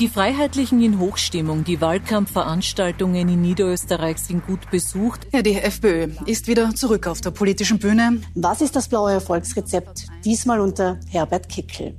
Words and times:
Die 0.00 0.06
Freiheitlichen 0.06 0.80
in 0.80 1.00
Hochstimmung. 1.00 1.64
Die 1.64 1.80
Wahlkampfveranstaltungen 1.80 3.28
in 3.28 3.40
Niederösterreich 3.40 4.18
sind 4.18 4.46
gut 4.46 4.70
besucht. 4.70 5.26
Ja, 5.32 5.42
die 5.42 5.56
FPÖ 5.56 6.10
ist 6.24 6.46
wieder 6.46 6.72
zurück 6.76 7.08
auf 7.08 7.20
der 7.20 7.32
politischen 7.32 7.80
Bühne. 7.80 8.20
Was 8.36 8.60
ist 8.60 8.76
das 8.76 8.88
blaue 8.88 9.10
Erfolgsrezept? 9.10 10.06
Diesmal 10.24 10.60
unter 10.60 11.00
Herbert 11.10 11.48
Kickel. 11.48 11.96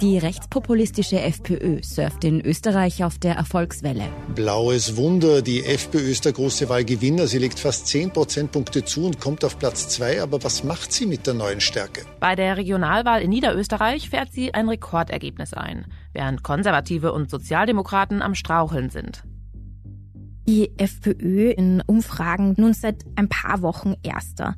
Die 0.00 0.18
rechtspopulistische 0.18 1.20
FPÖ 1.20 1.82
surft 1.82 2.24
in 2.24 2.40
Österreich 2.40 3.04
auf 3.04 3.18
der 3.18 3.34
Erfolgswelle. 3.34 4.04
Blaues 4.34 4.96
Wunder, 4.96 5.42
die 5.42 5.64
FPÖ 5.64 6.10
ist 6.10 6.24
der 6.24 6.32
große 6.32 6.68
Wahlgewinner. 6.68 7.26
Sie 7.26 7.38
legt 7.38 7.58
fast 7.58 7.86
10 7.88 8.10
Prozentpunkte 8.12 8.84
zu 8.84 9.04
und 9.04 9.20
kommt 9.20 9.44
auf 9.44 9.58
Platz 9.58 9.88
2. 9.90 10.22
Aber 10.22 10.42
was 10.42 10.64
macht 10.64 10.92
sie 10.92 11.06
mit 11.06 11.26
der 11.26 11.34
neuen 11.34 11.60
Stärke? 11.60 12.02
Bei 12.20 12.34
der 12.34 12.56
Regionalwahl 12.56 13.22
in 13.22 13.30
Niederösterreich 13.30 14.10
fährt 14.10 14.32
sie 14.32 14.54
ein 14.54 14.68
Rekordergebnis 14.68 15.52
ein, 15.52 15.86
während 16.12 16.42
Konservative 16.42 17.12
und 17.12 17.30
Sozialdemokraten 17.30 18.22
am 18.22 18.34
Straucheln 18.34 18.90
sind. 18.90 19.24
Die 20.48 20.76
FPÖ 20.76 21.50
in 21.50 21.82
Umfragen 21.86 22.54
nun 22.56 22.74
seit 22.74 23.04
ein 23.14 23.28
paar 23.28 23.62
Wochen 23.62 23.94
erster. 24.02 24.56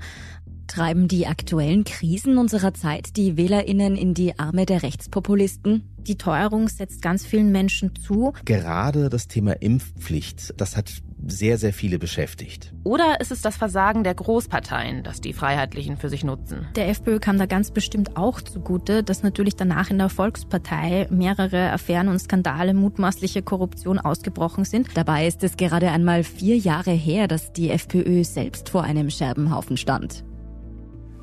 Treiben 0.67 1.09
die 1.09 1.27
aktuellen 1.27 1.85
Krisen 1.85 2.39
unserer 2.39 2.75
Zeit 2.75 3.17
die 3.17 3.37
Wählerinnen 3.37 3.97
in 3.97 4.15
die 4.15 4.39
Arme 4.39 4.67
der 4.67 4.83
Rechtspopulisten? 4.83 5.85
Die 5.99 6.17
Teuerung 6.17 6.69
setzt 6.69 7.01
ganz 7.01 7.25
vielen 7.25 7.51
Menschen 7.51 7.95
zu. 7.97 8.33
Gerade 8.45 9.09
das 9.09 9.29
Thema 9.29 9.53
Impfpflicht, 9.53 10.55
das 10.61 10.77
hat 10.77 10.91
sehr, 11.27 11.59
sehr 11.59 11.73
viele 11.73 11.99
beschäftigt. 11.99 12.75
Oder 12.85 13.21
ist 13.21 13.33
es 13.33 13.41
das 13.41 13.57
Versagen 13.57 14.05
der 14.05 14.15
Großparteien, 14.15 15.03
das 15.03 15.21
die 15.21 15.33
Freiheitlichen 15.33 15.97
für 15.97 16.09
sich 16.09 16.25
nutzen? 16.25 16.67
Der 16.77 16.89
FPÖ 16.89 17.19
kam 17.19 17.39
da 17.39 17.47
ganz 17.47 17.71
bestimmt 17.71 18.17
auch 18.17 18.41
zugute, 18.41 19.03
dass 19.03 19.23
natürlich 19.23 19.57
danach 19.57 19.91
in 19.91 19.99
der 19.99 20.11
Volkspartei 20.11 21.07
mehrere 21.11 21.73
Affären 21.73 22.09
und 22.09 22.19
Skandale, 22.19 22.75
mutmaßliche 22.75 23.43
Korruption 23.43 23.99
ausgebrochen 23.99 24.65
sind. 24.65 24.89
Dabei 24.95 25.27
ist 25.27 25.43
es 25.43 25.57
gerade 25.57 25.91
einmal 25.91 26.25
vier 26.25 26.57
Jahre 26.57 26.93
her, 26.93 27.29
dass 27.29 27.53
die 27.53 27.71
FPÖ 27.71 28.25
selbst 28.25 28.69
vor 28.69 28.83
einem 28.83 29.11
Scherbenhaufen 29.11 29.77
stand. 29.77 30.25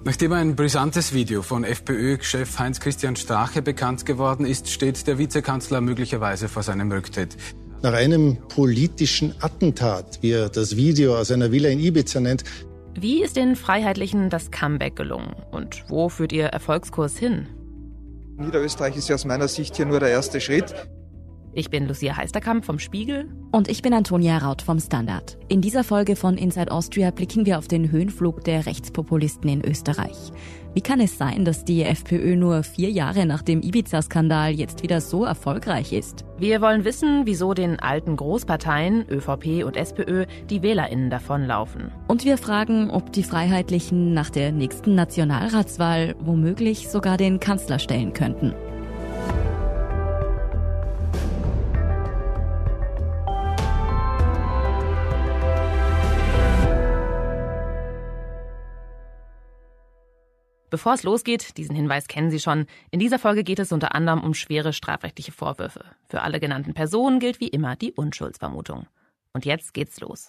Nachdem 0.03 0.33
ein 0.33 0.55
brisantes 0.55 1.13
Video 1.13 1.43
von 1.43 1.63
FPÖ-Chef 1.63 2.57
Heinz-Christian 2.57 3.15
Strache 3.15 3.61
bekannt 3.61 4.03
geworden 4.03 4.47
ist, 4.47 4.67
steht 4.67 5.05
der 5.05 5.19
Vizekanzler 5.19 5.79
möglicherweise 5.79 6.49
vor 6.49 6.63
seinem 6.63 6.91
Rücktritt. 6.91 7.37
Nach 7.83 7.93
einem 7.93 8.37
politischen 8.47 9.35
Attentat, 9.41 10.17
wie 10.21 10.31
er 10.31 10.49
das 10.49 10.75
Video 10.75 11.15
aus 11.17 11.29
einer 11.29 11.51
Villa 11.51 11.69
in 11.69 11.79
Ibiza 11.79 12.19
nennt. 12.19 12.43
Wie 12.95 13.21
ist 13.21 13.35
den 13.35 13.55
Freiheitlichen 13.55 14.31
das 14.31 14.49
Comeback 14.49 14.95
gelungen? 14.95 15.35
Und 15.51 15.83
wo 15.87 16.09
führt 16.09 16.33
ihr 16.33 16.45
Erfolgskurs 16.45 17.15
hin? 17.15 17.45
Niederösterreich 18.37 18.97
ist 18.97 19.07
ja 19.07 19.13
aus 19.13 19.25
meiner 19.25 19.47
Sicht 19.47 19.75
hier 19.75 19.85
nur 19.85 19.99
der 19.99 20.09
erste 20.09 20.41
Schritt. 20.41 20.73
Ich 21.53 21.69
bin 21.69 21.85
Lucia 21.85 22.15
Heisterkamp 22.15 22.63
vom 22.63 22.79
Spiegel. 22.79 23.27
Und 23.51 23.67
ich 23.67 23.81
bin 23.81 23.93
Antonia 23.93 24.37
Raut 24.37 24.61
vom 24.61 24.79
Standard. 24.79 25.37
In 25.49 25.59
dieser 25.59 25.83
Folge 25.83 26.15
von 26.15 26.37
Inside 26.37 26.71
Austria 26.71 27.11
blicken 27.11 27.45
wir 27.45 27.57
auf 27.57 27.67
den 27.67 27.91
Höhenflug 27.91 28.45
der 28.45 28.65
Rechtspopulisten 28.65 29.49
in 29.49 29.65
Österreich. 29.65 30.31
Wie 30.73 30.79
kann 30.79 31.01
es 31.01 31.17
sein, 31.17 31.43
dass 31.43 31.65
die 31.65 31.83
FPÖ 31.83 32.37
nur 32.37 32.63
vier 32.63 32.89
Jahre 32.89 33.25
nach 33.25 33.41
dem 33.41 33.61
Ibiza-Skandal 33.61 34.53
jetzt 34.53 34.81
wieder 34.81 35.01
so 35.01 35.25
erfolgreich 35.25 35.91
ist? 35.91 36.23
Wir 36.37 36.61
wollen 36.61 36.85
wissen, 36.85 37.23
wieso 37.25 37.53
den 37.53 37.81
alten 37.81 38.15
Großparteien 38.15 39.09
ÖVP 39.09 39.65
und 39.65 39.75
SPÖ 39.75 40.27
die 40.49 40.61
WählerInnen 40.61 41.09
davonlaufen. 41.09 41.91
Und 42.07 42.23
wir 42.23 42.37
fragen, 42.37 42.89
ob 42.89 43.11
die 43.11 43.23
Freiheitlichen 43.23 44.13
nach 44.13 44.29
der 44.29 44.53
nächsten 44.53 44.95
Nationalratswahl 44.95 46.15
womöglich 46.21 46.87
sogar 46.87 47.17
den 47.17 47.41
Kanzler 47.41 47.79
stellen 47.79 48.13
könnten. 48.13 48.53
Bevor 60.71 60.93
es 60.93 61.03
losgeht, 61.03 61.57
diesen 61.57 61.75
Hinweis 61.75 62.07
kennen 62.07 62.31
Sie 62.31 62.39
schon, 62.39 62.65
in 62.91 62.99
dieser 62.99 63.19
Folge 63.19 63.43
geht 63.43 63.59
es 63.59 63.73
unter 63.73 63.93
anderem 63.93 64.23
um 64.23 64.33
schwere 64.33 64.71
strafrechtliche 64.71 65.33
Vorwürfe. 65.33 65.83
Für 66.07 66.21
alle 66.21 66.39
genannten 66.39 66.73
Personen 66.73 67.19
gilt 67.19 67.41
wie 67.41 67.49
immer 67.49 67.75
die 67.75 67.91
Unschuldsvermutung. 67.91 68.87
Und 69.33 69.43
jetzt 69.43 69.73
geht's 69.73 69.99
los. 69.99 70.27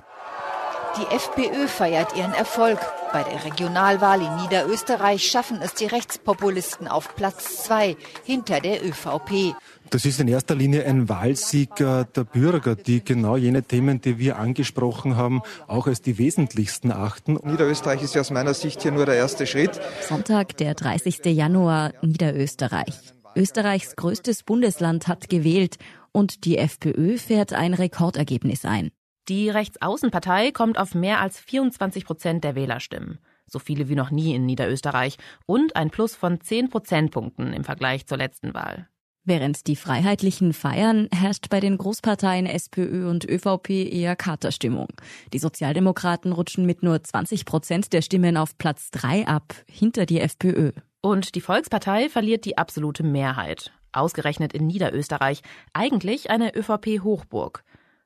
Die 0.99 1.15
FPÖ 1.15 1.69
feiert 1.69 2.17
ihren 2.17 2.35
Erfolg. 2.35 2.81
Bei 3.13 3.23
der 3.23 3.45
Regionalwahl 3.45 4.21
in 4.21 4.35
Niederösterreich 4.43 5.25
schaffen 5.25 5.63
es 5.63 5.75
die 5.75 5.87
Rechtspopulisten 5.87 6.89
auf 6.89 7.15
Platz 7.15 7.63
zwei 7.63 7.97
hinter 8.25 8.59
der 8.59 8.85
ÖVP. 8.85 9.55
Das 9.93 10.07
ist 10.07 10.21
in 10.21 10.29
erster 10.29 10.55
Linie 10.55 10.87
ein 10.87 11.11
Wahlsieg 11.11 11.77
der 11.77 12.05
Bürger, 12.33 12.77
die 12.77 13.05
genau 13.05 13.37
jene 13.37 13.63
Themen, 13.63 14.01
die 14.01 14.19
wir 14.19 14.39
angesprochen 14.39 15.17
haben, 15.17 15.43
auch 15.67 15.87
als 15.87 16.01
die 16.01 16.17
wesentlichsten 16.17 16.91
achten. 16.91 17.35
Niederösterreich 17.35 18.03
ist 18.03 18.15
ja 18.15 18.23
aus 18.23 18.31
meiner 18.31 18.55
Sicht 18.55 18.81
hier 18.81 18.91
nur 18.91 19.05
der 19.05 19.17
erste 19.17 19.47
Schritt. 19.47 19.79
Sonntag, 20.09 20.57
der 20.57 20.73
30. 20.73 21.27
Januar, 21.27 21.93
Niederösterreich. 22.01 22.95
Österreichs 23.37 23.95
größtes 23.95 24.45
Bundesland 24.45 25.09
hat 25.09 25.29
gewählt 25.29 25.77
und 26.11 26.47
die 26.47 26.57
FPÖ 26.57 27.19
fährt 27.19 27.53
ein 27.53 27.75
Rekordergebnis 27.75 28.65
ein. 28.65 28.93
Die 29.29 29.51
Rechtsaußenpartei 29.51 30.53
kommt 30.53 30.79
auf 30.79 30.95
mehr 30.95 31.21
als 31.21 31.39
24 31.39 32.07
Prozent 32.07 32.45
der 32.45 32.55
Wählerstimmen. 32.55 33.19
So 33.47 33.59
viele 33.59 33.91
wie 33.91 33.95
noch 33.95 34.11
nie 34.11 34.35
in 34.35 34.47
Niederösterreich 34.47 35.19
und 35.45 35.77
ein 35.77 35.91
Plus 35.91 36.15
von 36.15 36.41
10 36.41 36.71
Prozentpunkten 36.71 37.53
im 37.53 37.65
Vergleich 37.65 38.07
zur 38.07 38.17
letzten 38.17 38.55
Wahl. 38.55 38.89
Während 39.25 39.69
die 39.69 39.77
Freiheitlichen 39.77 40.53
feiern, 40.53 41.09
herrscht 41.13 41.49
bei 41.49 41.61
den 41.61 41.79
Großparteien 41.79 42.45
SPÖ 42.45 43.09
und 43.09 43.25
ÖVP 43.25 43.71
eher 43.71 44.17
Katerstimmung. 44.17 44.89
Die 45.33 45.39
Sozialdemokraten 45.39 46.33
rutschen 46.33 46.67
mit 46.67 46.83
nur 46.83 47.01
20 47.01 47.45
Prozent 47.45 47.93
der 47.93 48.03
Stimmen 48.03 48.37
auf 48.37 48.59
Platz 48.59 48.91
3 48.91 49.29
ab, 49.29 49.55
hinter 49.69 50.07
die 50.07 50.19
FPÖ. 50.19 50.73
Und 51.01 51.37
die 51.37 51.41
Volkspartei 51.41 52.09
verliert 52.09 52.45
die 52.45 52.59
absolute 52.59 53.05
Mehrheit. 53.05 53.71
Ausgerechnet 53.93 54.55
in 54.55 54.67
Niederösterreich. 54.67 55.43
Eigentlich 55.73 56.31
eine 56.31 56.57
ÖVP-Hochburg. 56.57 57.63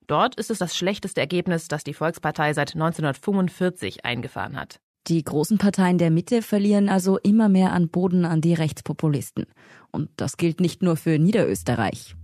Dort 0.07 0.35
ist 0.35 0.51
es 0.51 0.59
das 0.59 0.77
schlechteste 0.77 1.21
Ergebnis, 1.21 1.69
das 1.69 1.83
die 1.83 1.95
Volkspartei 1.95 2.53
seit 2.53 2.75
1945 2.75 4.05
eingefahren 4.05 4.61
hat. 4.61 4.81
Die 5.09 5.23
großen 5.23 5.59
Parteien 5.59 5.99
der 5.99 6.11
Mitte 6.11 6.43
verlieren 6.43 6.89
also 6.89 7.19
immer 7.19 7.49
mehr 7.49 7.73
an 7.73 7.89
Boden 7.89 8.25
an 8.25 8.41
die 8.41 8.55
Rechtspopulisten. 8.55 9.47
Und 9.93 10.11
das 10.17 10.37
gilt 10.37 10.61
nicht 10.61 10.83
nur 10.83 10.97
für 10.97 11.19
Niederösterreich. 11.19 12.17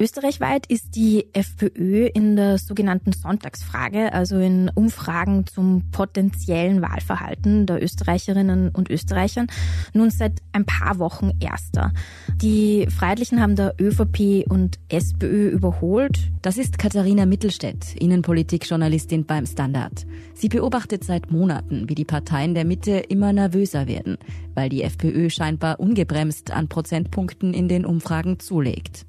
Österreichweit 0.00 0.66
ist 0.66 0.94
die 0.94 1.26
FPÖ 1.32 2.06
in 2.06 2.36
der 2.36 2.58
sogenannten 2.58 3.12
Sonntagsfrage, 3.12 4.12
also 4.12 4.38
in 4.38 4.70
Umfragen 4.72 5.44
zum 5.46 5.90
potenziellen 5.90 6.82
Wahlverhalten 6.82 7.66
der 7.66 7.82
Österreicherinnen 7.82 8.68
und 8.68 8.90
Österreichern, 8.90 9.48
nun 9.94 10.10
seit 10.10 10.40
ein 10.52 10.64
paar 10.64 11.00
Wochen 11.00 11.32
erster. 11.40 11.92
Die 12.40 12.86
Freiheitlichen 12.88 13.40
haben 13.40 13.56
der 13.56 13.74
ÖVP 13.80 14.48
und 14.48 14.78
SPÖ 14.88 15.48
überholt. 15.48 16.30
Das 16.42 16.58
ist 16.58 16.78
Katharina 16.78 17.26
Mittelstädt, 17.26 17.96
Innenpolitikjournalistin 17.96 19.26
beim 19.26 19.46
Standard. 19.46 20.06
Sie 20.34 20.48
beobachtet 20.48 21.02
seit 21.02 21.32
Monaten, 21.32 21.88
wie 21.88 21.96
die 21.96 22.04
Parteien 22.04 22.54
der 22.54 22.64
Mitte 22.64 22.92
immer 22.92 23.32
nervöser 23.32 23.88
werden, 23.88 24.16
weil 24.54 24.68
die 24.68 24.84
FPÖ 24.84 25.28
scheinbar 25.28 25.80
ungebremst 25.80 26.52
an 26.52 26.68
Prozentpunkten 26.68 27.52
in 27.52 27.66
den 27.66 27.84
Umfragen 27.84 28.38
zulegt. 28.38 29.07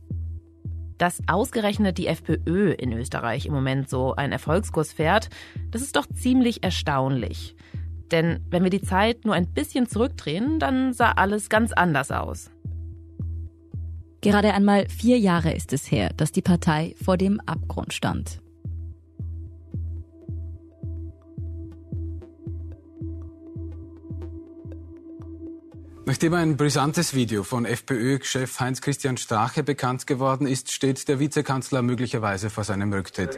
Dass 0.99 1.23
ausgerechnet 1.27 1.97
die 1.97 2.05
FPÖ 2.05 2.73
in 2.73 2.93
Österreich 2.93 3.47
im 3.47 3.53
Moment 3.53 3.89
so 3.89 4.13
einen 4.15 4.33
Erfolgskurs 4.33 4.93
fährt, 4.93 5.29
das 5.71 5.81
ist 5.81 5.95
doch 5.95 6.05
ziemlich 6.05 6.63
erstaunlich. 6.63 7.55
Denn 8.11 8.45
wenn 8.51 8.63
wir 8.63 8.69
die 8.69 8.81
Zeit 8.81 9.25
nur 9.25 9.33
ein 9.33 9.47
bisschen 9.47 9.87
zurückdrehen, 9.87 10.59
dann 10.59 10.93
sah 10.93 11.13
alles 11.13 11.49
ganz 11.49 11.71
anders 11.71 12.11
aus. 12.11 12.51
Gerade 14.21 14.53
einmal 14.53 14.87
vier 14.89 15.17
Jahre 15.17 15.53
ist 15.53 15.71
es 15.71 15.89
her, 15.89 16.11
dass 16.17 16.31
die 16.31 16.41
Partei 16.41 16.93
vor 17.01 17.15
dem 17.15 17.39
Abgrund 17.39 17.93
stand. 17.93 18.41
Nachdem 26.09 26.33
ein 26.33 26.57
brisantes 26.57 27.13
Video 27.13 27.43
von 27.43 27.65
FPÖ-Chef 27.65 28.59
Heinz-Christian 28.59 29.17
Strache 29.17 29.61
bekannt 29.61 30.07
geworden 30.07 30.47
ist, 30.47 30.71
steht 30.71 31.07
der 31.07 31.19
Vizekanzler 31.19 31.83
möglicherweise 31.83 32.49
vor 32.49 32.63
seinem 32.63 32.91
Rücktritt. 32.91 33.37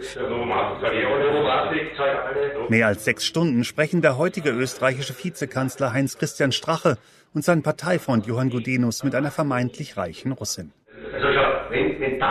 Mehr 2.69 2.87
als 2.87 3.03
sechs 3.03 3.25
Stunden 3.25 3.65
sprechen 3.65 4.01
der 4.01 4.17
heutige 4.17 4.51
österreichische 4.51 5.13
Vizekanzler 5.21 5.91
Heinz-Christian 5.91 6.53
Strache 6.53 6.97
und 7.33 7.43
sein 7.43 7.61
Parteifreund 7.61 8.25
Johann 8.25 8.49
Gudenus 8.49 9.03
mit 9.03 9.15
einer 9.15 9.31
vermeintlich 9.31 9.97
reichen 9.97 10.31
Russin. 10.31 10.71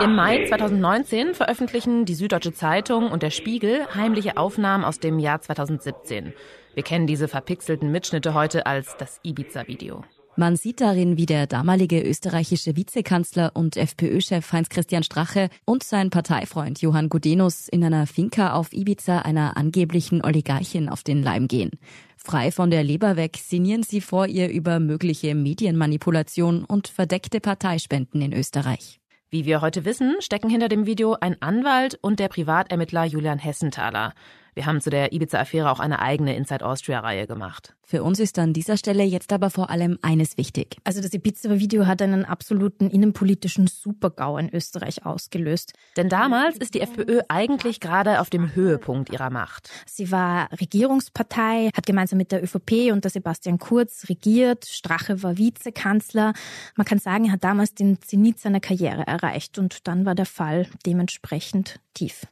Im 0.03 0.15
Mai 0.15 0.45
2019 0.47 1.35
veröffentlichen 1.35 2.05
die 2.05 2.15
Süddeutsche 2.15 2.51
Zeitung 2.51 3.11
und 3.11 3.21
der 3.21 3.29
Spiegel 3.29 3.85
heimliche 3.93 4.37
Aufnahmen 4.37 4.85
aus 4.85 4.99
dem 4.99 5.19
Jahr 5.19 5.39
2017. 5.39 6.33
Wir 6.73 6.81
kennen 6.81 7.05
diese 7.05 7.27
verpixelten 7.27 7.91
Mitschnitte 7.91 8.33
heute 8.33 8.65
als 8.65 8.97
das 8.97 9.19
Ibiza-Video. 9.21 10.03
Man 10.37 10.55
sieht 10.55 10.79
darin, 10.79 11.17
wie 11.17 11.25
der 11.25 11.45
damalige 11.45 12.01
österreichische 12.01 12.77
Vizekanzler 12.77 13.51
und 13.53 13.75
FPÖ-Chef 13.75 14.53
Heinz-Christian 14.53 15.03
Strache 15.03 15.49
und 15.65 15.83
sein 15.83 16.09
Parteifreund 16.09 16.81
Johann 16.81 17.09
Gudenus 17.09 17.67
in 17.67 17.83
einer 17.83 18.07
Finca 18.07 18.53
auf 18.53 18.71
Ibiza 18.71 19.19
einer 19.19 19.57
angeblichen 19.57 20.23
Oligarchin 20.23 20.87
auf 20.87 21.03
den 21.03 21.21
Leim 21.21 21.49
gehen. 21.49 21.71
Frei 22.15 22.51
von 22.51 22.71
der 22.71 22.83
Leber 22.83 23.17
weg 23.17 23.37
sinnieren 23.43 23.83
sie 23.83 23.99
vor 23.99 24.25
ihr 24.27 24.49
über 24.49 24.79
mögliche 24.79 25.35
Medienmanipulation 25.35 26.63
und 26.63 26.87
verdeckte 26.87 27.41
Parteispenden 27.41 28.21
in 28.21 28.31
Österreich. 28.31 29.01
Wie 29.29 29.45
wir 29.45 29.61
heute 29.61 29.85
wissen, 29.85 30.15
stecken 30.19 30.49
hinter 30.49 30.69
dem 30.69 30.85
Video 30.85 31.17
ein 31.19 31.41
Anwalt 31.41 31.97
und 32.01 32.19
der 32.19 32.29
Privatermittler 32.29 33.05
Julian 33.05 33.39
Hessenthaler. 33.39 34.13
Wir 34.53 34.65
haben 34.65 34.81
zu 34.81 34.89
der 34.89 35.13
Ibiza-Affäre 35.13 35.71
auch 35.71 35.79
eine 35.79 35.99
eigene 35.99 36.35
Inside 36.35 36.65
Austria-Reihe 36.65 37.25
gemacht. 37.25 37.73
Für 37.83 38.03
uns 38.03 38.19
ist 38.19 38.37
an 38.37 38.53
dieser 38.53 38.75
Stelle 38.75 39.03
jetzt 39.03 39.31
aber 39.31 39.49
vor 39.49 39.69
allem 39.69 39.97
eines 40.01 40.37
wichtig. 40.37 40.77
Also 40.83 41.01
das 41.01 41.13
Ibiza-Video 41.13 41.87
hat 41.87 42.01
einen 42.01 42.25
absoluten 42.25 42.89
innenpolitischen 42.89 43.67
Supergau 43.67 44.37
in 44.37 44.53
Österreich 44.53 45.05
ausgelöst. 45.05 45.73
Denn 45.95 46.09
damals 46.09 46.57
ist 46.57 46.73
die 46.73 46.81
FPÖ 46.81 47.21
eigentlich 47.29 47.79
gerade 47.79 48.19
auf 48.19 48.29
dem 48.29 48.53
Höhepunkt 48.53 49.11
ihrer 49.11 49.29
Macht. 49.29 49.69
Sie 49.85 50.11
war 50.11 50.49
Regierungspartei, 50.51 51.69
hat 51.75 51.85
gemeinsam 51.85 52.17
mit 52.17 52.31
der 52.31 52.43
ÖVP 52.43 52.91
unter 52.91 53.09
Sebastian 53.09 53.57
Kurz 53.57 54.09
regiert. 54.09 54.65
Strache 54.65 55.23
war 55.23 55.37
Vizekanzler. 55.37 56.33
Man 56.75 56.85
kann 56.85 56.99
sagen, 56.99 57.25
er 57.25 57.33
hat 57.33 57.43
damals 57.43 57.73
den 57.73 58.01
Zenit 58.01 58.39
seiner 58.39 58.59
Karriere 58.59 59.07
erreicht 59.07 59.59
und 59.59 59.87
dann 59.87 60.05
war 60.05 60.15
der 60.15 60.25
Fall 60.25 60.67
dementsprechend 60.85 61.79
tief. 61.93 62.25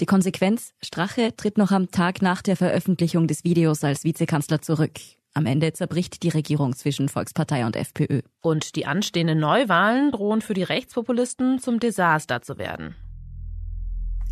Die 0.00 0.06
Konsequenz, 0.06 0.72
Strache 0.82 1.36
tritt 1.36 1.58
noch 1.58 1.70
am 1.70 1.90
Tag 1.90 2.22
nach 2.22 2.42
der 2.42 2.56
Veröffentlichung 2.56 3.26
des 3.26 3.44
Videos 3.44 3.84
als 3.84 4.04
Vizekanzler 4.04 4.62
zurück. 4.62 4.98
Am 5.34 5.46
Ende 5.46 5.72
zerbricht 5.72 6.22
die 6.22 6.28
Regierung 6.28 6.74
zwischen 6.74 7.08
Volkspartei 7.08 7.64
und 7.64 7.76
FPÖ. 7.76 8.20
Und 8.40 8.76
die 8.76 8.86
anstehenden 8.86 9.38
Neuwahlen 9.38 10.10
drohen 10.10 10.42
für 10.42 10.54
die 10.54 10.62
Rechtspopulisten 10.62 11.58
zum 11.58 11.78
Desaster 11.78 12.42
zu 12.42 12.58
werden. 12.58 12.96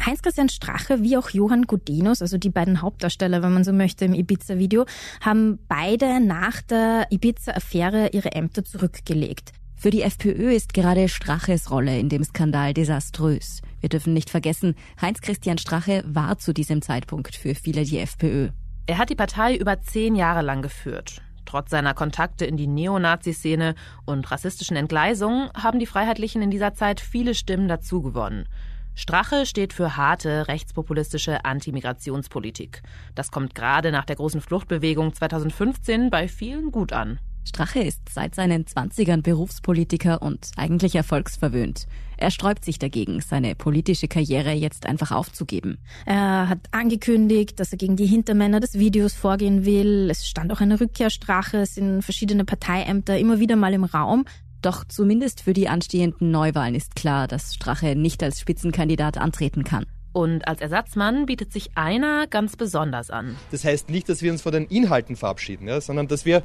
Heinz-Christian 0.04 0.48
Strache 0.48 1.02
wie 1.02 1.16
auch 1.16 1.30
Johann 1.30 1.66
Gudenus, 1.66 2.22
also 2.22 2.38
die 2.38 2.50
beiden 2.50 2.80
Hauptdarsteller, 2.80 3.42
wenn 3.42 3.52
man 3.52 3.64
so 3.64 3.72
möchte, 3.72 4.06
im 4.06 4.14
Ibiza-Video, 4.14 4.86
haben 5.20 5.58
beide 5.68 6.20
nach 6.20 6.62
der 6.62 7.06
Ibiza-Affäre 7.10 8.10
ihre 8.12 8.32
Ämter 8.32 8.64
zurückgelegt. 8.64 9.52
Für 9.76 9.90
die 9.90 10.02
FPÖ 10.02 10.52
ist 10.52 10.74
gerade 10.74 11.08
Straches 11.08 11.70
Rolle 11.70 11.98
in 11.98 12.08
dem 12.08 12.24
Skandal 12.24 12.74
desaströs. 12.74 13.62
Wir 13.80 13.88
dürfen 13.88 14.12
nicht 14.12 14.30
vergessen, 14.30 14.74
Heinz-Christian 15.00 15.58
Strache 15.58 16.02
war 16.06 16.38
zu 16.38 16.52
diesem 16.52 16.82
Zeitpunkt 16.82 17.34
für 17.34 17.54
viele 17.54 17.84
die 17.84 17.98
FPÖ. 17.98 18.50
Er 18.86 18.98
hat 18.98 19.10
die 19.10 19.14
Partei 19.14 19.56
über 19.56 19.80
zehn 19.80 20.14
Jahre 20.16 20.42
lang 20.42 20.62
geführt. 20.62 21.22
Trotz 21.46 21.70
seiner 21.70 21.94
Kontakte 21.94 22.44
in 22.44 22.56
die 22.56 22.66
Neonazi-Szene 22.66 23.74
und 24.04 24.30
rassistischen 24.30 24.76
Entgleisungen 24.76 25.50
haben 25.54 25.80
die 25.80 25.86
Freiheitlichen 25.86 26.42
in 26.42 26.50
dieser 26.50 26.74
Zeit 26.74 27.00
viele 27.00 27.34
Stimmen 27.34 27.68
dazugewonnen. 27.68 28.46
Strache 28.94 29.46
steht 29.46 29.72
für 29.72 29.96
harte 29.96 30.48
rechtspopulistische 30.48 31.44
Antimigrationspolitik. 31.44 32.82
Das 33.14 33.30
kommt 33.30 33.54
gerade 33.54 33.92
nach 33.92 34.04
der 34.04 34.16
großen 34.16 34.40
Fluchtbewegung 34.40 35.14
2015 35.14 36.10
bei 36.10 36.28
vielen 36.28 36.70
gut 36.70 36.92
an. 36.92 37.18
Strache 37.44 37.80
ist 37.80 38.00
seit 38.12 38.34
seinen 38.34 38.66
Zwanzigern 38.66 39.22
Berufspolitiker 39.22 40.22
und 40.22 40.50
eigentlich 40.56 40.94
erfolgsverwöhnt. 40.94 41.86
Er 42.16 42.30
sträubt 42.30 42.64
sich 42.64 42.78
dagegen, 42.78 43.20
seine 43.20 43.54
politische 43.54 44.06
Karriere 44.06 44.52
jetzt 44.52 44.84
einfach 44.86 45.10
aufzugeben. 45.10 45.78
Er 46.04 46.48
hat 46.48 46.58
angekündigt, 46.70 47.58
dass 47.58 47.72
er 47.72 47.78
gegen 47.78 47.96
die 47.96 48.06
Hintermänner 48.06 48.60
des 48.60 48.74
Videos 48.74 49.14
vorgehen 49.14 49.64
will. 49.64 50.08
Es 50.10 50.28
stand 50.28 50.52
auch 50.52 50.60
eine 50.60 50.80
Rückkehrstrache, 50.80 51.58
es 51.58 51.76
sind 51.76 52.02
verschiedene 52.02 52.44
Parteiämter 52.44 53.18
immer 53.18 53.40
wieder 53.40 53.56
mal 53.56 53.72
im 53.72 53.84
Raum. 53.84 54.26
Doch 54.60 54.84
zumindest 54.84 55.40
für 55.40 55.54
die 55.54 55.68
anstehenden 55.68 56.30
Neuwahlen 56.30 56.74
ist 56.74 56.94
klar, 56.94 57.26
dass 57.26 57.54
Strache 57.54 57.96
nicht 57.96 58.22
als 58.22 58.38
Spitzenkandidat 58.40 59.16
antreten 59.16 59.64
kann. 59.64 59.86
Und 60.12 60.46
als 60.48 60.60
Ersatzmann 60.60 61.26
bietet 61.26 61.52
sich 61.52 61.70
einer 61.76 62.26
ganz 62.26 62.56
besonders 62.56 63.10
an. 63.10 63.36
Das 63.52 63.64
heißt 63.64 63.90
nicht, 63.90 64.08
dass 64.08 64.22
wir 64.22 64.32
uns 64.32 64.42
von 64.42 64.52
den 64.52 64.66
Inhalten 64.66 65.16
verabschieden, 65.16 65.68
ja, 65.68 65.80
sondern 65.80 66.08
dass 66.08 66.24
wir 66.24 66.42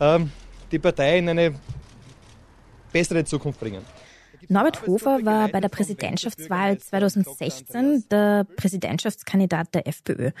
die 0.00 0.78
Partei 0.78 1.18
in 1.18 1.28
eine 1.28 1.54
bessere 2.92 3.24
Zukunft 3.24 3.60
bringen. 3.60 3.82
Norbert 4.48 4.86
Hofer 4.86 5.24
war 5.24 5.48
bei 5.48 5.60
der 5.60 5.68
Präsidentschaftswahl 5.68 6.78
2016 6.78 8.04
der 8.10 8.44
Präsidentschaftskandidat 8.56 9.74
der 9.74 9.86
FPÖ. 9.86 10.32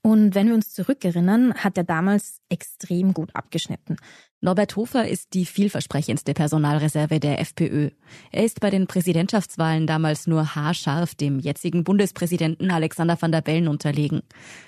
Und 0.00 0.34
wenn 0.34 0.46
wir 0.46 0.54
uns 0.54 0.72
zurückerinnern, 0.72 1.54
hat 1.54 1.76
er 1.76 1.84
damals 1.84 2.40
extrem 2.48 3.12
gut 3.14 3.34
abgeschnitten. 3.34 3.96
Norbert 4.40 4.76
Hofer 4.76 5.08
ist 5.08 5.34
die 5.34 5.44
vielversprechendste 5.44 6.32
Personalreserve 6.32 7.18
der 7.18 7.40
FPÖ. 7.40 7.90
Er 8.30 8.44
ist 8.44 8.60
bei 8.60 8.70
den 8.70 8.86
Präsidentschaftswahlen 8.86 9.88
damals 9.88 10.28
nur 10.28 10.54
haarscharf 10.54 11.16
dem 11.16 11.40
jetzigen 11.40 11.82
Bundespräsidenten 11.82 12.70
Alexander 12.70 13.20
van 13.20 13.32
der 13.32 13.40
Bellen 13.40 13.66
unterlegen. 13.66 14.22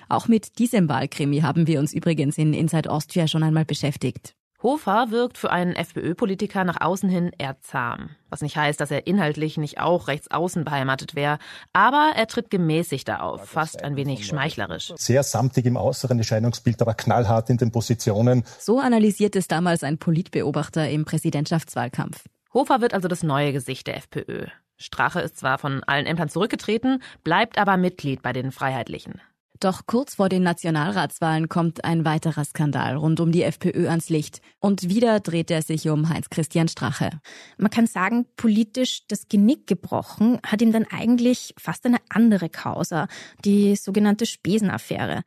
Auch 0.09 0.27
mit 0.27 0.59
diesem 0.59 0.89
Wahlkrimi 0.89 1.39
haben 1.39 1.67
wir 1.67 1.79
uns 1.79 1.93
übrigens 1.93 2.37
in 2.37 2.53
Inside 2.53 2.91
Austria 2.91 3.29
schon 3.29 3.43
einmal 3.43 3.63
beschäftigt. 3.63 4.35
Hofer 4.63 5.09
wirkt 5.09 5.39
für 5.39 5.51
einen 5.51 5.75
FPÖ-Politiker 5.75 6.63
nach 6.63 6.81
außen 6.81 7.09
hin 7.09 7.31
eher 7.37 7.59
zahm. 7.61 8.11
Was 8.29 8.41
nicht 8.41 8.57
heißt, 8.57 8.79
dass 8.79 8.91
er 8.91 9.07
inhaltlich 9.07 9.57
nicht 9.57 9.79
auch 9.79 10.07
rechts 10.07 10.29
außen 10.29 10.63
beheimatet 10.63 11.15
wäre. 11.15 11.39
Aber 11.73 12.11
er 12.15 12.27
tritt 12.27 12.51
gemäßigter 12.51 13.23
auf, 13.23 13.49
fast 13.49 13.83
ein 13.83 13.95
wenig 13.95 14.27
schmeichlerisch. 14.27 14.93
Sehr 14.97 15.23
samtig 15.23 15.65
im 15.65 15.77
äußeren 15.77 16.19
Erscheinungsbild, 16.19 16.79
aber 16.81 16.93
knallhart 16.93 17.49
in 17.49 17.57
den 17.57 17.71
Positionen. 17.71 18.43
So 18.59 18.79
analysiert 18.79 19.35
es 19.35 19.47
damals 19.47 19.83
ein 19.83 19.97
Politbeobachter 19.97 20.89
im 20.89 21.05
Präsidentschaftswahlkampf. 21.05 22.25
Hofer 22.53 22.81
wird 22.81 22.93
also 22.93 23.07
das 23.07 23.23
neue 23.23 23.53
Gesicht 23.53 23.87
der 23.87 23.97
FPÖ. 23.97 24.45
Strache 24.77 25.21
ist 25.21 25.37
zwar 25.37 25.57
von 25.57 25.83
allen 25.85 26.05
Ämtern 26.05 26.29
zurückgetreten, 26.29 27.01
bleibt 27.23 27.57
aber 27.57 27.77
Mitglied 27.77 28.21
bei 28.21 28.33
den 28.33 28.51
Freiheitlichen. 28.51 29.21
Doch 29.61 29.85
kurz 29.85 30.15
vor 30.15 30.27
den 30.27 30.41
Nationalratswahlen 30.41 31.47
kommt 31.47 31.85
ein 31.85 32.03
weiterer 32.03 32.43
Skandal 32.43 32.95
rund 32.95 33.19
um 33.19 33.31
die 33.31 33.43
FPÖ 33.43 33.89
ans 33.89 34.09
Licht. 34.09 34.41
Und 34.59 34.89
wieder 34.89 35.19
dreht 35.19 35.51
er 35.51 35.61
sich 35.61 35.87
um 35.87 36.09
Heinz-Christian 36.09 36.67
Strache. 36.67 37.11
Man 37.59 37.69
kann 37.69 37.85
sagen, 37.85 38.25
politisch 38.37 39.03
das 39.07 39.27
Genick 39.27 39.67
gebrochen 39.67 40.39
hat 40.43 40.63
ihm 40.63 40.71
dann 40.71 40.87
eigentlich 40.89 41.53
fast 41.59 41.85
eine 41.85 41.99
andere 42.09 42.49
Causa, 42.49 43.07
die 43.45 43.75
sogenannte 43.75 44.25
Spesenaffäre. 44.25 45.21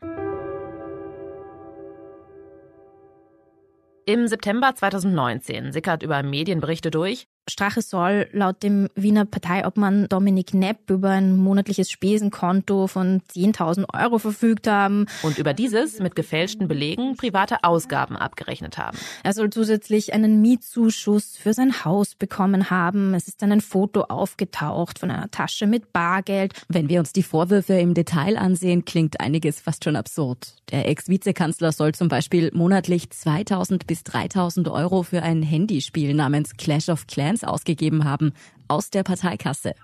Im 4.04 4.26
September 4.26 4.74
2019 4.74 5.70
sickert 5.72 6.02
über 6.02 6.24
Medienberichte 6.24 6.90
durch, 6.90 7.28
Strache 7.46 7.82
soll 7.82 8.28
laut 8.32 8.62
dem 8.62 8.88
Wiener 8.94 9.26
Parteiobmann 9.26 10.06
Dominik 10.08 10.54
Nepp 10.54 10.88
über 10.88 11.10
ein 11.10 11.36
monatliches 11.36 11.90
Spesenkonto 11.90 12.86
von 12.86 13.20
10.000 13.32 13.84
Euro 13.92 14.18
verfügt 14.18 14.66
haben. 14.66 15.06
Und 15.22 15.38
über 15.38 15.52
dieses 15.52 16.00
mit 16.00 16.16
gefälschten 16.16 16.68
Belegen 16.68 17.16
private 17.16 17.62
Ausgaben 17.62 18.16
abgerechnet 18.16 18.78
haben. 18.78 18.96
Er 19.22 19.34
soll 19.34 19.50
zusätzlich 19.50 20.14
einen 20.14 20.40
Mietzuschuss 20.40 21.36
für 21.36 21.52
sein 21.52 21.84
Haus 21.84 22.14
bekommen 22.14 22.70
haben. 22.70 23.12
Es 23.12 23.28
ist 23.28 23.42
dann 23.42 23.52
ein 23.52 23.60
Foto 23.60 24.02
aufgetaucht 24.02 24.98
von 24.98 25.10
einer 25.10 25.30
Tasche 25.30 25.66
mit 25.66 25.92
Bargeld. 25.92 26.54
Wenn 26.68 26.88
wir 26.88 27.00
uns 27.00 27.12
die 27.12 27.22
Vorwürfe 27.22 27.74
im 27.74 27.92
Detail 27.92 28.38
ansehen, 28.38 28.86
klingt 28.86 29.20
einiges 29.20 29.60
fast 29.60 29.84
schon 29.84 29.96
absurd. 29.96 30.54
Der 30.70 30.88
Ex-Vizekanzler 30.88 31.72
soll 31.72 31.92
zum 31.92 32.08
Beispiel 32.08 32.50
monatlich 32.54 33.04
2.000 33.04 33.86
bis 33.86 34.00
3.000 34.00 34.72
Euro 34.72 35.02
für 35.02 35.22
ein 35.22 35.42
Handyspiel 35.42 36.14
namens 36.14 36.56
Clash 36.56 36.88
of 36.88 37.06
Clans 37.06 37.33
Fans 37.34 37.44
ausgegeben 37.44 38.04
haben, 38.04 38.32
aus 38.68 38.90
der 38.90 39.02
Parteikasse. 39.02 39.74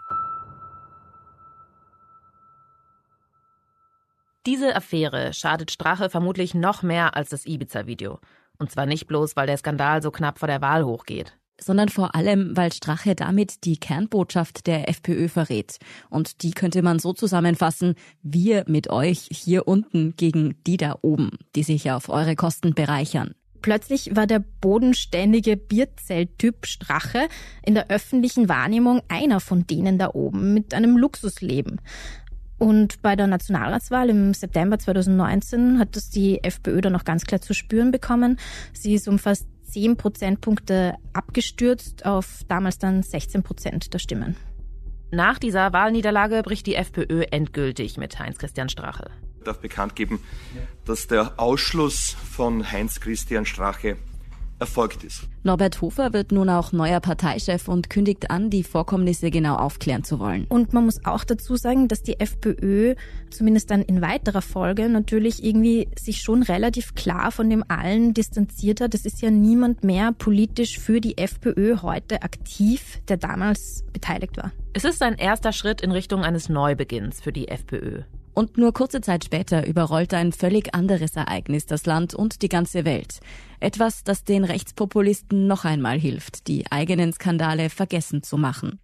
Diese 4.46 4.74
Affäre 4.74 5.32
schadet 5.34 5.70
Strache 5.70 6.08
vermutlich 6.08 6.54
noch 6.54 6.82
mehr 6.82 7.14
als 7.14 7.28
das 7.28 7.44
Ibiza-Video. 7.44 8.20
Und 8.58 8.70
zwar 8.70 8.86
nicht 8.86 9.06
bloß, 9.06 9.36
weil 9.36 9.46
der 9.46 9.58
Skandal 9.58 10.02
so 10.02 10.10
knapp 10.10 10.38
vor 10.38 10.48
der 10.48 10.62
Wahl 10.62 10.84
hochgeht. 10.84 11.36
Sondern 11.60 11.90
vor 11.90 12.14
allem, 12.14 12.56
weil 12.56 12.72
Strache 12.72 13.14
damit 13.14 13.64
die 13.64 13.76
Kernbotschaft 13.76 14.66
der 14.66 14.88
FPÖ 14.88 15.28
verrät. 15.28 15.76
Und 16.08 16.42
die 16.42 16.52
könnte 16.52 16.80
man 16.82 16.98
so 16.98 17.12
zusammenfassen, 17.12 17.96
wir 18.22 18.64
mit 18.66 18.88
euch 18.88 19.28
hier 19.30 19.68
unten 19.68 20.16
gegen 20.16 20.56
die 20.66 20.78
da 20.78 20.98
oben, 21.02 21.32
die 21.54 21.62
sich 21.62 21.90
auf 21.90 22.08
eure 22.08 22.34
Kosten 22.34 22.74
bereichern. 22.74 23.34
Plötzlich 23.62 24.14
war 24.16 24.26
der 24.26 24.42
bodenständige 24.60 25.56
Bierzelltyp 25.56 26.66
Strache 26.66 27.28
in 27.64 27.74
der 27.74 27.90
öffentlichen 27.90 28.48
Wahrnehmung 28.48 29.02
einer 29.08 29.40
von 29.40 29.66
denen 29.66 29.98
da 29.98 30.10
oben 30.12 30.54
mit 30.54 30.74
einem 30.74 30.96
Luxusleben. 30.96 31.80
Und 32.58 33.00
bei 33.00 33.16
der 33.16 33.26
Nationalratswahl 33.26 34.10
im 34.10 34.34
September 34.34 34.78
2019 34.78 35.78
hat 35.78 35.96
das 35.96 36.10
die 36.10 36.44
FPÖ 36.44 36.82
dann 36.82 36.92
noch 36.92 37.04
ganz 37.04 37.24
klar 37.24 37.40
zu 37.40 37.54
spüren 37.54 37.90
bekommen. 37.90 38.38
Sie 38.74 38.92
ist 38.94 39.08
um 39.08 39.18
fast 39.18 39.46
10 39.64 39.96
Prozentpunkte 39.96 40.94
abgestürzt 41.12 42.04
auf 42.04 42.42
damals 42.48 42.78
dann 42.78 43.02
16 43.02 43.42
Prozent 43.42 43.94
der 43.94 43.98
Stimmen. 43.98 44.36
Nach 45.10 45.38
dieser 45.38 45.72
Wahlniederlage 45.72 46.42
bricht 46.42 46.66
die 46.66 46.74
FPÖ 46.74 47.22
endgültig 47.30 47.96
mit 47.96 48.18
Heinz-Christian 48.18 48.68
Strache. 48.68 49.10
Ich 49.40 49.44
darf 49.44 49.60
bekannt 49.60 49.96
geben, 49.96 50.20
dass 50.84 51.06
der 51.06 51.40
Ausschluss 51.40 52.14
von 52.30 52.70
Heinz-Christian 52.70 53.46
Strache 53.46 53.96
erfolgt 54.58 55.02
ist. 55.02 55.22
Norbert 55.44 55.80
Hofer 55.80 56.12
wird 56.12 56.30
nun 56.30 56.50
auch 56.50 56.72
neuer 56.72 57.00
Parteichef 57.00 57.66
und 57.66 57.88
kündigt 57.88 58.30
an, 58.30 58.50
die 58.50 58.62
Vorkommnisse 58.62 59.30
genau 59.30 59.56
aufklären 59.56 60.04
zu 60.04 60.18
wollen. 60.18 60.44
Und 60.50 60.74
man 60.74 60.84
muss 60.84 61.06
auch 61.06 61.24
dazu 61.24 61.56
sagen, 61.56 61.88
dass 61.88 62.02
die 62.02 62.20
FPÖ 62.20 62.96
zumindest 63.30 63.70
dann 63.70 63.80
in 63.80 64.02
weiterer 64.02 64.42
Folge 64.42 64.90
natürlich 64.90 65.42
irgendwie 65.42 65.88
sich 65.98 66.20
schon 66.20 66.42
relativ 66.42 66.94
klar 66.94 67.32
von 67.32 67.48
dem 67.48 67.64
allen 67.66 68.12
distanziert 68.12 68.82
hat. 68.82 68.94
Es 68.94 69.06
ist 69.06 69.22
ja 69.22 69.30
niemand 69.30 69.84
mehr 69.84 70.12
politisch 70.12 70.78
für 70.78 71.00
die 71.00 71.16
FPÖ 71.16 71.78
heute 71.80 72.22
aktiv, 72.22 73.00
der 73.08 73.16
damals 73.16 73.86
beteiligt 73.94 74.36
war. 74.36 74.52
Es 74.74 74.84
ist 74.84 75.02
ein 75.02 75.16
erster 75.16 75.54
Schritt 75.54 75.80
in 75.80 75.92
Richtung 75.92 76.24
eines 76.24 76.50
Neubeginns 76.50 77.22
für 77.22 77.32
die 77.32 77.48
FPÖ. 77.48 78.02
Und 78.34 78.58
nur 78.58 78.72
kurze 78.72 79.00
Zeit 79.00 79.24
später 79.24 79.66
überrollt 79.66 80.14
ein 80.14 80.32
völlig 80.32 80.74
anderes 80.74 81.16
Ereignis 81.16 81.66
das 81.66 81.86
Land 81.86 82.14
und 82.14 82.42
die 82.42 82.48
ganze 82.48 82.84
Welt. 82.84 83.20
Etwas, 83.58 84.04
das 84.04 84.24
den 84.24 84.44
Rechtspopulisten 84.44 85.46
noch 85.46 85.64
einmal 85.64 85.98
hilft, 85.98 86.46
die 86.46 86.70
eigenen 86.70 87.12
Skandale 87.12 87.70
vergessen 87.70 88.22
zu 88.22 88.36
machen. 88.38 88.80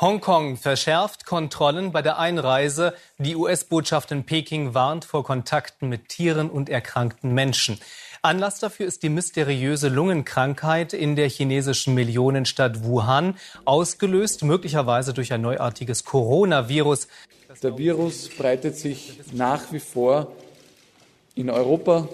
Hongkong 0.00 0.56
verschärft 0.56 1.24
Kontrollen 1.24 1.92
bei 1.92 2.02
der 2.02 2.18
Einreise. 2.18 2.94
Die 3.18 3.36
US-Botschaft 3.36 4.10
in 4.10 4.26
Peking 4.26 4.74
warnt 4.74 5.04
vor 5.04 5.24
Kontakten 5.24 5.88
mit 5.88 6.08
Tieren 6.08 6.50
und 6.50 6.68
erkrankten 6.68 7.32
Menschen. 7.32 7.78
Anlass 8.24 8.58
dafür 8.58 8.86
ist 8.86 9.02
die 9.02 9.10
mysteriöse 9.10 9.88
Lungenkrankheit 9.88 10.94
in 10.94 11.14
der 11.14 11.28
chinesischen 11.28 11.92
Millionenstadt 11.92 12.82
Wuhan, 12.82 13.36
ausgelöst 13.66 14.44
möglicherweise 14.44 15.12
durch 15.12 15.34
ein 15.34 15.42
neuartiges 15.42 16.06
Coronavirus. 16.06 17.06
Der 17.62 17.76
Virus 17.76 18.30
breitet 18.30 18.78
sich 18.78 19.20
nach 19.32 19.72
wie 19.72 19.78
vor 19.78 20.32
in 21.34 21.50
Europa, 21.50 22.08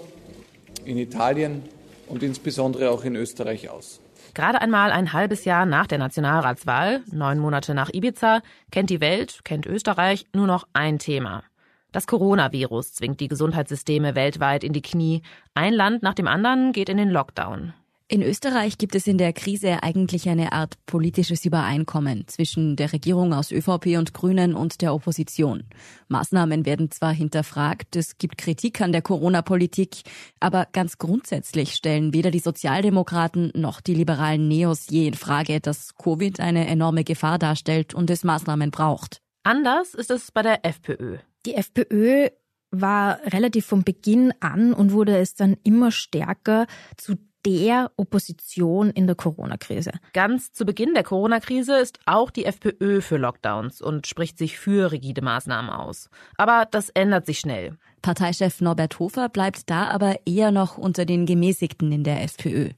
in 0.83 0.97
Italien 0.97 1.63
und 2.07 2.23
insbesondere 2.23 2.91
auch 2.91 3.05
in 3.05 3.15
Österreich 3.15 3.69
aus. 3.69 4.01
Gerade 4.33 4.59
einmal 4.59 4.91
ein 4.91 5.13
halbes 5.13 5.45
Jahr 5.45 5.65
nach 5.65 5.87
der 5.87 5.97
Nationalratswahl, 5.97 7.03
neun 7.09 7.39
Monate 7.39 7.73
nach 7.73 7.89
Ibiza, 7.89 8.41
kennt 8.69 8.89
die 8.89 8.99
Welt, 8.99 9.39
kennt 9.45 9.65
Österreich 9.65 10.25
nur 10.33 10.47
noch 10.47 10.67
ein 10.73 10.99
Thema. 10.99 11.43
Das 11.91 12.07
Coronavirus 12.07 12.93
zwingt 12.93 13.19
die 13.19 13.27
Gesundheitssysteme 13.27 14.15
weltweit 14.15 14.63
in 14.63 14.71
die 14.71 14.81
Knie. 14.81 15.21
Ein 15.53 15.73
Land 15.73 16.03
nach 16.03 16.13
dem 16.13 16.27
anderen 16.27 16.71
geht 16.71 16.87
in 16.87 16.97
den 16.97 17.09
Lockdown. 17.09 17.73
In 18.07 18.21
Österreich 18.21 18.77
gibt 18.77 18.95
es 18.95 19.07
in 19.07 19.17
der 19.17 19.31
Krise 19.31 19.83
eigentlich 19.83 20.27
eine 20.27 20.51
Art 20.51 20.75
politisches 20.85 21.45
Übereinkommen 21.45 22.27
zwischen 22.27 22.75
der 22.75 22.91
Regierung 22.91 23.33
aus 23.33 23.53
ÖVP 23.53 23.97
und 23.97 24.13
Grünen 24.13 24.53
und 24.53 24.81
der 24.81 24.93
Opposition. 24.93 25.63
Maßnahmen 26.09 26.65
werden 26.65 26.91
zwar 26.91 27.13
hinterfragt, 27.13 27.95
es 27.95 28.17
gibt 28.17 28.37
Kritik 28.37 28.81
an 28.81 28.91
der 28.91 29.01
Corona-Politik, 29.01 30.01
aber 30.41 30.67
ganz 30.73 30.97
grundsätzlich 30.97 31.73
stellen 31.73 32.13
weder 32.13 32.31
die 32.31 32.39
Sozialdemokraten 32.39 33.53
noch 33.55 33.79
die 33.79 33.95
liberalen 33.95 34.49
Neos 34.49 34.89
je 34.89 35.07
in 35.07 35.13
Frage, 35.13 35.61
dass 35.61 35.95
Covid 35.95 36.41
eine 36.41 36.67
enorme 36.67 37.05
Gefahr 37.05 37.39
darstellt 37.39 37.93
und 37.93 38.09
es 38.09 38.25
Maßnahmen 38.25 38.71
braucht. 38.71 39.21
Anders 39.43 39.93
ist 39.93 40.11
es 40.11 40.33
bei 40.33 40.41
der 40.41 40.65
FPÖ. 40.65 41.19
Die 41.45 41.55
FPÖ 41.55 42.29
war 42.69 43.19
relativ 43.25 43.65
von 43.65 43.83
Beginn 43.83 44.33
an 44.39 44.73
und 44.73 44.93
wurde 44.93 45.17
es 45.17 45.33
dann 45.35 45.57
immer 45.63 45.91
stärker 45.91 46.67
zu 46.97 47.15
der 47.45 47.91
Opposition 47.97 48.91
in 48.91 49.07
der 49.07 49.15
Corona-Krise. 49.15 49.91
Ganz 50.13 50.53
zu 50.53 50.65
Beginn 50.65 50.93
der 50.93 51.03
Corona-Krise 51.03 51.79
ist 51.79 51.99
auch 52.05 52.29
die 52.29 52.45
FPÖ 52.45 53.01
für 53.01 53.17
Lockdowns 53.17 53.81
und 53.81 54.05
spricht 54.05 54.37
sich 54.37 54.59
für 54.59 54.91
rigide 54.91 55.23
Maßnahmen 55.23 55.71
aus. 55.71 56.09
Aber 56.37 56.67
das 56.69 56.89
ändert 56.89 57.25
sich 57.25 57.39
schnell. 57.39 57.77
Parteichef 58.03 58.61
Norbert 58.61 58.99
Hofer 58.99 59.29
bleibt 59.29 59.69
da 59.69 59.87
aber 59.87 60.17
eher 60.25 60.51
noch 60.51 60.77
unter 60.77 61.05
den 61.05 61.25
Gemäßigten 61.25 61.91
in 61.91 62.03
der 62.03 62.21
FPÖ. 62.23 62.69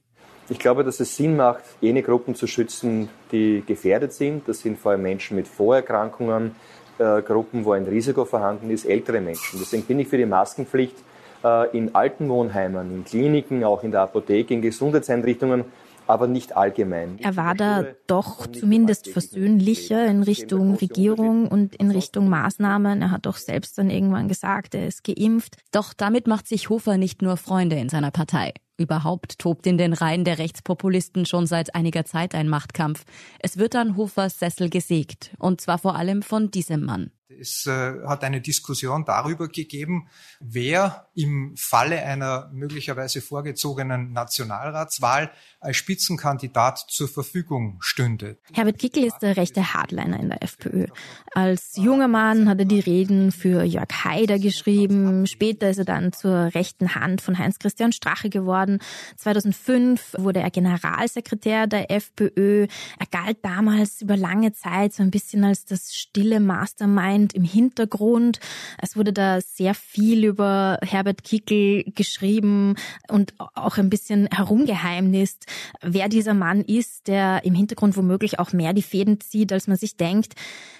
Ich 0.50 0.58
glaube, 0.58 0.84
dass 0.84 1.00
es 1.00 1.16
Sinn 1.16 1.36
macht, 1.36 1.64
jene 1.80 2.02
Gruppen 2.02 2.34
zu 2.34 2.46
schützen, 2.46 3.08
die 3.32 3.62
gefährdet 3.66 4.12
sind. 4.12 4.46
Das 4.46 4.60
sind 4.60 4.78
vor 4.78 4.92
allem 4.92 5.02
Menschen 5.02 5.36
mit 5.36 5.48
Vorerkrankungen, 5.48 6.54
Gruppen, 6.98 7.64
wo 7.64 7.72
ein 7.72 7.84
Risiko 7.84 8.24
vorhanden 8.24 8.70
ist, 8.70 8.84
ältere 8.84 9.20
Menschen. 9.20 9.58
Deswegen 9.58 9.82
bin 9.84 9.98
ich 9.98 10.08
für 10.08 10.16
die 10.16 10.26
Maskenpflicht 10.26 10.96
äh, 11.44 11.76
in 11.76 11.94
alten 11.94 12.28
Wohnheimen, 12.28 12.90
in 12.90 13.04
Kliniken, 13.04 13.64
auch 13.64 13.82
in 13.82 13.90
der 13.90 14.02
Apotheke, 14.02 14.54
in 14.54 14.62
Gesundheitseinrichtungen, 14.62 15.64
aber 16.06 16.26
nicht 16.26 16.56
allgemein. 16.56 17.18
Er 17.22 17.36
war 17.36 17.54
da 17.54 17.84
doch 18.06 18.46
zumindest 18.46 19.08
versöhnlicher 19.08 20.06
in 20.06 20.22
Richtung 20.22 20.74
Regierung 20.74 21.48
und 21.48 21.74
in 21.76 21.90
Richtung 21.90 22.28
Maßnahmen. 22.28 23.02
Er 23.02 23.10
hat 23.10 23.26
doch 23.26 23.36
selbst 23.36 23.78
dann 23.78 23.90
irgendwann 23.90 24.28
gesagt, 24.28 24.74
er 24.74 24.86
ist 24.86 25.04
geimpft. 25.04 25.56
Doch 25.72 25.94
damit 25.94 26.26
macht 26.26 26.46
sich 26.46 26.68
Hofer 26.68 26.98
nicht 26.98 27.22
nur 27.22 27.36
Freunde 27.36 27.76
in 27.76 27.88
seiner 27.88 28.10
Partei. 28.10 28.52
Überhaupt 28.76 29.38
tobt 29.38 29.66
in 29.66 29.78
den 29.78 29.92
Reihen 29.92 30.24
der 30.24 30.38
Rechtspopulisten 30.38 31.26
schon 31.26 31.46
seit 31.46 31.74
einiger 31.74 32.04
Zeit 32.04 32.34
ein 32.34 32.48
Machtkampf. 32.48 33.04
Es 33.38 33.56
wird 33.56 33.76
an 33.76 33.96
Hofers 33.96 34.40
Sessel 34.40 34.68
gesägt. 34.68 35.32
Und 35.38 35.60
zwar 35.60 35.78
vor 35.78 35.94
allem 35.94 36.22
von 36.22 36.50
diesem 36.50 36.84
Mann. 36.84 37.12
Es 37.28 37.66
äh, 37.66 37.94
hat 38.06 38.22
eine 38.22 38.42
Diskussion 38.42 39.06
darüber 39.06 39.48
gegeben, 39.48 40.08
wer 40.40 41.08
im 41.14 41.54
Falle 41.56 42.04
einer 42.04 42.50
möglicherweise 42.52 43.22
vorgezogenen 43.22 44.12
Nationalratswahl 44.12 45.30
als 45.58 45.78
Spitzenkandidat 45.78 46.84
zur 46.88 47.08
Verfügung 47.08 47.78
stünde. 47.80 48.36
Herbert 48.52 48.78
Kickel 48.78 49.04
ist 49.04 49.20
der 49.20 49.38
rechte 49.38 49.72
Hardliner 49.72 50.20
in 50.20 50.28
der 50.28 50.42
FPÖ. 50.42 50.86
Als 51.32 51.76
junger 51.76 52.08
Mann 52.08 52.46
hat 52.46 52.58
er 52.58 52.66
die 52.66 52.80
Reden 52.80 53.32
für 53.32 53.62
Jörg 53.62 54.04
Haider 54.04 54.38
geschrieben. 54.38 55.26
Später 55.26 55.70
ist 55.70 55.78
er 55.78 55.86
dann 55.86 56.12
zur 56.12 56.54
rechten 56.54 56.94
Hand 56.94 57.22
von 57.22 57.38
Heinz-Christian 57.38 57.92
Strache 57.92 58.28
geworden. 58.28 58.80
2005 59.16 60.16
wurde 60.18 60.40
er 60.40 60.50
Generalsekretär 60.50 61.66
der 61.68 61.90
FPÖ. 61.90 62.66
Er 62.98 63.06
galt 63.10 63.38
damals 63.42 64.02
über 64.02 64.18
lange 64.18 64.52
Zeit 64.52 64.92
so 64.92 65.02
ein 65.02 65.10
bisschen 65.10 65.42
als 65.44 65.64
das 65.64 65.94
stille 65.94 66.38
Mastermind 66.38 67.13
im 67.14 67.44
Hintergrund. 67.44 68.40
Es 68.80 68.96
wurde 68.96 69.12
da 69.12 69.40
sehr 69.40 69.74
viel 69.74 70.24
über 70.24 70.78
Herbert 70.82 71.24
Kickel 71.24 71.84
geschrieben 71.94 72.74
und 73.08 73.34
auch 73.38 73.78
ein 73.78 73.90
bisschen 73.90 74.28
herumgeheimnist 74.32 75.46
wer 75.80 76.08
dieser 76.08 76.34
Mann 76.34 76.62
ist, 76.62 77.08
der 77.08 77.44
im 77.44 77.54
Hintergrund 77.54 77.96
womöglich 77.96 78.38
auch 78.38 78.52
mehr 78.52 78.72
die 78.72 78.82
Fäden 78.82 79.20
zieht, 79.20 79.52
als 79.52 79.66
man 79.66 79.76
sich 79.76 79.96
denkt. 79.96 80.34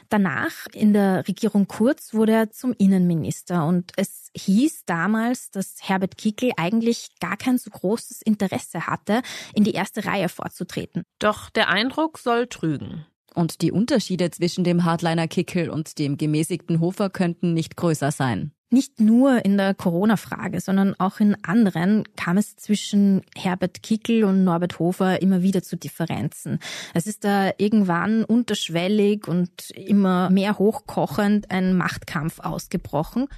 Danach 0.09 0.67
in 0.73 0.93
der 0.93 1.27
Regierung 1.27 1.67
Kurz 1.67 2.15
wurde 2.15 2.33
er 2.33 2.51
zum 2.51 2.75
Innenminister 2.77 3.67
und 3.67 3.93
es 3.97 4.31
hieß 4.37 4.85
damals, 4.85 5.51
dass 5.51 5.77
Herbert 5.81 6.19
Kickel 6.19 6.53
eigentlich 6.57 7.09
gar 7.21 7.37
kein 7.37 7.59
so 7.59 7.71
großes 7.71 8.23
Interesse 8.23 8.87
hatte, 8.87 9.23
in 9.55 9.65
die 9.65 9.73
erste 9.73 10.05
Reihe 10.05 10.29
vorzutreten. 10.29 11.05
Doch 11.19 11.51
der 11.51 11.69
Eindruck 11.69 12.19
soll 12.19 12.47
trügen. 12.47 13.07
Und 13.35 13.61
die 13.63 13.73
Unterschiede 13.73 14.31
zwischen 14.31 14.65
dem 14.65 14.85
Hardliner 14.85 15.29
Kickel 15.29 15.69
und 15.69 15.99
dem 15.99 16.17
gemäßigten 16.17 16.81
Hofer 16.81 17.11
könnten 17.11 17.53
nicht 17.53 17.77
größer 17.77 18.13
sein. 18.13 18.53
Nicht 18.71 18.99
nur 18.99 19.45
in 19.45 19.57
der 19.57 19.75
Corona-Frage, 19.75 20.61
sondern 20.61 20.95
auch 20.99 21.21
in 21.21 21.37
anderen 21.45 22.05
kam 22.17 22.39
es 22.39 22.57
zwischen 22.57 23.23
Herbert 23.37 23.83
Kickel 23.83 24.25
und 24.25 24.43
Norbert 24.43 24.79
Hofer 24.79 25.23
immer 25.23 25.43
wieder 25.43 25.63
zu 25.63 25.77
Differenzen. 25.77 26.59
Es 26.93 27.07
ist 27.07 27.25
da 27.25 27.53
irgendwann 27.59 28.25
unterschwellig 28.25 29.29
und 29.29 29.71
immer 29.71 30.31
mehr 30.31 30.59
hochkochend 30.59 31.53
ein 31.53 31.77
Machtkampf 31.77 32.41
ausgebrochen. 32.41 33.29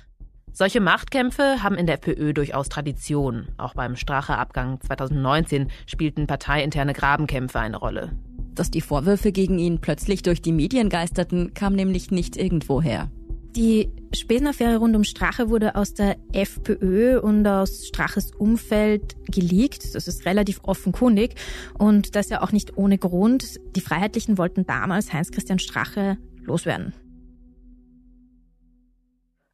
Solche 0.52 0.80
Machtkämpfe 0.80 1.62
haben 1.62 1.76
in 1.76 1.84
der 1.84 1.96
FPÖ 1.96 2.32
durchaus 2.32 2.70
Tradition. 2.70 3.48
Auch 3.58 3.74
beim 3.74 3.94
Strache-Abgang 3.96 4.80
2019 4.80 5.70
spielten 5.84 6.26
parteiinterne 6.26 6.94
Grabenkämpfe 6.94 7.60
eine 7.60 7.76
Rolle. 7.76 8.12
Dass 8.56 8.70
die 8.70 8.80
Vorwürfe 8.80 9.32
gegen 9.32 9.58
ihn 9.58 9.80
plötzlich 9.80 10.22
durch 10.22 10.42
die 10.42 10.52
Medien 10.52 10.88
geisterten, 10.88 11.54
kam 11.54 11.74
nämlich 11.74 12.10
nicht 12.10 12.36
irgendwoher. 12.36 13.10
Die 13.54 13.90
Spesenaffäre 14.14 14.78
rund 14.78 14.96
um 14.96 15.04
Strache 15.04 15.48
wurde 15.48 15.76
aus 15.76 15.94
der 15.94 16.16
FPÖ 16.32 17.20
und 17.20 17.46
aus 17.46 17.86
Straches 17.86 18.30
Umfeld 18.32 19.16
geleakt. 19.30 19.94
Das 19.94 20.08
ist 20.08 20.26
relativ 20.26 20.60
offenkundig 20.62 21.34
und 21.78 22.16
das 22.16 22.28
ja 22.28 22.42
auch 22.42 22.52
nicht 22.52 22.76
ohne 22.76 22.98
Grund. 22.98 23.60
Die 23.74 23.80
Freiheitlichen 23.80 24.36
wollten 24.36 24.66
damals 24.66 25.12
Heinz-Christian 25.12 25.58
Strache 25.58 26.18
loswerden. 26.42 26.94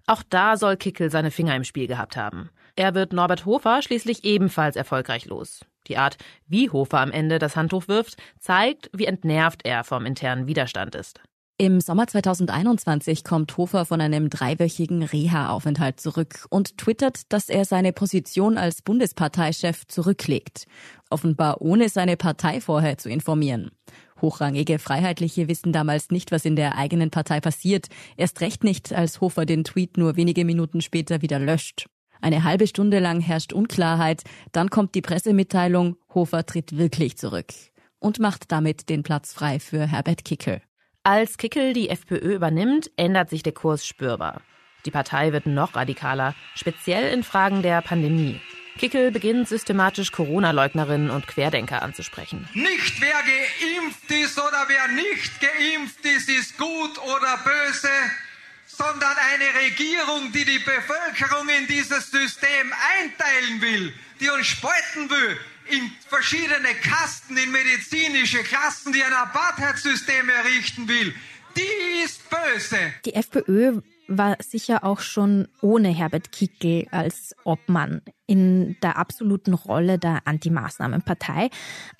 Auch 0.06 0.22
da 0.28 0.56
soll 0.56 0.76
Kickel 0.76 1.10
seine 1.10 1.30
Finger 1.30 1.54
im 1.54 1.64
Spiel 1.64 1.86
gehabt 1.86 2.16
haben. 2.16 2.50
Er 2.74 2.94
wird 2.94 3.12
Norbert 3.12 3.46
Hofer 3.46 3.82
schließlich 3.82 4.24
ebenfalls 4.24 4.76
erfolgreich 4.76 5.26
los. 5.26 5.60
Die 5.88 5.96
Art, 5.96 6.16
wie 6.46 6.70
Hofer 6.70 7.00
am 7.00 7.10
Ende 7.10 7.38
das 7.38 7.56
Handtuch 7.56 7.88
wirft, 7.88 8.16
zeigt, 8.38 8.90
wie 8.92 9.06
entnervt 9.06 9.64
er 9.64 9.84
vom 9.84 10.06
internen 10.06 10.46
Widerstand 10.46 10.94
ist. 10.94 11.20
Im 11.58 11.80
Sommer 11.80 12.08
2021 12.08 13.22
kommt 13.22 13.56
Hofer 13.56 13.84
von 13.84 14.00
einem 14.00 14.30
dreiwöchigen 14.30 15.04
Reha-Aufenthalt 15.04 16.00
zurück 16.00 16.46
und 16.50 16.76
twittert, 16.76 17.32
dass 17.32 17.48
er 17.48 17.64
seine 17.64 17.92
Position 17.92 18.58
als 18.58 18.82
Bundesparteichef 18.82 19.86
zurücklegt. 19.86 20.66
Offenbar 21.08 21.60
ohne 21.60 21.88
seine 21.88 22.16
Partei 22.16 22.60
vorher 22.60 22.98
zu 22.98 23.08
informieren. 23.10 23.70
Hochrangige 24.20 24.78
Freiheitliche 24.80 25.46
wissen 25.46 25.72
damals 25.72 26.10
nicht, 26.10 26.32
was 26.32 26.44
in 26.44 26.56
der 26.56 26.76
eigenen 26.76 27.10
Partei 27.10 27.40
passiert. 27.40 27.86
Erst 28.16 28.40
recht 28.40 28.64
nicht, 28.64 28.92
als 28.92 29.20
Hofer 29.20 29.46
den 29.46 29.62
Tweet 29.62 29.98
nur 29.98 30.16
wenige 30.16 30.44
Minuten 30.44 30.80
später 30.80 31.22
wieder 31.22 31.38
löscht. 31.38 31.86
Eine 32.22 32.44
halbe 32.44 32.68
Stunde 32.68 33.00
lang 33.00 33.20
herrscht 33.20 33.52
Unklarheit, 33.52 34.22
dann 34.52 34.70
kommt 34.70 34.94
die 34.94 35.02
Pressemitteilung, 35.02 35.96
Hofer 36.14 36.46
tritt 36.46 36.78
wirklich 36.78 37.18
zurück 37.18 37.52
und 37.98 38.20
macht 38.20 38.52
damit 38.52 38.88
den 38.88 39.02
Platz 39.02 39.32
frei 39.32 39.58
für 39.58 39.86
Herbert 39.88 40.24
Kickel. 40.24 40.62
Als 41.02 41.36
Kickel 41.36 41.72
die 41.72 41.90
FPÖ 41.90 42.36
übernimmt, 42.36 42.92
ändert 42.96 43.28
sich 43.28 43.42
der 43.42 43.52
Kurs 43.52 43.84
spürbar. 43.84 44.40
Die 44.86 44.92
Partei 44.92 45.32
wird 45.32 45.46
noch 45.46 45.74
radikaler, 45.74 46.36
speziell 46.54 47.12
in 47.12 47.24
Fragen 47.24 47.60
der 47.60 47.82
Pandemie. 47.82 48.40
Kickel 48.78 49.10
beginnt 49.10 49.48
systematisch 49.48 50.12
Corona-Leugnerinnen 50.12 51.10
und 51.10 51.26
Querdenker 51.26 51.82
anzusprechen. 51.82 52.48
Nicht 52.54 53.00
wer 53.00 53.10
geimpft 53.10 54.10
ist 54.10 54.38
oder 54.38 54.64
wer 54.68 54.88
nicht 54.94 55.40
geimpft 55.40 56.04
ist, 56.04 56.28
ist 56.28 56.56
gut 56.56 56.98
oder 56.98 57.38
böse, 57.44 57.88
eine 59.32 59.64
Regierung, 59.64 60.32
die 60.32 60.44
die 60.44 60.58
Bevölkerung 60.58 61.48
in 61.48 61.66
dieses 61.66 62.10
System 62.10 62.72
einteilen 62.98 63.60
will, 63.60 63.92
die 64.20 64.28
uns 64.28 64.46
spalten 64.46 65.08
will 65.08 65.38
in 65.70 65.90
verschiedene 66.06 66.74
Kasten, 66.82 67.36
in 67.36 67.50
medizinische 67.50 68.42
Klassen, 68.42 68.92
die 68.92 69.02
ein 69.02 69.12
Apartheid-System 69.12 70.28
errichten 70.28 70.88
will, 70.88 71.14
die 71.56 72.04
ist 72.04 72.28
böse. 72.28 72.78
Die 73.04 73.14
FPÖ 73.14 73.80
war 74.08 74.36
sicher 74.40 74.84
auch 74.84 75.00
schon 75.00 75.48
ohne 75.60 75.88
Herbert 75.88 76.32
Kickel 76.32 76.86
als 76.90 77.34
Obmann 77.44 78.02
in 78.26 78.76
der 78.82 78.98
absoluten 78.98 79.54
Rolle 79.54 79.98
der 79.98 80.22
Anti-Maßnahmen-Partei. 80.26 81.50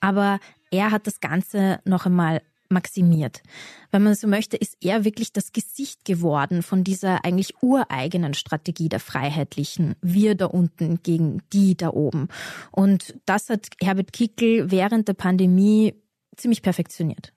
Aber 0.01 0.41
er 0.71 0.91
hat 0.91 1.07
das 1.07 1.21
Ganze 1.21 1.81
noch 1.85 2.05
einmal 2.07 2.43
maximiert. 2.73 3.43
Wenn 3.91 4.02
man 4.02 4.14
so 4.14 4.26
möchte, 4.26 4.57
ist 4.57 4.76
er 4.81 5.05
wirklich 5.05 5.33
das 5.33 5.52
Gesicht 5.52 6.05
geworden 6.05 6.62
von 6.62 6.85
dieser 6.85 7.25
eigentlich 7.25 7.62
ureigenen 7.62 8.35
Strategie 8.35 8.88
der 8.88 9.00
Freiheitlichen. 9.00 9.95
Wir 10.00 10.35
da 10.35 10.47
unten 10.47 11.02
gegen 11.02 11.43
die 11.52 11.76
da 11.76 11.91
oben. 11.91 12.29
Und 12.71 13.14
das 13.26 13.49
hat 13.49 13.69
Herbert 13.81 14.12
Kickel 14.12 14.71
während 14.71 15.09
der 15.09 15.14
Pandemie 15.14 15.95
ziemlich 16.37 16.62
perfektioniert. 16.62 17.33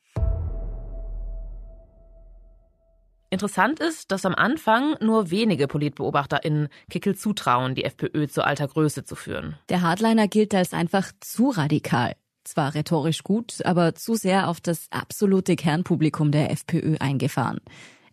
Interessant 3.35 3.81
ist, 3.81 4.11
dass 4.11 4.25
am 4.25 4.33
Anfang 4.33 4.95
nur 5.01 5.29
wenige 5.29 5.67
PolitbeobachterInnen 5.67 6.69
Kickel 6.89 7.15
zutrauen, 7.15 7.75
die 7.75 7.83
FPÖ 7.83 8.27
zu 8.27 8.45
alter 8.45 8.67
Größe 8.67 9.03
zu 9.03 9.15
führen. 9.15 9.57
Der 9.67 9.81
Hardliner 9.81 10.29
gilt 10.29 10.55
als 10.55 10.73
einfach 10.73 11.11
zu 11.19 11.49
radikal. 11.49 12.15
Zwar 12.45 12.75
rhetorisch 12.75 13.23
gut, 13.23 13.65
aber 13.65 13.95
zu 13.95 14.15
sehr 14.15 14.47
auf 14.47 14.61
das 14.61 14.87
absolute 14.91 15.55
Kernpublikum 15.55 16.31
der 16.31 16.51
FPÖ 16.51 16.95
eingefahren. 16.99 17.59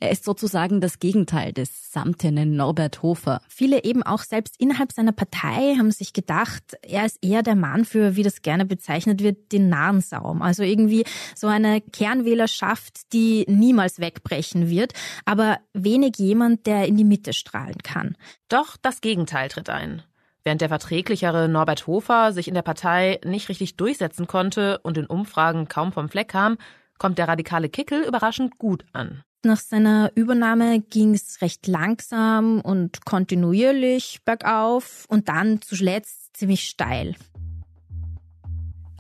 Er 0.03 0.11
ist 0.11 0.25
sozusagen 0.25 0.81
das 0.81 0.99
Gegenteil 0.99 1.53
des 1.53 1.93
samtenen 1.93 2.57
Norbert 2.57 3.03
Hofer. 3.03 3.41
Viele 3.47 3.85
eben 3.85 4.03
auch 4.03 4.23
selbst 4.23 4.57
innerhalb 4.59 4.91
seiner 4.91 5.13
Partei 5.13 5.77
haben 5.79 5.93
sich 5.93 6.13
gedacht, 6.13 6.77
er 6.83 7.07
ist 7.07 7.19
eher 7.23 7.45
der 7.45 7.55
Mann 7.55 7.85
für, 7.85 8.17
wie 8.17 8.25
das 8.25 8.43
gerne 8.43 8.65
bezeichnet 8.65 9.23
wird, 9.23 9.53
den 9.53 9.69
Nahensaum. 9.69 10.43
Also 10.43 10.65
irgendwie 10.65 11.05
so 11.37 11.47
eine 11.47 11.81
Kernwählerschaft, 11.81 13.13
die 13.13 13.45
niemals 13.47 14.01
wegbrechen 14.01 14.69
wird, 14.69 14.93
aber 15.25 15.59
wenig 15.73 16.17
jemand, 16.17 16.67
der 16.67 16.89
in 16.89 16.97
die 16.97 17.05
Mitte 17.05 17.33
strahlen 17.33 17.79
kann. 17.85 18.17
Doch 18.49 18.77
das 18.77 19.03
Gegenteil 19.03 19.51
tritt 19.51 19.69
ein. 19.69 20.03
Während 20.45 20.61
der 20.61 20.69
verträglichere 20.69 21.49
Norbert 21.49 21.87
Hofer 21.87 22.33
sich 22.33 22.49
in 22.49 22.55
der 22.55 22.63
Partei 22.63 23.21
nicht 23.25 23.49
richtig 23.49 23.77
durchsetzen 23.77 24.27
konnte 24.27 24.79
und 24.83 24.99
in 24.99 25.07
Umfragen 25.07 25.69
kaum 25.69 25.93
vom 25.93 26.09
Fleck 26.09 26.29
kam, 26.29 26.57
kommt 26.99 27.19
der 27.19 27.29
radikale 27.29 27.69
Kickel 27.69 28.03
überraschend 28.03 28.59
gut 28.59 28.85
an. 28.93 29.23
Nach 29.45 29.59
seiner 29.59 30.13
Übernahme 30.15 30.81
ging 30.81 31.15
es 31.15 31.43
recht 31.43 31.67
langsam 31.67 32.61
und 32.61 33.05
kontinuierlich 33.05 34.21
bergauf 34.25 35.05
und 35.09 35.29
dann 35.29 35.61
zuletzt 35.63 36.37
ziemlich 36.37 36.63
steil. 36.63 37.17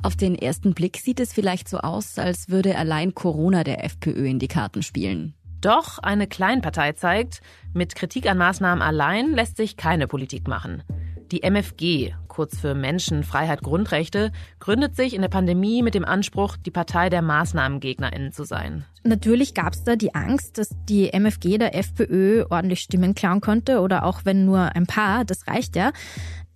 Auf 0.02 0.16
den 0.16 0.34
ersten 0.34 0.74
Blick 0.74 0.96
sieht 0.96 1.20
es 1.20 1.32
vielleicht 1.32 1.68
so 1.68 1.78
aus, 1.78 2.18
als 2.18 2.48
würde 2.48 2.76
allein 2.76 3.14
Corona 3.14 3.62
der 3.62 3.84
FPÖ 3.84 4.26
in 4.26 4.40
die 4.40 4.48
Karten 4.48 4.82
spielen. 4.82 5.34
Doch 5.60 6.00
eine 6.00 6.26
Kleinpartei 6.26 6.92
zeigt, 6.92 7.40
mit 7.72 7.94
Kritik 7.94 8.28
an 8.28 8.36
Maßnahmen 8.36 8.82
allein 8.82 9.30
lässt 9.30 9.56
sich 9.56 9.76
keine 9.76 10.08
Politik 10.08 10.48
machen. 10.48 10.82
Die 11.32 11.42
MFG, 11.42 12.12
kurz 12.28 12.58
für 12.58 12.74
Menschen, 12.74 13.24
Freiheit, 13.24 13.62
Grundrechte, 13.62 14.32
gründet 14.60 14.96
sich 14.96 15.14
in 15.14 15.22
der 15.22 15.30
Pandemie 15.30 15.82
mit 15.82 15.94
dem 15.94 16.04
Anspruch, 16.04 16.58
die 16.58 16.70
Partei 16.70 17.08
der 17.08 17.22
MaßnahmengegnerInnen 17.22 18.32
zu 18.32 18.44
sein. 18.44 18.84
Natürlich 19.02 19.54
gab 19.54 19.72
es 19.72 19.82
da 19.82 19.96
die 19.96 20.14
Angst, 20.14 20.58
dass 20.58 20.68
die 20.90 21.10
MFG 21.10 21.56
der 21.56 21.74
FPÖ 21.74 22.44
ordentlich 22.50 22.80
Stimmen 22.80 23.14
klauen 23.14 23.40
könnte 23.40 23.80
oder 23.80 24.04
auch 24.04 24.26
wenn 24.26 24.44
nur 24.44 24.76
ein 24.76 24.86
paar, 24.86 25.24
das 25.24 25.46
reicht 25.46 25.74
ja. 25.74 25.92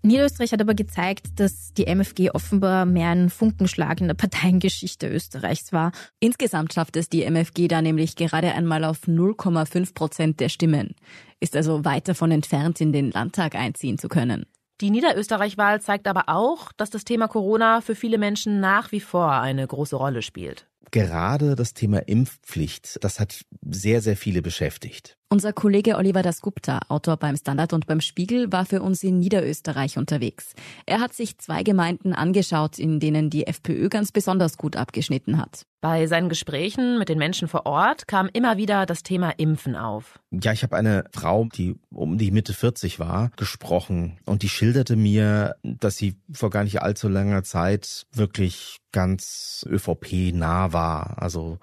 Niederösterreich 0.02 0.52
hat 0.52 0.60
aber 0.60 0.74
gezeigt, 0.74 1.40
dass 1.40 1.72
die 1.72 1.86
MFG 1.86 2.30
offenbar 2.32 2.84
mehr 2.84 3.08
ein 3.08 3.30
Funkenschlag 3.30 4.02
in 4.02 4.08
der 4.08 4.14
Parteiengeschichte 4.14 5.08
Österreichs 5.08 5.72
war. 5.72 5.90
Insgesamt 6.20 6.74
schafft 6.74 6.96
es 6.96 7.08
die 7.08 7.22
MFG 7.22 7.66
da 7.66 7.80
nämlich 7.80 8.14
gerade 8.14 8.52
einmal 8.52 8.84
auf 8.84 9.08
0,5 9.08 9.94
Prozent 9.94 10.40
der 10.40 10.50
Stimmen, 10.50 10.94
ist 11.40 11.56
also 11.56 11.86
weit 11.86 12.08
davon 12.08 12.30
entfernt, 12.30 12.78
in 12.82 12.92
den 12.92 13.10
Landtag 13.10 13.54
einziehen 13.54 13.96
zu 13.96 14.08
können. 14.08 14.44
Die 14.82 14.90
Niederösterreich-Wahl 14.90 15.80
zeigt 15.80 16.06
aber 16.06 16.24
auch, 16.28 16.70
dass 16.72 16.90
das 16.90 17.04
Thema 17.04 17.28
Corona 17.28 17.80
für 17.80 17.94
viele 17.94 18.18
Menschen 18.18 18.60
nach 18.60 18.92
wie 18.92 19.00
vor 19.00 19.32
eine 19.32 19.66
große 19.66 19.96
Rolle 19.96 20.20
spielt. 20.20 20.66
Gerade 20.90 21.56
das 21.56 21.72
Thema 21.72 22.06
Impfpflicht, 22.06 23.02
das 23.02 23.18
hat 23.18 23.44
sehr, 23.62 24.02
sehr 24.02 24.16
viele 24.16 24.42
beschäftigt. 24.42 25.16
Unser 25.28 25.52
Kollege 25.52 25.96
Oliver 25.96 26.22
Dasgupta, 26.22 26.82
Autor 26.88 27.16
beim 27.16 27.36
Standard 27.36 27.72
und 27.72 27.88
beim 27.88 28.00
Spiegel, 28.00 28.52
war 28.52 28.64
für 28.64 28.80
uns 28.80 29.02
in 29.02 29.18
Niederösterreich 29.18 29.98
unterwegs. 29.98 30.52
Er 30.86 31.00
hat 31.00 31.14
sich 31.14 31.36
zwei 31.38 31.64
Gemeinden 31.64 32.12
angeschaut, 32.12 32.78
in 32.78 33.00
denen 33.00 33.28
die 33.28 33.44
FPÖ 33.48 33.88
ganz 33.88 34.12
besonders 34.12 34.56
gut 34.56 34.76
abgeschnitten 34.76 35.36
hat. 35.38 35.66
Bei 35.80 36.06
seinen 36.06 36.28
Gesprächen 36.28 36.98
mit 36.98 37.08
den 37.08 37.18
Menschen 37.18 37.48
vor 37.48 37.66
Ort 37.66 38.08
kam 38.08 38.28
immer 38.32 38.56
wieder 38.56 38.86
das 38.86 39.02
Thema 39.02 39.30
Impfen 39.30 39.76
auf. 39.76 40.18
Ja, 40.30 40.52
ich 40.52 40.62
habe 40.62 40.76
eine 40.76 41.04
Frau, 41.12 41.44
die 41.44 41.76
um 41.90 42.18
die 42.18 42.30
Mitte 42.30 42.54
40 42.54 42.98
war, 42.98 43.30
gesprochen 43.36 44.18
und 44.24 44.42
die 44.42 44.48
schilderte 44.48 44.96
mir, 44.96 45.56
dass 45.62 45.96
sie 45.96 46.16
vor 46.32 46.50
gar 46.50 46.64
nicht 46.64 46.82
allzu 46.82 47.08
langer 47.08 47.42
Zeit 47.42 48.06
wirklich 48.12 48.78
ganz 48.90 49.66
ÖVP-nah 49.68 50.72
war. 50.72 51.22
Also 51.22 51.58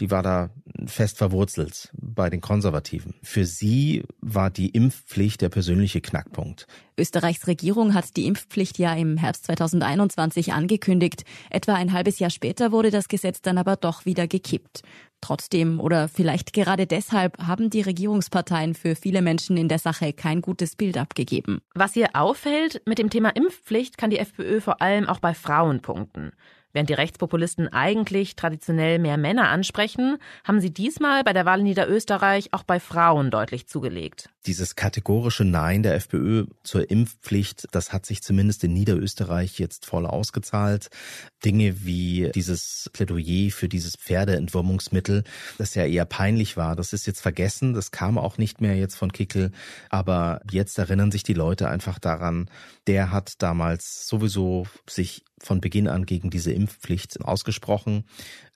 die 0.00 0.10
war 0.10 0.22
da 0.22 0.50
fest 0.86 1.18
verwurzelt 1.18 1.90
bei 1.92 2.30
den 2.30 2.40
Konservativen. 2.40 3.07
Für 3.22 3.44
sie 3.44 4.04
war 4.20 4.50
die 4.50 4.70
Impfpflicht 4.70 5.40
der 5.40 5.48
persönliche 5.48 6.00
Knackpunkt. 6.00 6.66
Österreichs 6.98 7.46
Regierung 7.46 7.94
hat 7.94 8.16
die 8.16 8.26
Impfpflicht 8.26 8.78
ja 8.78 8.94
im 8.94 9.16
Herbst 9.16 9.44
2021 9.46 10.52
angekündigt. 10.52 11.24
Etwa 11.50 11.74
ein 11.74 11.92
halbes 11.92 12.18
Jahr 12.18 12.30
später 12.30 12.72
wurde 12.72 12.90
das 12.90 13.08
Gesetz 13.08 13.40
dann 13.40 13.58
aber 13.58 13.76
doch 13.76 14.04
wieder 14.04 14.26
gekippt. 14.26 14.82
Trotzdem 15.20 15.80
oder 15.80 16.08
vielleicht 16.08 16.52
gerade 16.52 16.86
deshalb 16.86 17.38
haben 17.38 17.70
die 17.70 17.80
Regierungsparteien 17.80 18.74
für 18.74 18.94
viele 18.94 19.22
Menschen 19.22 19.56
in 19.56 19.68
der 19.68 19.78
Sache 19.78 20.12
kein 20.12 20.40
gutes 20.40 20.76
Bild 20.76 20.96
abgegeben. 20.96 21.60
Was 21.74 21.94
hier 21.94 22.10
auffällt, 22.14 22.82
mit 22.86 22.98
dem 22.98 23.10
Thema 23.10 23.30
Impfpflicht 23.30 23.98
kann 23.98 24.10
die 24.10 24.18
FPÖ 24.18 24.60
vor 24.60 24.80
allem 24.80 25.06
auch 25.08 25.18
bei 25.18 25.34
Frauen 25.34 25.80
punkten. 25.80 26.32
Während 26.72 26.90
die 26.90 26.94
Rechtspopulisten 26.94 27.68
eigentlich 27.68 28.36
traditionell 28.36 28.98
mehr 28.98 29.16
Männer 29.16 29.48
ansprechen, 29.48 30.18
haben 30.44 30.60
sie 30.60 30.70
diesmal 30.70 31.24
bei 31.24 31.32
der 31.32 31.46
Wahl 31.46 31.60
in 31.60 31.64
Niederösterreich 31.64 32.52
auch 32.52 32.62
bei 32.62 32.78
Frauen 32.78 33.30
deutlich 33.30 33.66
zugelegt. 33.66 34.28
Dieses 34.46 34.76
kategorische 34.76 35.44
Nein 35.44 35.82
der 35.82 35.94
FPÖ 35.94 36.46
zur 36.62 36.90
Impfpflicht, 36.90 37.66
das 37.72 37.92
hat 37.92 38.04
sich 38.06 38.22
zumindest 38.22 38.64
in 38.64 38.74
Niederösterreich 38.74 39.58
jetzt 39.58 39.86
voll 39.86 40.06
ausgezahlt. 40.06 40.88
Dinge 41.44 41.84
wie 41.84 42.30
dieses 42.34 42.90
Plädoyer 42.92 43.50
für 43.50 43.68
dieses 43.68 43.96
Pferdeentwurmungsmittel, 43.96 45.24
das 45.56 45.74
ja 45.74 45.84
eher 45.84 46.04
peinlich 46.04 46.56
war, 46.56 46.76
das 46.76 46.92
ist 46.92 47.06
jetzt 47.06 47.20
vergessen, 47.20 47.74
das 47.74 47.90
kam 47.90 48.18
auch 48.18 48.38
nicht 48.38 48.60
mehr 48.60 48.76
jetzt 48.76 48.96
von 48.96 49.12
Kickel, 49.12 49.52
aber 49.88 50.40
jetzt 50.50 50.78
erinnern 50.78 51.12
sich 51.12 51.22
die 51.22 51.34
Leute 51.34 51.68
einfach 51.68 51.98
daran, 51.98 52.50
der 52.86 53.10
hat 53.10 53.34
damals 53.42 54.06
sowieso 54.08 54.66
sich 54.88 55.24
von 55.40 55.60
Beginn 55.60 55.88
an 55.88 56.06
gegen 56.06 56.30
diese 56.30 56.52
Impfpflicht 56.58 57.20
ausgesprochen 57.24 58.04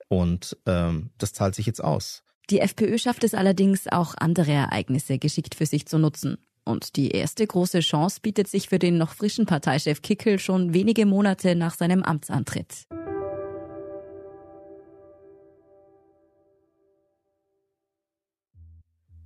und 0.09 0.57
ähm, 0.67 1.11
das 1.19 1.33
zahlt 1.33 1.55
sich 1.55 1.67
jetzt 1.67 1.83
aus. 1.83 2.23
Die 2.51 2.61
FPÖ 2.61 2.99
schafft 2.99 3.25
es 3.25 3.35
allerdings 3.35 3.87
auch 3.89 4.15
andere 4.19 4.53
Ereignisse 4.53 5.19
geschickt 5.19 5.55
für 5.55 5.67
sich 5.67 5.87
zu 5.87 5.99
nutzen. 5.99 6.37
Und 6.65 6.97
die 6.97 7.11
erste 7.11 7.47
große 7.47 7.81
Chance 7.81 8.21
bietet 8.21 8.47
sich 8.49 8.69
für 8.69 8.79
den 8.79 8.99
noch 8.99 9.15
frischen 9.15 9.47
Parteichef 9.47 10.03
Kickel 10.03 10.39
schon 10.39 10.75
wenige 10.75 11.07
Monate 11.07 11.57
nach 11.57 11.75
seinem 11.75 12.03
Amtsantritt. 12.03 12.87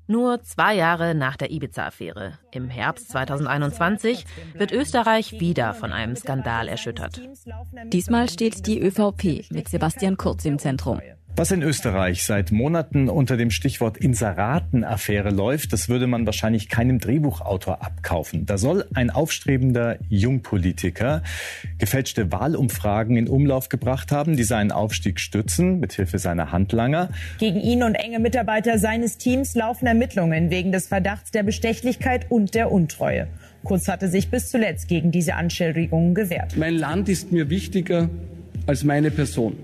Nur 0.08 0.42
zwei 0.42 0.74
Jahre 0.74 1.14
nach 1.14 1.36
der 1.36 1.50
Ibiza-Affäre, 1.50 2.38
im 2.52 2.68
Herbst 2.68 3.10
2021, 3.10 4.24
wird 4.54 4.72
Österreich 4.72 5.40
wieder 5.40 5.74
von 5.74 5.92
einem 5.92 6.14
Skandal 6.14 6.68
erschüttert. 6.68 7.20
Diesmal 7.86 8.28
steht 8.28 8.66
die 8.66 8.80
ÖVP 8.80 9.50
mit 9.50 9.68
Sebastian 9.68 10.16
Kurz 10.16 10.44
im 10.44 10.58
Zentrum. 10.58 11.00
Was 11.38 11.50
in 11.50 11.60
Österreich 11.60 12.24
seit 12.24 12.50
Monaten 12.50 13.10
unter 13.10 13.36
dem 13.36 13.50
Stichwort 13.50 13.98
Inseratenaffäre 13.98 15.28
läuft, 15.28 15.74
das 15.74 15.90
würde 15.90 16.06
man 16.06 16.24
wahrscheinlich 16.24 16.70
keinem 16.70 16.98
Drehbuchautor 16.98 17.84
abkaufen. 17.84 18.46
Da 18.46 18.56
soll 18.56 18.86
ein 18.94 19.10
aufstrebender 19.10 19.98
Jungpolitiker 20.08 21.22
gefälschte 21.76 22.32
Wahlumfragen 22.32 23.18
in 23.18 23.28
Umlauf 23.28 23.68
gebracht 23.68 24.12
haben, 24.12 24.38
die 24.38 24.44
seinen 24.44 24.72
Aufstieg 24.72 25.20
stützen, 25.20 25.78
mithilfe 25.78 26.18
seiner 26.18 26.52
Handlanger. 26.52 27.10
Gegen 27.38 27.60
ihn 27.60 27.82
und 27.82 27.96
enge 27.96 28.18
Mitarbeiter 28.18 28.78
seines 28.78 29.18
Teams 29.18 29.54
laufen 29.54 29.86
Ermittlungen 29.86 30.48
wegen 30.48 30.72
des 30.72 30.88
Verdachts 30.88 31.32
der 31.32 31.42
Bestechlichkeit 31.42 32.30
und 32.30 32.54
der 32.54 32.72
Untreue. 32.72 33.28
Kurz 33.62 33.88
hatte 33.88 34.08
sich 34.08 34.30
bis 34.30 34.48
zuletzt 34.48 34.88
gegen 34.88 35.10
diese 35.10 35.34
Anschuldigungen 35.34 36.14
gewehrt. 36.14 36.56
Mein 36.56 36.76
Land 36.76 37.10
ist 37.10 37.30
mir 37.30 37.50
wichtiger 37.50 38.08
als 38.66 38.84
meine 38.84 39.10
Person. 39.10 39.58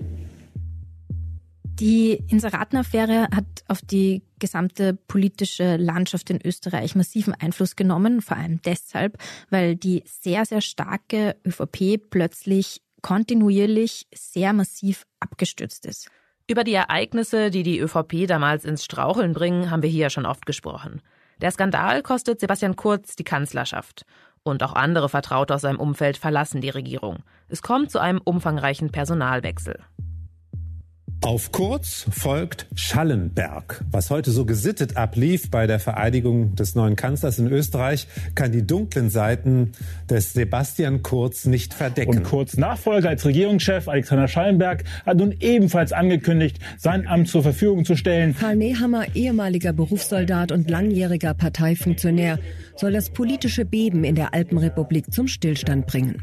Die 1.79 2.23
Inseratenaffäre 2.27 3.27
hat 3.33 3.45
auf 3.67 3.81
die 3.81 4.21
gesamte 4.37 4.93
politische 4.93 5.75
Landschaft 5.77 6.29
in 6.29 6.39
Österreich 6.45 6.95
massiven 6.95 7.33
Einfluss 7.33 7.75
genommen, 7.75 8.21
vor 8.21 8.37
allem 8.37 8.61
deshalb, 8.61 9.17
weil 9.49 9.75
die 9.75 10.03
sehr, 10.05 10.45
sehr 10.45 10.61
starke 10.61 11.35
ÖVP 11.45 12.09
plötzlich 12.09 12.81
kontinuierlich 13.01 14.07
sehr 14.13 14.53
massiv 14.53 15.05
abgestürzt 15.19 15.85
ist. 15.85 16.09
Über 16.47 16.63
die 16.63 16.73
Ereignisse, 16.73 17.49
die 17.49 17.63
die 17.63 17.79
ÖVP 17.79 18.27
damals 18.27 18.65
ins 18.65 18.85
Straucheln 18.85 19.33
bringen, 19.33 19.71
haben 19.71 19.81
wir 19.81 19.89
hier 19.89 20.09
schon 20.09 20.25
oft 20.25 20.45
gesprochen. 20.45 21.01
Der 21.41 21.51
Skandal 21.51 22.03
kostet 22.03 22.39
Sebastian 22.39 22.75
Kurz 22.75 23.15
die 23.15 23.23
Kanzlerschaft. 23.23 24.05
Und 24.43 24.61
auch 24.61 24.73
andere 24.73 25.07
Vertraute 25.09 25.55
aus 25.55 25.61
seinem 25.61 25.79
Umfeld 25.79 26.17
verlassen 26.17 26.61
die 26.61 26.69
Regierung. 26.69 27.23
Es 27.47 27.61
kommt 27.61 27.91
zu 27.91 27.99
einem 27.99 28.19
umfangreichen 28.23 28.91
Personalwechsel. 28.91 29.79
Auf 31.23 31.53
Kurz 31.53 32.05
folgt 32.11 32.67
Schallenberg. 32.75 33.85
Was 33.89 34.09
heute 34.09 34.29
so 34.31 34.43
gesittet 34.43 34.97
ablief 34.97 35.49
bei 35.49 35.67
der 35.67 35.79
Vereidigung 35.79 36.53
des 36.55 36.75
neuen 36.75 36.97
Kanzlers 36.97 37.39
in 37.39 37.47
Österreich, 37.47 38.07
kann 38.35 38.51
die 38.51 38.67
dunklen 38.67 39.09
Seiten 39.09 39.71
des 40.09 40.33
Sebastian 40.33 41.01
Kurz 41.01 41.45
nicht 41.45 41.73
verdecken. 41.73 42.17
Und 42.17 42.23
Kurz 42.23 42.57
Nachfolger 42.57 43.07
als 43.07 43.25
Regierungschef 43.25 43.87
Alexander 43.87 44.27
Schallenberg 44.27 44.83
hat 45.05 45.15
nun 45.15 45.33
ebenfalls 45.39 45.93
angekündigt, 45.93 46.59
sein 46.77 47.07
Amt 47.07 47.29
zur 47.29 47.41
Verfügung 47.41 47.85
zu 47.85 47.95
stellen. 47.95 48.35
Karl 48.37 48.57
Nehammer, 48.57 49.15
ehemaliger 49.15 49.71
Berufssoldat 49.71 50.51
und 50.51 50.69
langjähriger 50.69 51.33
Parteifunktionär, 51.33 52.37
soll 52.75 52.91
das 52.91 53.11
politische 53.11 53.63
Beben 53.63 54.03
in 54.03 54.15
der 54.15 54.33
Alpenrepublik 54.33 55.13
zum 55.13 55.29
Stillstand 55.29 55.87
bringen. 55.87 56.19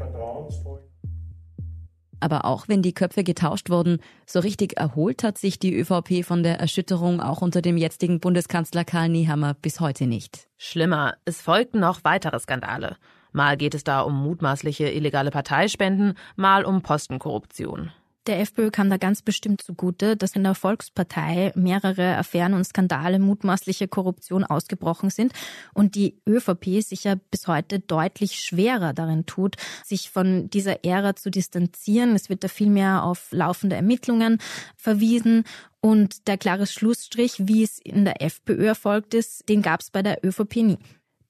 Aber 2.21 2.45
auch 2.45 2.69
wenn 2.69 2.81
die 2.81 2.93
Köpfe 2.93 3.25
getauscht 3.25 3.69
wurden, 3.69 3.99
so 4.25 4.39
richtig 4.39 4.77
erholt 4.77 5.23
hat 5.23 5.37
sich 5.37 5.59
die 5.59 5.75
ÖVP 5.75 6.23
von 6.23 6.43
der 6.43 6.59
Erschütterung 6.59 7.19
auch 7.19 7.41
unter 7.41 7.61
dem 7.61 7.75
jetzigen 7.75 8.21
Bundeskanzler 8.21 8.85
Karl 8.85 9.09
Nehammer 9.09 9.55
bis 9.55 9.81
heute 9.81 10.07
nicht. 10.07 10.47
Schlimmer, 10.57 11.15
es 11.25 11.41
folgten 11.41 11.81
noch 11.81 12.03
weitere 12.03 12.39
Skandale. 12.39 12.95
Mal 13.33 13.57
geht 13.57 13.75
es 13.75 13.83
da 13.83 14.01
um 14.01 14.23
mutmaßliche 14.23 14.89
illegale 14.89 15.31
Parteispenden, 15.31 16.13
mal 16.35 16.63
um 16.63 16.81
Postenkorruption. 16.81 17.91
Der 18.27 18.39
FPÖ 18.39 18.69
kam 18.69 18.91
da 18.91 18.97
ganz 18.97 19.23
bestimmt 19.23 19.63
zugute, 19.63 20.15
dass 20.15 20.35
in 20.35 20.43
der 20.43 20.53
Volkspartei 20.53 21.51
mehrere 21.55 22.17
Affären 22.17 22.53
und 22.53 22.65
Skandale 22.65 23.17
mutmaßliche 23.17 23.87
Korruption 23.87 24.43
ausgebrochen 24.43 25.09
sind 25.09 25.33
und 25.73 25.95
die 25.95 26.21
ÖVP 26.29 26.83
sich 26.83 27.05
ja 27.05 27.15
bis 27.15 27.47
heute 27.47 27.79
deutlich 27.79 28.39
schwerer 28.39 28.93
darin 28.93 29.25
tut, 29.25 29.55
sich 29.83 30.11
von 30.11 30.51
dieser 30.51 30.85
Ära 30.85 31.15
zu 31.15 31.31
distanzieren. 31.31 32.15
Es 32.15 32.29
wird 32.29 32.43
da 32.43 32.47
viel 32.47 32.69
mehr 32.69 33.03
auf 33.03 33.29
laufende 33.31 33.75
Ermittlungen 33.75 34.37
verwiesen 34.77 35.43
und 35.79 36.27
der 36.27 36.37
klare 36.37 36.67
Schlussstrich, 36.67 37.47
wie 37.47 37.63
es 37.63 37.79
in 37.79 38.05
der 38.05 38.21
FPÖ 38.21 38.67
erfolgt 38.67 39.15
ist, 39.15 39.49
den 39.49 39.63
gab 39.63 39.81
es 39.81 39.89
bei 39.89 40.03
der 40.03 40.23
ÖVP 40.23 40.57
nie. 40.57 40.77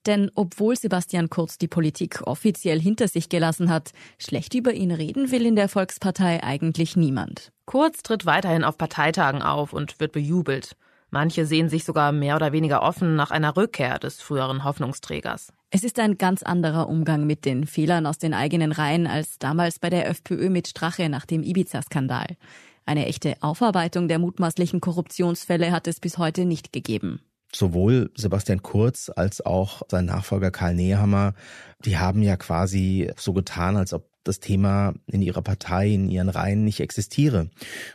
Denn 0.07 0.31
obwohl 0.33 0.75
Sebastian 0.75 1.29
Kurz 1.29 1.57
die 1.57 1.67
Politik 1.67 2.21
offiziell 2.25 2.79
hinter 2.79 3.07
sich 3.07 3.29
gelassen 3.29 3.69
hat, 3.69 3.91
schlecht 4.17 4.55
über 4.55 4.73
ihn 4.73 4.91
reden 4.91 5.31
will 5.31 5.45
in 5.45 5.55
der 5.55 5.69
Volkspartei 5.69 6.43
eigentlich 6.43 6.95
niemand. 6.95 7.51
Kurz 7.65 8.01
tritt 8.01 8.25
weiterhin 8.25 8.63
auf 8.63 8.77
Parteitagen 8.77 9.41
auf 9.41 9.73
und 9.73 9.99
wird 9.99 10.11
bejubelt. 10.11 10.75
Manche 11.11 11.45
sehen 11.45 11.69
sich 11.69 11.83
sogar 11.83 12.11
mehr 12.13 12.35
oder 12.37 12.51
weniger 12.51 12.81
offen 12.81 13.15
nach 13.15 13.31
einer 13.31 13.55
Rückkehr 13.57 13.99
des 13.99 14.21
früheren 14.21 14.63
Hoffnungsträgers. 14.63 15.53
Es 15.69 15.83
ist 15.83 15.99
ein 15.99 16.17
ganz 16.17 16.41
anderer 16.41 16.89
Umgang 16.89 17.27
mit 17.27 17.45
den 17.45 17.67
Fehlern 17.67 18.05
aus 18.05 18.17
den 18.17 18.33
eigenen 18.33 18.71
Reihen 18.71 19.07
als 19.07 19.37
damals 19.37 19.77
bei 19.77 19.89
der 19.89 20.09
FPÖ 20.09 20.49
mit 20.49 20.67
Strache 20.67 21.09
nach 21.09 21.25
dem 21.25 21.43
Ibiza-Skandal. 21.43 22.37
Eine 22.85 23.05
echte 23.05 23.35
Aufarbeitung 23.41 24.07
der 24.07 24.19
mutmaßlichen 24.19 24.81
Korruptionsfälle 24.81 25.71
hat 25.71 25.87
es 25.87 25.99
bis 25.99 26.17
heute 26.17 26.45
nicht 26.45 26.73
gegeben 26.73 27.21
sowohl 27.55 28.11
Sebastian 28.15 28.61
Kurz 28.61 29.11
als 29.15 29.45
auch 29.45 29.81
sein 29.89 30.05
Nachfolger 30.05 30.51
Karl 30.51 30.75
Nehammer, 30.75 31.33
die 31.85 31.97
haben 31.97 32.21
ja 32.21 32.37
quasi 32.37 33.11
so 33.17 33.33
getan, 33.33 33.77
als 33.77 33.93
ob 33.93 34.07
das 34.23 34.39
Thema 34.39 34.93
in 35.07 35.21
ihrer 35.21 35.41
Partei, 35.41 35.89
in 35.89 36.09
ihren 36.09 36.29
Reihen 36.29 36.63
nicht 36.63 36.79
existiere. 36.79 37.49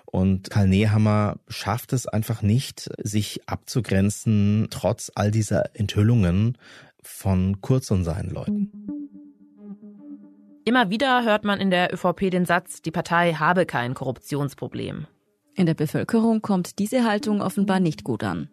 Und 0.05 0.51
Karl 0.51 0.69
Nehammer 0.69 1.37
schafft 1.49 1.93
es 1.93 2.07
einfach 2.07 2.43
nicht, 2.43 2.91
sich 3.03 3.49
abzugrenzen, 3.49 4.67
trotz 4.71 5.13
all 5.15 5.31
dieser 5.31 5.77
Enthüllungen 5.77 6.59
von 7.03 7.61
Kurz 7.61 7.91
und 7.91 8.05
seinen 8.05 8.31
Leuten. 8.31 8.73
Immer 10.65 10.91
wieder 10.91 11.25
hört 11.25 11.45
man 11.45 11.61
in 11.61 11.71
der 11.71 11.95
ÖVP 11.95 12.31
den 12.31 12.45
Satz, 12.45 12.83
die 12.83 12.91
Partei 12.91 13.35
habe 13.35 13.67
kein 13.67 13.95
Korruptionsproblem. 13.95 15.07
In 15.55 15.67
der 15.67 15.75
Bevölkerung 15.75 16.43
kommt 16.43 16.81
diese 16.81 17.05
Haltung 17.05 17.41
offenbar 17.41 17.79
nicht 17.79 18.03
gut 18.03 18.25
an. 18.25 18.49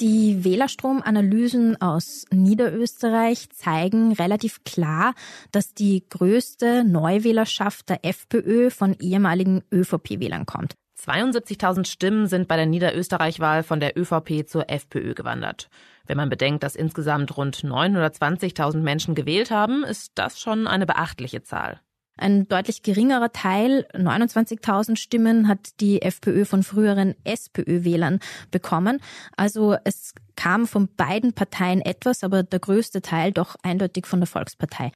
Die 0.00 0.44
Wählerstromanalysen 0.44 1.80
aus 1.80 2.26
Niederösterreich 2.30 3.48
zeigen 3.48 4.12
relativ 4.12 4.62
klar, 4.64 5.14
dass 5.52 5.72
die 5.72 6.04
größte 6.06 6.84
Neuwählerschaft 6.84 7.88
der 7.88 8.04
FPÖ 8.04 8.68
von 8.68 8.94
ehemaligen 9.00 9.62
ÖVP-Wählern 9.72 10.44
kommt. 10.44 10.74
72.000 10.98 11.86
Stimmen 11.86 12.26
sind 12.26 12.46
bei 12.46 12.56
der 12.56 12.66
Niederösterreich-Wahl 12.66 13.62
von 13.62 13.80
der 13.80 13.96
ÖVP 13.96 14.46
zur 14.46 14.68
FPÖ 14.68 15.14
gewandert. 15.14 15.70
Wenn 16.06 16.18
man 16.18 16.28
bedenkt, 16.28 16.62
dass 16.62 16.76
insgesamt 16.76 17.34
rund 17.36 17.56
920.000 17.56 18.78
Menschen 18.78 19.14
gewählt 19.14 19.50
haben, 19.50 19.82
ist 19.82 20.12
das 20.16 20.38
schon 20.38 20.66
eine 20.66 20.84
beachtliche 20.84 21.42
Zahl. 21.42 21.80
Ein 22.16 22.48
deutlich 22.48 22.82
geringerer 22.82 23.32
Teil, 23.32 23.86
29.000 23.92 24.96
Stimmen, 24.96 25.48
hat 25.48 25.80
die 25.80 26.00
FPÖ 26.00 26.44
von 26.44 26.62
früheren 26.62 27.14
SPÖ-Wählern 27.24 28.20
bekommen. 28.50 29.00
Also 29.36 29.76
es 29.84 30.14
kam 30.34 30.66
von 30.66 30.88
beiden 30.96 31.34
Parteien 31.34 31.80
etwas, 31.80 32.24
aber 32.24 32.42
der 32.42 32.60
größte 32.60 33.02
Teil 33.02 33.32
doch 33.32 33.56
eindeutig 33.62 34.06
von 34.06 34.20
der 34.20 34.26
Volkspartei. 34.26 34.92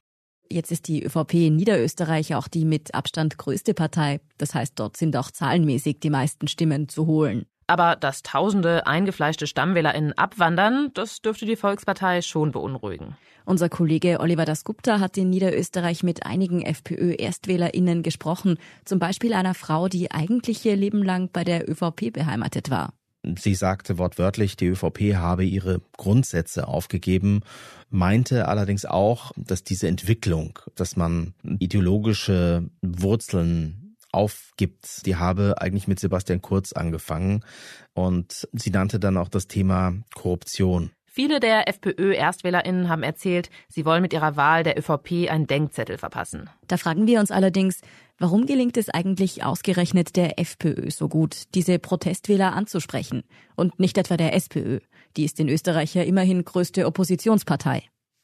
Jetzt 0.51 0.71
ist 0.71 0.87
die 0.87 1.03
ÖVP 1.03 1.33
in 1.35 1.55
Niederösterreich 1.55 2.35
auch 2.35 2.47
die 2.47 2.65
mit 2.65 2.93
Abstand 2.93 3.37
größte 3.37 3.73
Partei. 3.73 4.19
Das 4.37 4.53
heißt, 4.53 4.73
dort 4.75 4.97
sind 4.97 5.15
auch 5.15 5.31
zahlenmäßig 5.31 5.99
die 5.99 6.09
meisten 6.09 6.47
Stimmen 6.47 6.89
zu 6.89 7.05
holen. 7.05 7.45
Aber 7.71 7.95
dass 7.95 8.21
tausende 8.21 8.85
eingefleischte 8.85 9.47
StammwählerInnen 9.47 10.11
abwandern, 10.17 10.91
das 10.93 11.21
dürfte 11.21 11.45
die 11.45 11.55
Volkspartei 11.55 12.21
schon 12.21 12.51
beunruhigen. 12.51 13.15
Unser 13.45 13.69
Kollege 13.69 14.19
Oliver 14.19 14.43
Dasgupta 14.43 14.99
hat 14.99 15.15
in 15.17 15.29
Niederösterreich 15.29 16.03
mit 16.03 16.25
einigen 16.25 16.63
FPÖ-ErstwählerInnen 16.63 18.03
gesprochen. 18.03 18.57
Zum 18.83 18.99
Beispiel 18.99 19.33
einer 19.33 19.53
Frau, 19.53 19.87
die 19.87 20.11
eigentlich 20.11 20.65
ihr 20.65 20.75
Leben 20.75 21.01
lang 21.01 21.29
bei 21.31 21.45
der 21.45 21.69
ÖVP 21.69 22.11
beheimatet 22.11 22.71
war. 22.71 22.91
Sie 23.23 23.55
sagte 23.55 23.97
wortwörtlich, 23.97 24.57
die 24.57 24.65
ÖVP 24.65 25.15
habe 25.15 25.45
ihre 25.45 25.79
Grundsätze 25.95 26.67
aufgegeben, 26.67 27.39
meinte 27.89 28.49
allerdings 28.49 28.83
auch, 28.83 29.31
dass 29.37 29.63
diese 29.63 29.87
Entwicklung, 29.87 30.59
dass 30.75 30.97
man 30.97 31.35
ideologische 31.59 32.69
Wurzeln 32.81 33.80
aufgibt, 34.11 35.05
die 35.05 35.15
habe 35.15 35.55
eigentlich 35.59 35.87
mit 35.87 35.99
Sebastian 35.99 36.41
Kurz 36.41 36.73
angefangen 36.73 37.43
und 37.93 38.47
sie 38.53 38.69
nannte 38.69 38.99
dann 38.99 39.17
auch 39.17 39.29
das 39.29 39.47
Thema 39.47 39.93
Korruption. 40.15 40.91
Viele 41.13 41.41
der 41.41 41.67
FPÖ-ErstwählerInnen 41.67 42.87
haben 42.87 43.03
erzählt, 43.03 43.49
sie 43.67 43.83
wollen 43.83 44.01
mit 44.01 44.13
ihrer 44.13 44.37
Wahl 44.37 44.63
der 44.63 44.79
ÖVP 44.79 45.29
einen 45.29 45.45
Denkzettel 45.45 45.97
verpassen. 45.97 46.49
Da 46.67 46.77
fragen 46.77 47.05
wir 47.05 47.19
uns 47.19 47.31
allerdings, 47.31 47.81
warum 48.17 48.45
gelingt 48.45 48.77
es 48.77 48.89
eigentlich 48.89 49.43
ausgerechnet 49.43 50.15
der 50.15 50.39
FPÖ 50.39 50.89
so 50.89 51.09
gut, 51.09 51.53
diese 51.53 51.79
Protestwähler 51.79 52.53
anzusprechen 52.53 53.23
und 53.57 53.77
nicht 53.77 53.97
etwa 53.97 54.15
der 54.15 54.33
SPÖ? 54.33 54.79
Die 55.17 55.25
ist 55.25 55.37
in 55.41 55.49
Österreich 55.49 55.93
ja 55.93 56.03
immerhin 56.03 56.45
größte 56.45 56.85
Oppositionspartei. 56.85 57.83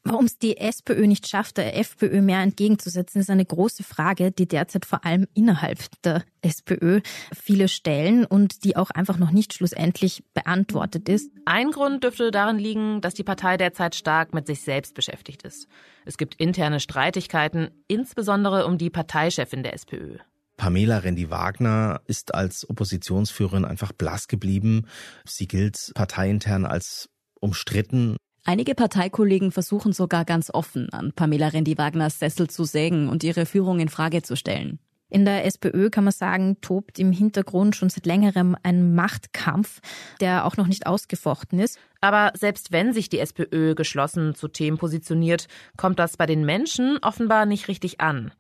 Warum 0.10 0.26
es 0.26 0.38
die 0.38 0.58
SPÖ 0.58 1.06
nicht 1.08 1.28
schafft, 1.28 1.58
der 1.58 1.78
FPÖ 1.78 2.22
mehr 2.22 2.40
entgegenzusetzen, 2.40 3.20
ist 3.20 3.30
eine 3.30 3.46
große 3.46 3.84
Frage, 3.84 4.32
die 4.32 4.48
derzeit 4.48 4.86
vor 4.86 5.06
allem 5.06 5.28
innerhalb 5.34 5.80
der 6.04 6.24
SPÖ 6.42 7.02
viele 7.34 7.68
stellen 7.68 8.26
und 8.26 8.64
die 8.64 8.78
auch 8.78 8.90
einfach 8.92 9.18
noch 9.18 9.32
nicht 9.32 9.54
schlussendlich 9.54 10.24
beantwortet 10.34 11.10
ist. 11.10 11.32
Ein 11.46 11.72
Grund 11.72 12.04
dürfte 12.04 12.32
darin 12.32 12.58
liegen, 12.58 13.02
dass 13.02 13.16
die 13.16 13.24
Partei 13.24 13.58
derzeit 13.58 13.96
stark 13.96 14.34
mit 14.34 14.48
sich 14.48 14.62
selbst 14.62 14.94
beschäftigt 14.94 15.44
ist. 15.44 15.68
Es 16.06 16.18
gibt 16.18 16.36
interne 16.36 16.80
Streitigkeiten, 16.80 17.70
insbesondere 17.88 18.66
um 18.66 18.78
die 18.78 18.90
Parteichefin 18.90 19.64
der 19.64 19.74
SPÖ. 19.74 20.18
Pamela 20.58 20.98
Rendi-Wagner 20.98 22.02
ist 22.08 22.34
als 22.34 22.68
Oppositionsführerin 22.68 23.64
einfach 23.64 23.92
blass 23.94 24.28
geblieben. 24.28 24.88
Sie 25.26 25.48
gilt 25.48 25.92
parteiintern 25.94 26.66
als 26.66 27.10
umstritten. 27.40 28.18
Einige 28.50 28.76
Parteikollegen 28.76 29.52
versuchen 29.52 29.92
sogar 29.92 30.24
ganz 30.24 30.50
offen, 30.54 30.90
an 30.94 31.12
Pamela 31.12 31.50
Rendi-Wagners 31.50 32.18
Sessel 32.18 32.50
zu 32.50 32.64
sägen 32.64 33.10
und 33.10 33.22
ihre 33.26 33.46
Führung 33.46 33.82
in 33.82 33.90
Frage 33.90 34.22
zu 34.22 34.38
stellen. 34.38 34.80
In 35.10 35.26
der 35.26 35.44
SPÖ 35.44 35.90
kann 35.90 36.06
man 36.06 36.14
sagen, 36.14 36.56
tobt 36.62 36.98
im 36.98 37.12
Hintergrund 37.12 37.76
schon 37.76 37.90
seit 37.90 38.06
längerem 38.06 38.56
ein 38.64 38.96
Machtkampf, 38.96 39.82
der 40.22 40.46
auch 40.46 40.56
noch 40.56 40.68
nicht 40.68 40.88
ausgefochten 40.88 41.60
ist. 41.60 41.78
Aber 42.00 42.32
selbst 42.38 42.72
wenn 42.72 42.94
sich 42.94 43.10
die 43.10 43.20
SPÖ 43.20 43.76
geschlossen 43.76 44.34
zu 44.34 44.48
Themen 44.48 44.78
positioniert, 44.78 45.50
kommt 45.76 46.00
das 46.00 46.16
bei 46.16 46.26
den 46.26 46.46
Menschen 46.46 47.00
offenbar 47.02 47.46
nicht 47.46 47.68
richtig 47.68 48.00
an. 48.00 48.32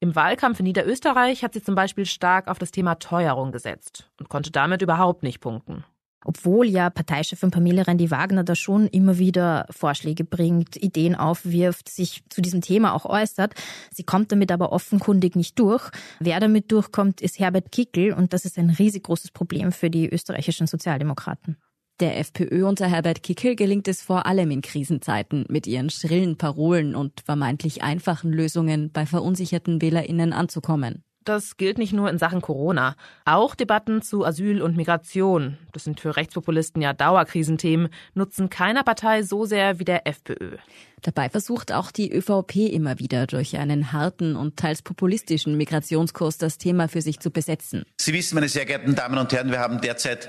Im 0.00 0.16
Wahlkampf 0.16 0.58
in 0.58 0.64
Niederösterreich 0.64 1.44
hat 1.44 1.54
sie 1.54 1.62
zum 1.62 1.76
Beispiel 1.76 2.06
stark 2.06 2.48
auf 2.48 2.58
das 2.58 2.72
Thema 2.72 2.96
Teuerung 2.96 3.52
gesetzt 3.52 4.10
und 4.18 4.28
konnte 4.28 4.50
damit 4.50 4.82
überhaupt 4.82 5.22
nicht 5.22 5.38
punkten. 5.38 5.84
Obwohl 6.24 6.66
ja 6.66 6.90
Parteichefin 6.90 7.50
Pamela 7.50 7.82
Rendi-Wagner 7.82 8.44
da 8.44 8.54
schon 8.54 8.86
immer 8.88 9.18
wieder 9.18 9.66
Vorschläge 9.70 10.24
bringt, 10.24 10.76
Ideen 10.76 11.14
aufwirft, 11.14 11.88
sich 11.88 12.22
zu 12.28 12.40
diesem 12.40 12.60
Thema 12.60 12.94
auch 12.94 13.06
äußert. 13.06 13.54
Sie 13.90 14.04
kommt 14.04 14.32
damit 14.32 14.52
aber 14.52 14.72
offenkundig 14.72 15.36
nicht 15.36 15.58
durch. 15.58 15.90
Wer 16.20 16.40
damit 16.40 16.70
durchkommt, 16.72 17.20
ist 17.20 17.38
Herbert 17.38 17.72
Kickel 17.72 18.12
und 18.12 18.32
das 18.32 18.44
ist 18.44 18.58
ein 18.58 18.70
riesig 18.70 19.04
großes 19.04 19.30
Problem 19.30 19.72
für 19.72 19.90
die 19.90 20.08
österreichischen 20.08 20.66
Sozialdemokraten. 20.66 21.56
Der 22.00 22.18
FPÖ 22.18 22.66
unter 22.66 22.86
Herbert 22.86 23.22
Kickel 23.22 23.54
gelingt 23.54 23.86
es 23.86 24.02
vor 24.02 24.26
allem 24.26 24.50
in 24.50 24.62
Krisenzeiten, 24.62 25.44
mit 25.48 25.66
ihren 25.66 25.90
schrillen 25.90 26.36
Parolen 26.36 26.96
und 26.96 27.20
vermeintlich 27.20 27.82
einfachen 27.82 28.32
Lösungen 28.32 28.90
bei 28.90 29.06
verunsicherten 29.06 29.80
WählerInnen 29.80 30.32
anzukommen. 30.32 31.04
Das 31.24 31.56
gilt 31.56 31.78
nicht 31.78 31.92
nur 31.92 32.10
in 32.10 32.18
Sachen 32.18 32.40
Corona. 32.40 32.96
Auch 33.24 33.54
Debatten 33.54 34.02
zu 34.02 34.24
Asyl 34.24 34.60
und 34.60 34.76
Migration, 34.76 35.58
das 35.72 35.84
sind 35.84 36.00
für 36.00 36.16
Rechtspopulisten 36.16 36.82
ja 36.82 36.92
Dauerkrisenthemen, 36.92 37.88
nutzen 38.14 38.50
keiner 38.50 38.82
Partei 38.82 39.22
so 39.22 39.44
sehr 39.44 39.78
wie 39.78 39.84
der 39.84 40.06
FPÖ. 40.06 40.56
Dabei 41.02 41.28
versucht 41.30 41.72
auch 41.72 41.90
die 41.90 42.12
ÖVP 42.12 42.56
immer 42.72 42.98
wieder 42.98 43.26
durch 43.26 43.56
einen 43.56 43.92
harten 43.92 44.36
und 44.36 44.56
teils 44.56 44.82
populistischen 44.82 45.56
Migrationskurs 45.56 46.38
das 46.38 46.58
Thema 46.58 46.88
für 46.88 47.02
sich 47.02 47.20
zu 47.20 47.30
besetzen. 47.30 47.84
Sie 47.96 48.12
wissen, 48.12 48.34
meine 48.36 48.48
sehr 48.48 48.66
geehrten 48.66 48.94
Damen 48.94 49.18
und 49.18 49.32
Herren, 49.32 49.50
wir 49.50 49.60
haben 49.60 49.80
derzeit 49.80 50.28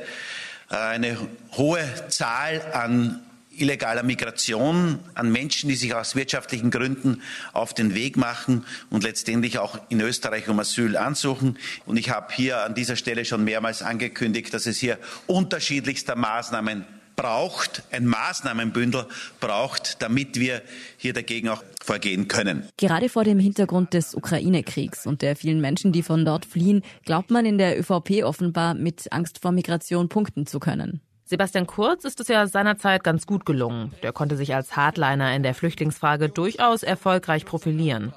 äh, 0.70 0.76
eine 0.76 1.18
hohe 1.56 1.84
Zahl 2.10 2.62
an 2.74 3.22
illegaler 3.58 4.04
Migration, 4.04 5.00
an 5.14 5.32
Menschen, 5.32 5.70
die 5.70 5.76
sich 5.76 5.94
aus 5.94 6.16
wirtschaftlichen 6.16 6.72
Gründen 6.72 7.22
auf 7.54 7.74
den 7.74 7.96
Weg 7.96 8.18
machen 8.18 8.66
und 8.90 9.04
letztendlich 9.04 9.60
auch 9.60 9.80
in 9.90 10.02
Österreich 10.02 10.50
um 10.50 10.60
Asyl 10.60 10.98
ansuchen. 10.98 11.58
Und 11.86 11.98
ich 11.98 12.10
habe 12.10 12.34
hier 12.34 12.64
an 12.64 12.76
dieser 12.76 12.96
Stelle 12.96 13.26
schon 13.26 13.44
mehrmals 13.44 13.82
angekündigt, 13.82 14.54
dass 14.54 14.66
es 14.66 14.78
hier 14.78 14.98
unterschiedlichster 15.28 16.16
Maßnahmen 16.16 16.86
braucht, 17.16 17.84
ein 17.92 18.06
Maßnahmenbündel 18.08 19.06
braucht, 19.40 20.02
damit 20.02 20.40
wir 20.40 20.62
hier 20.98 21.14
dagegen 21.14 21.50
auch 21.50 21.64
vorgehen 21.84 22.28
können. 22.28 22.68
Gerade 22.78 23.10
vor 23.10 23.24
dem 23.24 23.40
Hintergrund 23.40 23.94
des 23.94 24.16
Ukraine-Kriegs 24.16 25.06
und 25.06 25.22
der 25.22 25.36
vielen 25.36 25.62
Menschen, 25.62 25.92
die 25.92 26.04
von 26.04 26.26
dort 26.26 26.46
fliehen, 26.46 26.82
glaubt 27.06 27.30
man 27.30 27.46
in 27.46 27.58
der 27.58 27.80
ÖVP 27.80 28.24
offenbar 28.24 28.74
mit 28.74 29.12
Angst 29.12 29.40
vor 29.40 29.52
Migration 29.52 30.10
punkten 30.10 30.46
zu 30.46 30.60
können. 30.60 31.02
Sebastian 31.34 31.66
Kurz 31.66 32.04
ist 32.06 32.20
es 32.20 32.28
ja 32.28 32.46
seinerzeit 32.46 33.04
ganz 33.04 33.26
gut 33.26 33.44
gelungen. 33.44 33.92
Der 34.04 34.14
konnte 34.14 34.38
sich 34.38 34.54
als 34.54 34.76
Hardliner 34.76 35.36
in 35.36 35.42
der 35.42 35.56
Flüchtlingsfrage 35.56 36.30
durchaus 36.30 36.84
erfolgreich 36.84 37.44
profilieren. 37.44 38.14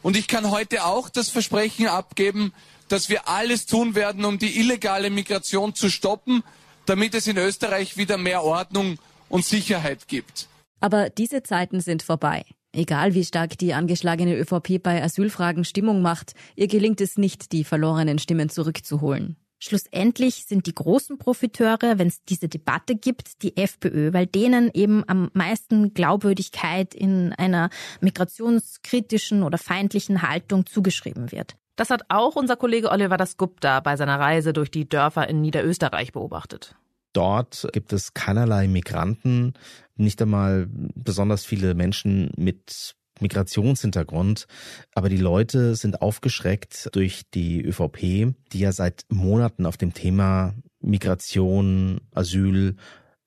Und 0.00 0.16
ich 0.16 0.28
kann 0.28 0.50
heute 0.50 0.86
auch 0.86 1.10
das 1.10 1.28
Versprechen 1.28 1.88
abgeben, 1.88 2.54
dass 2.88 3.10
wir 3.10 3.28
alles 3.28 3.66
tun 3.66 3.94
werden, 3.94 4.24
um 4.24 4.38
die 4.38 4.58
illegale 4.58 5.10
Migration 5.10 5.74
zu 5.74 5.90
stoppen, 5.90 6.42
damit 6.86 7.14
es 7.14 7.26
in 7.26 7.36
Österreich 7.36 7.98
wieder 7.98 8.16
mehr 8.16 8.42
Ordnung 8.42 8.96
und 9.28 9.44
Sicherheit 9.44 10.08
gibt. 10.08 10.48
Aber 10.80 11.10
diese 11.10 11.42
Zeiten 11.42 11.82
sind 11.82 12.02
vorbei. 12.02 12.46
Egal 12.72 13.12
wie 13.12 13.26
stark 13.26 13.58
die 13.58 13.74
angeschlagene 13.74 14.34
ÖVP 14.38 14.82
bei 14.82 15.02
Asylfragen 15.02 15.66
Stimmung 15.66 16.00
macht, 16.00 16.32
ihr 16.56 16.66
gelingt 16.66 17.02
es 17.02 17.18
nicht, 17.18 17.52
die 17.52 17.64
verlorenen 17.64 18.18
Stimmen 18.18 18.48
zurückzuholen. 18.48 19.36
Schlussendlich 19.60 20.46
sind 20.46 20.66
die 20.66 20.74
großen 20.74 21.18
Profiteure, 21.18 21.98
wenn 21.98 22.06
es 22.06 22.22
diese 22.24 22.48
Debatte 22.48 22.94
gibt, 22.94 23.42
die 23.42 23.56
FPÖ, 23.56 24.12
weil 24.12 24.26
denen 24.26 24.70
eben 24.72 25.02
am 25.08 25.30
meisten 25.34 25.94
Glaubwürdigkeit 25.94 26.94
in 26.94 27.32
einer 27.32 27.70
migrationskritischen 28.00 29.42
oder 29.42 29.58
feindlichen 29.58 30.22
Haltung 30.22 30.66
zugeschrieben 30.66 31.32
wird. 31.32 31.56
Das 31.74 31.90
hat 31.90 32.02
auch 32.08 32.36
unser 32.36 32.56
Kollege 32.56 32.90
Oliver 32.90 33.16
Dasgupta 33.16 33.80
bei 33.80 33.96
seiner 33.96 34.18
Reise 34.18 34.52
durch 34.52 34.70
die 34.70 34.88
Dörfer 34.88 35.28
in 35.28 35.40
Niederösterreich 35.40 36.12
beobachtet. 36.12 36.76
Dort 37.12 37.68
gibt 37.72 37.92
es 37.92 38.14
keinerlei 38.14 38.68
Migranten, 38.68 39.54
nicht 39.96 40.20
einmal 40.22 40.68
besonders 40.70 41.44
viele 41.44 41.74
Menschen 41.74 42.30
mit 42.36 42.94
Migrationshintergrund. 43.20 44.46
Aber 44.94 45.08
die 45.08 45.16
Leute 45.16 45.74
sind 45.74 46.02
aufgeschreckt 46.02 46.88
durch 46.92 47.22
die 47.32 47.62
ÖVP, 47.62 48.34
die 48.52 48.58
ja 48.58 48.72
seit 48.72 49.04
Monaten 49.08 49.66
auf 49.66 49.76
dem 49.76 49.94
Thema 49.94 50.54
Migration, 50.80 52.00
Asyl 52.12 52.76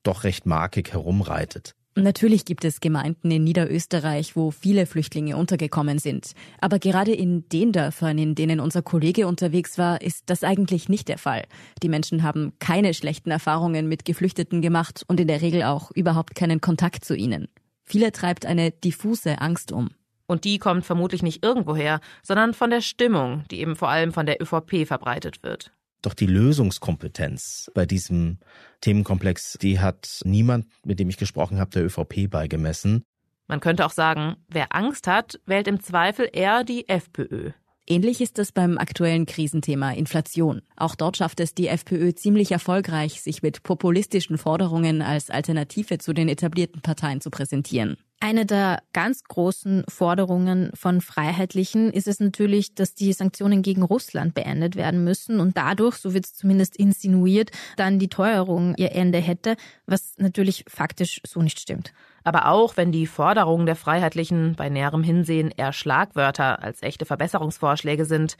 doch 0.02 0.24
recht 0.24 0.46
markig 0.46 0.92
herumreitet. 0.92 1.74
Natürlich 1.94 2.46
gibt 2.46 2.64
es 2.64 2.80
Gemeinden 2.80 3.30
in 3.30 3.44
Niederösterreich, 3.44 4.34
wo 4.34 4.50
viele 4.50 4.86
Flüchtlinge 4.86 5.36
untergekommen 5.36 5.98
sind. 5.98 6.32
Aber 6.58 6.78
gerade 6.78 7.12
in 7.12 7.46
den 7.50 7.72
Dörfern, 7.72 8.16
in 8.16 8.34
denen 8.34 8.60
unser 8.60 8.80
Kollege 8.80 9.26
unterwegs 9.26 9.76
war, 9.76 10.00
ist 10.00 10.22
das 10.26 10.42
eigentlich 10.42 10.88
nicht 10.88 11.08
der 11.08 11.18
Fall. 11.18 11.44
Die 11.82 11.90
Menschen 11.90 12.22
haben 12.22 12.54
keine 12.60 12.94
schlechten 12.94 13.30
Erfahrungen 13.30 13.88
mit 13.88 14.06
Geflüchteten 14.06 14.62
gemacht 14.62 15.04
und 15.06 15.20
in 15.20 15.28
der 15.28 15.42
Regel 15.42 15.64
auch 15.64 15.90
überhaupt 15.90 16.34
keinen 16.34 16.62
Kontakt 16.62 17.04
zu 17.04 17.14
ihnen. 17.14 17.48
Viele 17.84 18.12
treibt 18.12 18.46
eine 18.46 18.70
diffuse 18.70 19.40
Angst 19.40 19.72
um. 19.72 19.90
Und 20.26 20.44
die 20.44 20.58
kommt 20.58 20.86
vermutlich 20.86 21.22
nicht 21.22 21.44
irgendwoher, 21.44 22.00
sondern 22.22 22.54
von 22.54 22.70
der 22.70 22.80
Stimmung, 22.80 23.44
die 23.50 23.60
eben 23.60 23.76
vor 23.76 23.88
allem 23.90 24.12
von 24.12 24.26
der 24.26 24.40
ÖVP 24.40 24.86
verbreitet 24.86 25.42
wird. 25.42 25.72
Doch 26.00 26.14
die 26.14 26.26
Lösungskompetenz 26.26 27.70
bei 27.74 27.86
diesem 27.86 28.38
Themenkomplex, 28.80 29.58
die 29.60 29.78
hat 29.78 30.20
niemand, 30.24 30.66
mit 30.84 30.98
dem 30.98 31.08
ich 31.08 31.16
gesprochen 31.16 31.60
habe, 31.60 31.70
der 31.70 31.84
ÖVP 31.84 32.28
beigemessen. 32.28 33.04
Man 33.46 33.60
könnte 33.60 33.86
auch 33.86 33.92
sagen, 33.92 34.36
wer 34.48 34.74
Angst 34.74 35.06
hat, 35.06 35.38
wählt 35.46 35.68
im 35.68 35.80
Zweifel 35.80 36.28
eher 36.32 36.64
die 36.64 36.88
FPÖ. 36.88 37.52
Ähnlich 37.86 38.20
ist 38.20 38.38
es 38.38 38.52
beim 38.52 38.78
aktuellen 38.78 39.26
Krisenthema 39.26 39.90
Inflation. 39.90 40.62
Auch 40.76 40.94
dort 40.94 41.16
schafft 41.16 41.40
es 41.40 41.52
die 41.52 41.66
FPÖ 41.66 42.14
ziemlich 42.14 42.52
erfolgreich, 42.52 43.20
sich 43.20 43.42
mit 43.42 43.64
populistischen 43.64 44.38
Forderungen 44.38 45.02
als 45.02 45.30
Alternative 45.30 45.98
zu 45.98 46.12
den 46.12 46.28
etablierten 46.28 46.80
Parteien 46.80 47.20
zu 47.20 47.30
präsentieren. 47.30 47.96
Eine 48.24 48.46
der 48.46 48.84
ganz 48.92 49.24
großen 49.24 49.82
Forderungen 49.88 50.70
von 50.74 51.00
Freiheitlichen 51.00 51.92
ist 51.92 52.06
es 52.06 52.20
natürlich, 52.20 52.72
dass 52.72 52.94
die 52.94 53.12
Sanktionen 53.12 53.62
gegen 53.62 53.82
Russland 53.82 54.32
beendet 54.32 54.76
werden 54.76 55.02
müssen 55.02 55.40
und 55.40 55.56
dadurch, 55.56 55.96
so 55.96 56.14
wird 56.14 56.26
es 56.26 56.34
zumindest 56.34 56.76
insinuiert, 56.76 57.50
dann 57.76 57.98
die 57.98 58.06
Teuerung 58.06 58.76
ihr 58.76 58.92
Ende 58.92 59.18
hätte, 59.18 59.56
was 59.86 60.14
natürlich 60.18 60.64
faktisch 60.68 61.20
so 61.26 61.42
nicht 61.42 61.58
stimmt. 61.58 61.92
Aber 62.22 62.46
auch 62.46 62.76
wenn 62.76 62.92
die 62.92 63.08
Forderungen 63.08 63.66
der 63.66 63.74
Freiheitlichen 63.74 64.54
bei 64.54 64.68
näherem 64.68 65.02
Hinsehen 65.02 65.50
eher 65.50 65.72
Schlagwörter 65.72 66.62
als 66.62 66.80
echte 66.84 67.04
Verbesserungsvorschläge 67.04 68.04
sind, 68.04 68.36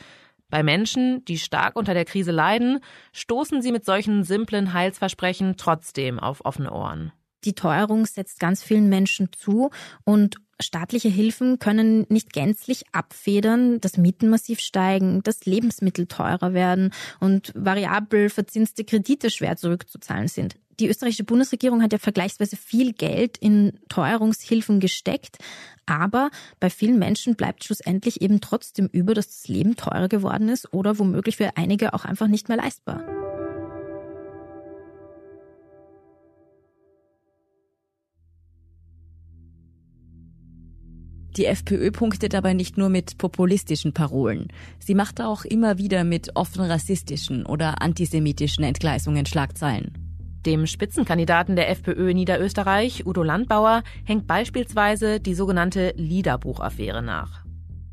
bei 0.48 0.62
Menschen, 0.62 1.24
die 1.24 1.38
stark 1.38 1.74
unter 1.74 1.92
der 1.92 2.04
Krise 2.04 2.30
leiden, 2.30 2.78
stoßen 3.12 3.62
sie 3.62 3.72
mit 3.72 3.84
solchen 3.84 4.22
simplen 4.22 4.74
Heilsversprechen 4.74 5.56
trotzdem 5.56 6.20
auf 6.20 6.44
offene 6.44 6.70
Ohren. 6.70 7.10
Die 7.44 7.54
Teuerung 7.54 8.06
setzt 8.06 8.40
ganz 8.40 8.62
vielen 8.62 8.88
Menschen 8.88 9.30
zu 9.32 9.70
und 10.04 10.36
staatliche 10.60 11.08
Hilfen 11.08 11.58
können 11.58 12.06
nicht 12.08 12.32
gänzlich 12.32 12.84
abfedern, 12.92 13.80
dass 13.80 13.96
Mieten 13.96 14.28
massiv 14.28 14.60
steigen, 14.60 15.22
dass 15.22 15.44
Lebensmittel 15.44 16.06
teurer 16.06 16.54
werden 16.54 16.92
und 17.20 17.52
variabel 17.54 18.30
verzinste 18.30 18.84
Kredite 18.84 19.30
schwer 19.30 19.56
zurückzuzahlen 19.56 20.28
sind. 20.28 20.56
Die 20.80 20.88
österreichische 20.88 21.24
Bundesregierung 21.24 21.82
hat 21.82 21.92
ja 21.92 21.98
vergleichsweise 21.98 22.56
viel 22.56 22.92
Geld 22.92 23.36
in 23.36 23.78
Teuerungshilfen 23.88 24.80
gesteckt, 24.80 25.38
aber 25.84 26.30
bei 26.60 26.70
vielen 26.70 26.98
Menschen 26.98 27.36
bleibt 27.36 27.64
schlussendlich 27.64 28.22
eben 28.22 28.40
trotzdem 28.40 28.88
über, 28.90 29.14
dass 29.14 29.26
das 29.26 29.48
Leben 29.48 29.76
teurer 29.76 30.08
geworden 30.08 30.48
ist 30.48 30.72
oder 30.72 30.98
womöglich 30.98 31.36
für 31.36 31.56
einige 31.56 31.92
auch 31.92 32.04
einfach 32.04 32.28
nicht 32.28 32.48
mehr 32.48 32.56
leistbar. 32.56 33.04
Die 41.36 41.46
FPÖ 41.46 41.90
punktet 41.90 42.34
aber 42.34 42.52
nicht 42.52 42.76
nur 42.76 42.90
mit 42.90 43.16
populistischen 43.16 43.94
Parolen. 43.94 44.48
Sie 44.78 44.94
macht 44.94 45.20
auch 45.20 45.44
immer 45.44 45.78
wieder 45.78 46.04
mit 46.04 46.36
offen 46.36 46.62
rassistischen 46.62 47.46
oder 47.46 47.80
antisemitischen 47.80 48.64
Entgleisungen 48.64 49.24
Schlagzeilen. 49.24 49.92
Dem 50.44 50.66
Spitzenkandidaten 50.66 51.56
der 51.56 51.70
FPÖ 51.70 52.10
in 52.10 52.16
Niederösterreich, 52.16 53.06
Udo 53.06 53.22
Landbauer, 53.22 53.82
hängt 54.04 54.26
beispielsweise 54.26 55.20
die 55.20 55.34
sogenannte 55.34 55.94
Liederbuchaffäre 55.96 57.00
nach. 57.00 57.41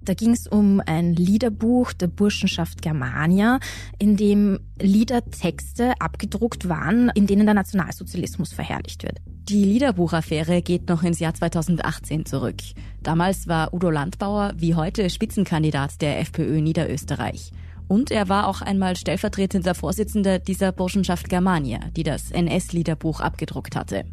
Da 0.10 0.16
ging 0.16 0.32
es 0.32 0.48
um 0.48 0.82
ein 0.84 1.14
Liederbuch 1.14 1.94
der 1.94 2.08
Burschenschaft 2.08 2.82
Germania, 2.82 3.60
in 4.00 4.18
dem 4.18 4.60
Liedertexte 4.82 5.94
abgedruckt 6.00 6.68
waren, 6.68 7.12
in 7.14 7.28
denen 7.28 7.46
der 7.46 7.54
Nationalsozialismus 7.54 8.52
verherrlicht 8.52 9.04
wird. 9.04 9.20
Die 9.28 9.64
Liederbuchaffäre 9.64 10.64
geht 10.64 10.90
noch 10.90 11.04
ins 11.04 11.20
Jahr 11.20 11.36
2018 11.36 12.26
zurück. 12.26 12.56
Damals 13.04 13.48
war 13.48 13.72
Udo 13.72 13.92
Landbauer 13.92 14.54
wie 14.56 14.74
heute 14.74 15.12
Spitzenkandidat 15.12 16.02
der 16.02 16.20
FPÖ 16.22 16.60
Niederösterreich. 16.60 17.52
Und 17.88 18.10
er 18.10 18.30
war 18.30 18.48
auch 18.48 18.64
einmal 18.64 18.96
stellvertretender 18.96 19.76
Vorsitzender 19.76 20.40
dieser 20.40 20.72
Burschenschaft 20.72 21.30
Germania, 21.30 21.82
die 21.96 22.02
das 22.02 22.32
NS-Liederbuch 22.32 23.20
abgedruckt 23.20 23.76
hatte. 23.76 24.06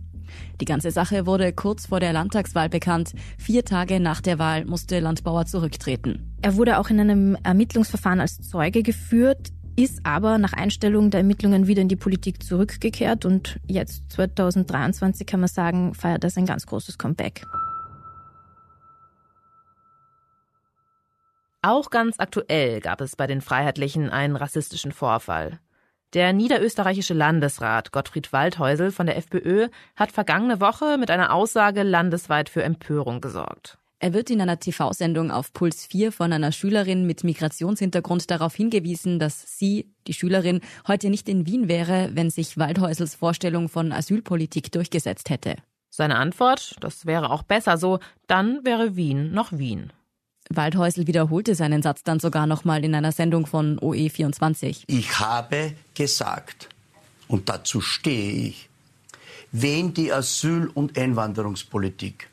Die 0.60 0.64
ganze 0.64 0.90
Sache 0.90 1.26
wurde 1.26 1.52
kurz 1.52 1.86
vor 1.86 2.00
der 2.00 2.12
Landtagswahl 2.12 2.68
bekannt. 2.68 3.12
Vier 3.38 3.64
Tage 3.64 4.00
nach 4.00 4.20
der 4.20 4.38
Wahl 4.38 4.64
musste 4.64 5.00
Landbauer 5.00 5.46
zurücktreten. 5.46 6.36
Er 6.42 6.56
wurde 6.56 6.78
auch 6.78 6.90
in 6.90 7.00
einem 7.00 7.36
Ermittlungsverfahren 7.42 8.20
als 8.20 8.40
Zeuge 8.40 8.82
geführt, 8.82 9.48
ist 9.76 10.00
aber 10.04 10.38
nach 10.38 10.54
Einstellung 10.54 11.10
der 11.10 11.20
Ermittlungen 11.20 11.66
wieder 11.66 11.82
in 11.82 11.88
die 11.88 11.96
Politik 11.96 12.42
zurückgekehrt 12.42 13.24
und 13.24 13.60
jetzt 13.66 14.10
2023 14.12 15.26
kann 15.26 15.40
man 15.40 15.48
sagen, 15.48 15.94
feiert 15.94 16.24
er 16.24 16.30
sein 16.30 16.46
ganz 16.46 16.66
großes 16.66 16.96
Comeback. 16.98 17.42
Auch 21.62 21.90
ganz 21.90 22.20
aktuell 22.20 22.80
gab 22.80 23.00
es 23.00 23.16
bei 23.16 23.26
den 23.26 23.40
Freiheitlichen 23.40 24.08
einen 24.08 24.36
rassistischen 24.36 24.92
Vorfall. 24.92 25.58
Der 26.14 26.33
niederösterreichische 26.33 27.14
Landesrat 27.14 27.92
Gottfried 27.92 28.33
Waldhäusel 28.33 28.92
von 28.92 29.07
der 29.07 29.16
FPÖ 29.16 29.69
hat 29.97 30.12
vergangene 30.12 30.61
Woche 30.61 30.99
mit 30.99 31.11
einer 31.11 31.33
Aussage 31.33 31.83
landesweit 31.83 32.49
für 32.49 32.62
Empörung 32.62 33.21
gesorgt. 33.21 33.79
Er 33.99 34.12
wird 34.12 34.29
in 34.31 34.40
einer 34.40 34.61
TV-Sendung 34.61 35.31
auf 35.31 35.53
Puls 35.55 35.87
4 35.87 36.12
von 36.12 36.33
einer 36.33 36.53
Schülerin 36.53 37.07
mit 37.07 37.25
Migrationshintergrund 37.25 38.31
darauf 38.31 38.55
hingewiesen, 38.55 39.19
dass 39.19 39.59
sie, 39.59 39.90
die 40.07 40.12
Schülerin, 40.12 40.61
heute 40.87 41.09
nicht 41.09 41.29
in 41.31 41.47
Wien 41.47 41.66
wäre, 41.66 42.11
wenn 42.12 42.29
sich 42.29 42.59
Waldhäusels 42.59 43.14
Vorstellung 43.14 43.71
von 43.71 43.92
Asylpolitik 43.92 44.71
durchgesetzt 44.71 45.31
hätte. 45.31 45.57
Seine 45.88 46.16
Antwort, 46.16 46.77
das 46.81 47.07
wäre 47.07 47.31
auch 47.31 47.42
besser 47.42 47.79
so, 47.79 47.99
dann 48.27 48.64
wäre 48.66 48.97
Wien 48.97 49.33
noch 49.33 49.53
Wien. 49.53 49.92
Waldhäusl 50.50 51.06
wiederholte 51.06 51.54
seinen 51.54 51.82
Satz 51.82 52.02
dann 52.02 52.20
sogar 52.20 52.46
nochmal 52.46 52.85
in 52.85 52.94
einer 52.94 53.12
Sendung 53.12 53.46
von 53.46 53.78
OE24. 53.80 54.85
Ich 54.87 55.18
habe 55.18 55.74
gesagt, 55.94 56.68
und 57.28 57.48
dazu 57.48 57.80
stehe 57.80 58.48
ich, 58.48 58.68
wenn 59.52 59.94
die 59.94 60.12
Asyl- 60.12 60.70
und 60.72 60.98
Einwanderungspolitik 60.98 62.28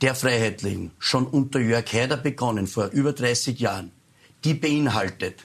der 0.00 0.14
Freiheitlichen 0.14 0.90
schon 0.98 1.26
unter 1.26 1.60
Jörg 1.60 1.92
Haider 1.92 2.16
begonnen, 2.16 2.66
vor 2.66 2.86
über 2.86 3.12
30 3.12 3.58
Jahren, 3.60 3.92
die 4.44 4.54
beinhaltet 4.54 5.44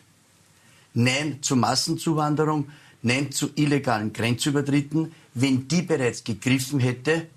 Nein 0.93 1.39
zur 1.41 1.57
Massenzuwanderung, 1.57 2.69
Nein 3.03 3.31
zu 3.31 3.51
illegalen 3.55 4.11
Grenzübertritten, 4.11 5.13
wenn 5.35 5.67
die 5.67 5.83
bereits 5.83 6.23
gegriffen 6.23 6.79
hätte, 6.79 7.27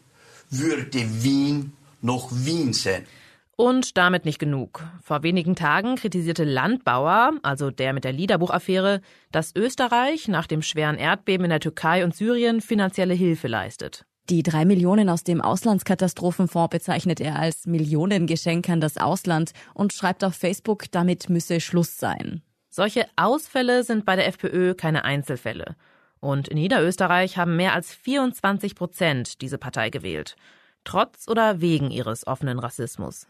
würde 0.48 1.22
Wien 1.22 1.72
noch 2.00 2.30
Wien 2.32 2.72
sein. 2.72 3.04
Und 3.60 3.98
damit 3.98 4.24
nicht 4.24 4.38
genug. 4.38 4.82
Vor 5.02 5.22
wenigen 5.22 5.54
Tagen 5.54 5.96
kritisierte 5.96 6.44
Landbauer, 6.44 7.32
also 7.42 7.70
der 7.70 7.92
mit 7.92 8.04
der 8.04 8.12
Liederbuchaffäre, 8.14 9.02
dass 9.32 9.54
Österreich 9.54 10.28
nach 10.28 10.46
dem 10.46 10.62
schweren 10.62 10.96
Erdbeben 10.96 11.44
in 11.44 11.50
der 11.50 11.60
Türkei 11.60 12.02
und 12.02 12.16
Syrien 12.16 12.62
finanzielle 12.62 13.12
Hilfe 13.12 13.48
leistet. 13.48 14.06
Die 14.30 14.42
drei 14.42 14.64
Millionen 14.64 15.10
aus 15.10 15.24
dem 15.24 15.42
Auslandskatastrophenfonds 15.42 16.70
bezeichnet 16.70 17.20
er 17.20 17.38
als 17.38 17.66
Millionengeschenk 17.66 18.66
an 18.70 18.80
das 18.80 18.96
Ausland 18.96 19.50
und 19.74 19.92
schreibt 19.92 20.24
auf 20.24 20.34
Facebook, 20.34 20.90
damit 20.90 21.28
müsse 21.28 21.60
Schluss 21.60 21.98
sein. 21.98 22.40
Solche 22.70 23.04
Ausfälle 23.16 23.84
sind 23.84 24.06
bei 24.06 24.16
der 24.16 24.26
FPÖ 24.26 24.72
keine 24.72 25.04
Einzelfälle. 25.04 25.76
Und 26.18 26.48
in 26.48 26.56
Niederösterreich 26.56 27.36
haben 27.36 27.56
mehr 27.56 27.74
als 27.74 27.92
24 27.92 28.74
Prozent 28.74 29.42
diese 29.42 29.58
Partei 29.58 29.90
gewählt. 29.90 30.36
Trotz 30.84 31.28
oder 31.28 31.60
wegen 31.60 31.90
ihres 31.90 32.26
offenen 32.26 32.58
Rassismus. 32.58 33.26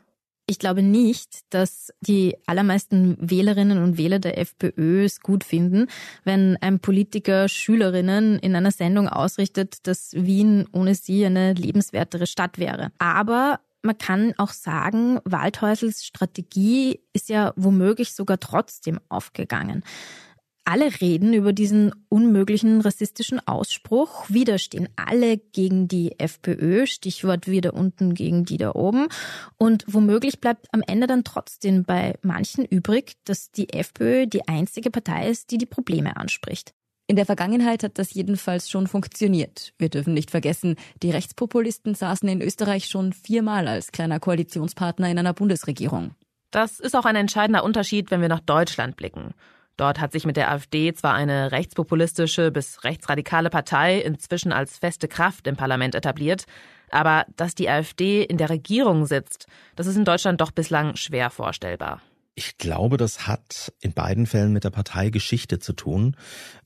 Ich 0.50 0.58
glaube 0.58 0.82
nicht, 0.82 1.42
dass 1.50 1.92
die 2.00 2.36
allermeisten 2.44 3.16
Wählerinnen 3.20 3.84
und 3.84 3.96
Wähler 3.96 4.18
der 4.18 4.36
FPÖ 4.36 5.04
es 5.04 5.20
gut 5.20 5.44
finden, 5.44 5.86
wenn 6.24 6.56
ein 6.60 6.80
Politiker 6.80 7.48
Schülerinnen 7.48 8.36
in 8.40 8.56
einer 8.56 8.72
Sendung 8.72 9.08
ausrichtet, 9.08 9.86
dass 9.86 10.12
Wien 10.12 10.66
ohne 10.72 10.96
sie 10.96 11.24
eine 11.24 11.52
lebenswertere 11.52 12.26
Stadt 12.26 12.58
wäre. 12.58 12.90
Aber 12.98 13.60
man 13.82 13.96
kann 13.96 14.34
auch 14.38 14.50
sagen, 14.50 15.20
Waldhäusels 15.24 16.04
Strategie 16.04 16.98
ist 17.12 17.28
ja 17.28 17.52
womöglich 17.54 18.12
sogar 18.12 18.40
trotzdem 18.40 18.98
aufgegangen. 19.08 19.84
Alle 20.70 21.00
reden 21.00 21.34
über 21.34 21.52
diesen 21.52 21.92
unmöglichen 22.08 22.80
rassistischen 22.80 23.44
Ausspruch. 23.44 24.26
Wieder 24.28 24.56
stehen 24.58 24.88
alle 24.94 25.36
gegen 25.36 25.88
die 25.88 26.16
FPÖ, 26.20 26.86
Stichwort 26.86 27.48
wieder 27.48 27.74
unten 27.74 28.14
gegen 28.14 28.44
die 28.44 28.56
da 28.56 28.70
oben. 28.76 29.08
Und 29.56 29.84
womöglich 29.88 30.40
bleibt 30.40 30.68
am 30.72 30.84
Ende 30.86 31.08
dann 31.08 31.24
trotzdem 31.24 31.82
bei 31.82 32.14
manchen 32.22 32.64
übrig, 32.64 33.14
dass 33.24 33.50
die 33.50 33.72
FPÖ 33.72 34.28
die 34.28 34.46
einzige 34.46 34.92
Partei 34.92 35.28
ist, 35.28 35.50
die 35.50 35.58
die 35.58 35.66
Probleme 35.66 36.16
anspricht. 36.16 36.72
In 37.08 37.16
der 37.16 37.26
Vergangenheit 37.26 37.82
hat 37.82 37.98
das 37.98 38.14
jedenfalls 38.14 38.70
schon 38.70 38.86
funktioniert. 38.86 39.72
Wir 39.76 39.88
dürfen 39.88 40.14
nicht 40.14 40.30
vergessen, 40.30 40.76
die 41.02 41.10
Rechtspopulisten 41.10 41.96
saßen 41.96 42.28
in 42.28 42.40
Österreich 42.40 42.86
schon 42.86 43.12
viermal 43.12 43.66
als 43.66 43.90
kleiner 43.90 44.20
Koalitionspartner 44.20 45.10
in 45.10 45.18
einer 45.18 45.34
Bundesregierung. 45.34 46.12
Das 46.52 46.78
ist 46.78 46.94
auch 46.94 47.06
ein 47.06 47.16
entscheidender 47.16 47.64
Unterschied, 47.64 48.12
wenn 48.12 48.20
wir 48.20 48.28
nach 48.28 48.38
Deutschland 48.38 48.94
blicken. 48.94 49.34
Dort 49.80 49.98
hat 49.98 50.12
sich 50.12 50.26
mit 50.26 50.36
der 50.36 50.50
AfD 50.50 50.92
zwar 50.92 51.14
eine 51.14 51.52
rechtspopulistische 51.52 52.50
bis 52.50 52.84
rechtsradikale 52.84 53.48
Partei 53.48 53.98
inzwischen 53.98 54.52
als 54.52 54.76
feste 54.76 55.08
Kraft 55.08 55.46
im 55.46 55.56
Parlament 55.56 55.94
etabliert, 55.94 56.44
aber 56.90 57.24
dass 57.36 57.54
die 57.54 57.70
AfD 57.70 58.22
in 58.22 58.36
der 58.36 58.50
Regierung 58.50 59.06
sitzt, 59.06 59.46
das 59.76 59.86
ist 59.86 59.96
in 59.96 60.04
Deutschland 60.04 60.42
doch 60.42 60.50
bislang 60.50 60.96
schwer 60.96 61.30
vorstellbar. 61.30 62.02
Ich 62.34 62.58
glaube, 62.58 62.98
das 62.98 63.26
hat 63.26 63.72
in 63.80 63.94
beiden 63.94 64.26
Fällen 64.26 64.52
mit 64.52 64.64
der 64.64 64.70
Parteigeschichte 64.70 65.60
zu 65.60 65.72
tun. 65.72 66.14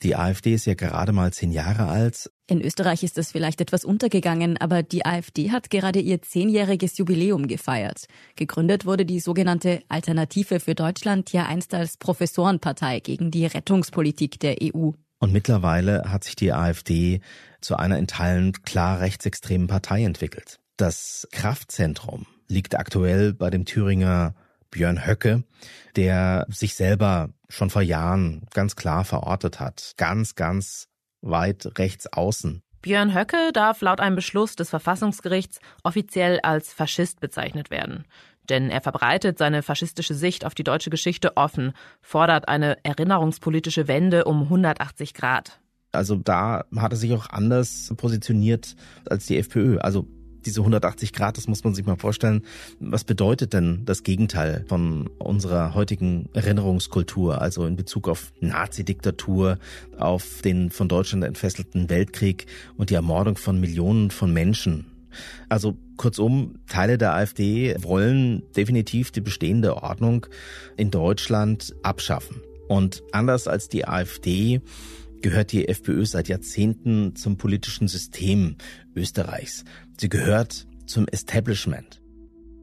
Die 0.02 0.16
AfD 0.16 0.52
ist 0.52 0.66
ja 0.66 0.74
gerade 0.74 1.12
mal 1.12 1.32
zehn 1.32 1.52
Jahre 1.52 1.86
alt. 1.86 2.32
In 2.46 2.60
Österreich 2.60 3.02
ist 3.02 3.16
das 3.16 3.32
vielleicht 3.32 3.62
etwas 3.62 3.86
untergegangen, 3.86 4.58
aber 4.58 4.82
die 4.82 5.06
AfD 5.06 5.50
hat 5.50 5.70
gerade 5.70 5.98
ihr 5.98 6.20
zehnjähriges 6.20 6.98
Jubiläum 6.98 7.48
gefeiert. 7.48 8.04
Gegründet 8.36 8.84
wurde 8.84 9.06
die 9.06 9.20
sogenannte 9.20 9.80
Alternative 9.88 10.60
für 10.60 10.74
Deutschland 10.74 11.32
ja 11.32 11.46
einst 11.46 11.72
als 11.72 11.96
Professorenpartei 11.96 13.00
gegen 13.00 13.30
die 13.30 13.46
Rettungspolitik 13.46 14.38
der 14.40 14.56
EU. 14.62 14.90
Und 15.20 15.32
mittlerweile 15.32 16.02
hat 16.12 16.24
sich 16.24 16.36
die 16.36 16.52
AfD 16.52 17.20
zu 17.62 17.76
einer 17.76 17.98
in 17.98 18.06
Teilen 18.06 18.52
klar 18.52 19.00
rechtsextremen 19.00 19.66
Partei 19.66 20.04
entwickelt. 20.04 20.60
Das 20.76 21.26
Kraftzentrum 21.32 22.26
liegt 22.46 22.74
aktuell 22.74 23.32
bei 23.32 23.48
dem 23.48 23.64
Thüringer 23.64 24.34
Björn 24.70 25.06
Höcke, 25.06 25.44
der 25.96 26.46
sich 26.50 26.74
selber 26.74 27.30
schon 27.48 27.70
vor 27.70 27.80
Jahren 27.80 28.42
ganz 28.52 28.76
klar 28.76 29.06
verortet 29.06 29.60
hat. 29.60 29.94
Ganz, 29.96 30.34
ganz 30.34 30.88
weit 31.24 31.78
rechts 31.78 32.06
außen. 32.12 32.62
Björn 32.82 33.14
Höcke 33.14 33.50
darf 33.52 33.80
laut 33.80 34.00
einem 34.00 34.16
Beschluss 34.16 34.56
des 34.56 34.70
Verfassungsgerichts 34.70 35.58
offiziell 35.82 36.38
als 36.40 36.72
Faschist 36.72 37.20
bezeichnet 37.20 37.70
werden. 37.70 38.04
Denn 38.50 38.68
er 38.68 38.82
verbreitet 38.82 39.38
seine 39.38 39.62
faschistische 39.62 40.14
Sicht 40.14 40.44
auf 40.44 40.54
die 40.54 40.64
deutsche 40.64 40.90
Geschichte 40.90 41.36
offen, 41.36 41.72
fordert 42.02 42.48
eine 42.48 42.76
erinnerungspolitische 42.84 43.88
Wende 43.88 44.26
um 44.26 44.42
180 44.42 45.14
Grad. 45.14 45.60
Also 45.92 46.16
da 46.16 46.64
hat 46.76 46.92
er 46.92 46.96
sich 46.96 47.12
auch 47.14 47.30
anders 47.30 47.92
positioniert 47.96 48.76
als 49.08 49.26
die 49.26 49.38
FPÖ. 49.38 49.78
Also 49.78 50.06
diese 50.46 50.60
180 50.60 51.12
Grad, 51.12 51.36
das 51.36 51.48
muss 51.48 51.64
man 51.64 51.74
sich 51.74 51.86
mal 51.86 51.96
vorstellen. 51.96 52.42
Was 52.80 53.04
bedeutet 53.04 53.52
denn 53.52 53.82
das 53.84 54.02
Gegenteil 54.02 54.64
von 54.68 55.08
unserer 55.18 55.74
heutigen 55.74 56.28
Erinnerungskultur, 56.34 57.40
also 57.40 57.66
in 57.66 57.76
Bezug 57.76 58.08
auf 58.08 58.32
Nazi-Diktatur, 58.40 59.58
auf 59.98 60.42
den 60.42 60.70
von 60.70 60.88
Deutschland 60.88 61.24
entfesselten 61.24 61.90
Weltkrieg 61.90 62.46
und 62.76 62.90
die 62.90 62.94
Ermordung 62.94 63.36
von 63.36 63.60
Millionen 63.60 64.10
von 64.10 64.32
Menschen? 64.32 64.86
Also 65.48 65.76
kurzum, 65.96 66.58
Teile 66.66 66.98
der 66.98 67.14
AfD 67.14 67.76
wollen 67.78 68.42
definitiv 68.56 69.12
die 69.12 69.20
bestehende 69.20 69.76
Ordnung 69.82 70.26
in 70.76 70.90
Deutschland 70.90 71.74
abschaffen. 71.82 72.40
Und 72.68 73.02
anders 73.12 73.46
als 73.46 73.68
die 73.68 73.86
AfD 73.86 74.60
gehört 75.24 75.52
die 75.52 75.68
FPÖ 75.68 76.04
seit 76.04 76.28
Jahrzehnten 76.28 77.16
zum 77.16 77.36
politischen 77.36 77.88
System 77.88 78.56
Österreichs. 78.94 79.64
Sie 79.98 80.08
gehört 80.08 80.66
zum 80.86 81.06
Establishment. 81.08 82.00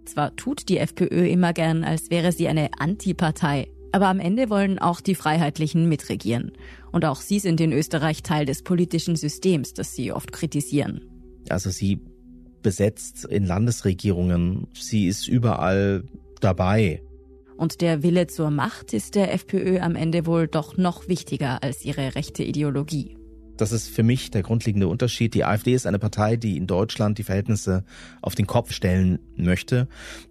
Zwar 0.06 0.36
tut 0.36 0.68
die 0.68 0.78
FPÖ 0.78 1.28
immer 1.28 1.54
gern, 1.54 1.84
als 1.84 2.10
wäre 2.10 2.32
sie 2.32 2.48
eine 2.48 2.70
Antipartei, 2.78 3.68
aber 3.92 4.08
am 4.08 4.20
Ende 4.20 4.50
wollen 4.50 4.80
auch 4.80 5.02
die 5.02 5.16
Freiheitlichen 5.16 5.88
mitregieren. 5.88 6.52
Und 6.92 7.06
auch 7.06 7.22
sie 7.22 7.40
sind 7.40 7.62
in 7.62 7.72
Österreich 7.72 8.24
Teil 8.24 8.46
des 8.46 8.64
politischen 8.64 9.16
Systems, 9.16 9.74
das 9.74 9.96
sie 9.96 10.12
oft 10.12 10.32
kritisieren. 10.32 11.06
Also 11.50 11.70
sie 11.70 12.00
besetzt 12.62 13.26
in 13.26 13.46
Landesregierungen, 13.46 14.68
sie 14.74 15.08
ist 15.08 15.28
überall 15.28 16.04
dabei. 16.40 17.02
Und 17.58 17.82
der 17.82 18.04
Wille 18.04 18.28
zur 18.28 18.50
Macht 18.50 18.94
ist 18.94 19.16
der 19.16 19.34
FPÖ 19.34 19.80
am 19.80 19.96
Ende 19.96 20.26
wohl 20.26 20.48
doch 20.48 20.78
noch 20.78 21.08
wichtiger 21.08 21.64
als 21.64 21.86
ihre 21.86 22.16
rechte 22.16 22.44
Ideologie. 22.44 23.18
Das 23.58 23.72
ist 23.72 23.90
für 23.90 24.04
mich 24.04 24.32
der 24.32 24.44
grundlegende 24.44 24.88
Unterschied. 24.88 25.34
Die 25.34 25.44
AfD 25.44 25.74
ist 25.74 25.86
eine 25.86 26.00
Partei, 26.00 26.36
die 26.36 26.58
in 26.58 26.68
Deutschland 26.68 27.18
die 27.18 27.24
Verhältnisse 27.24 27.84
auf 28.22 28.36
den 28.36 28.48
Kopf 28.48 28.72
stellen 28.72 29.20
möchte. 29.36 29.88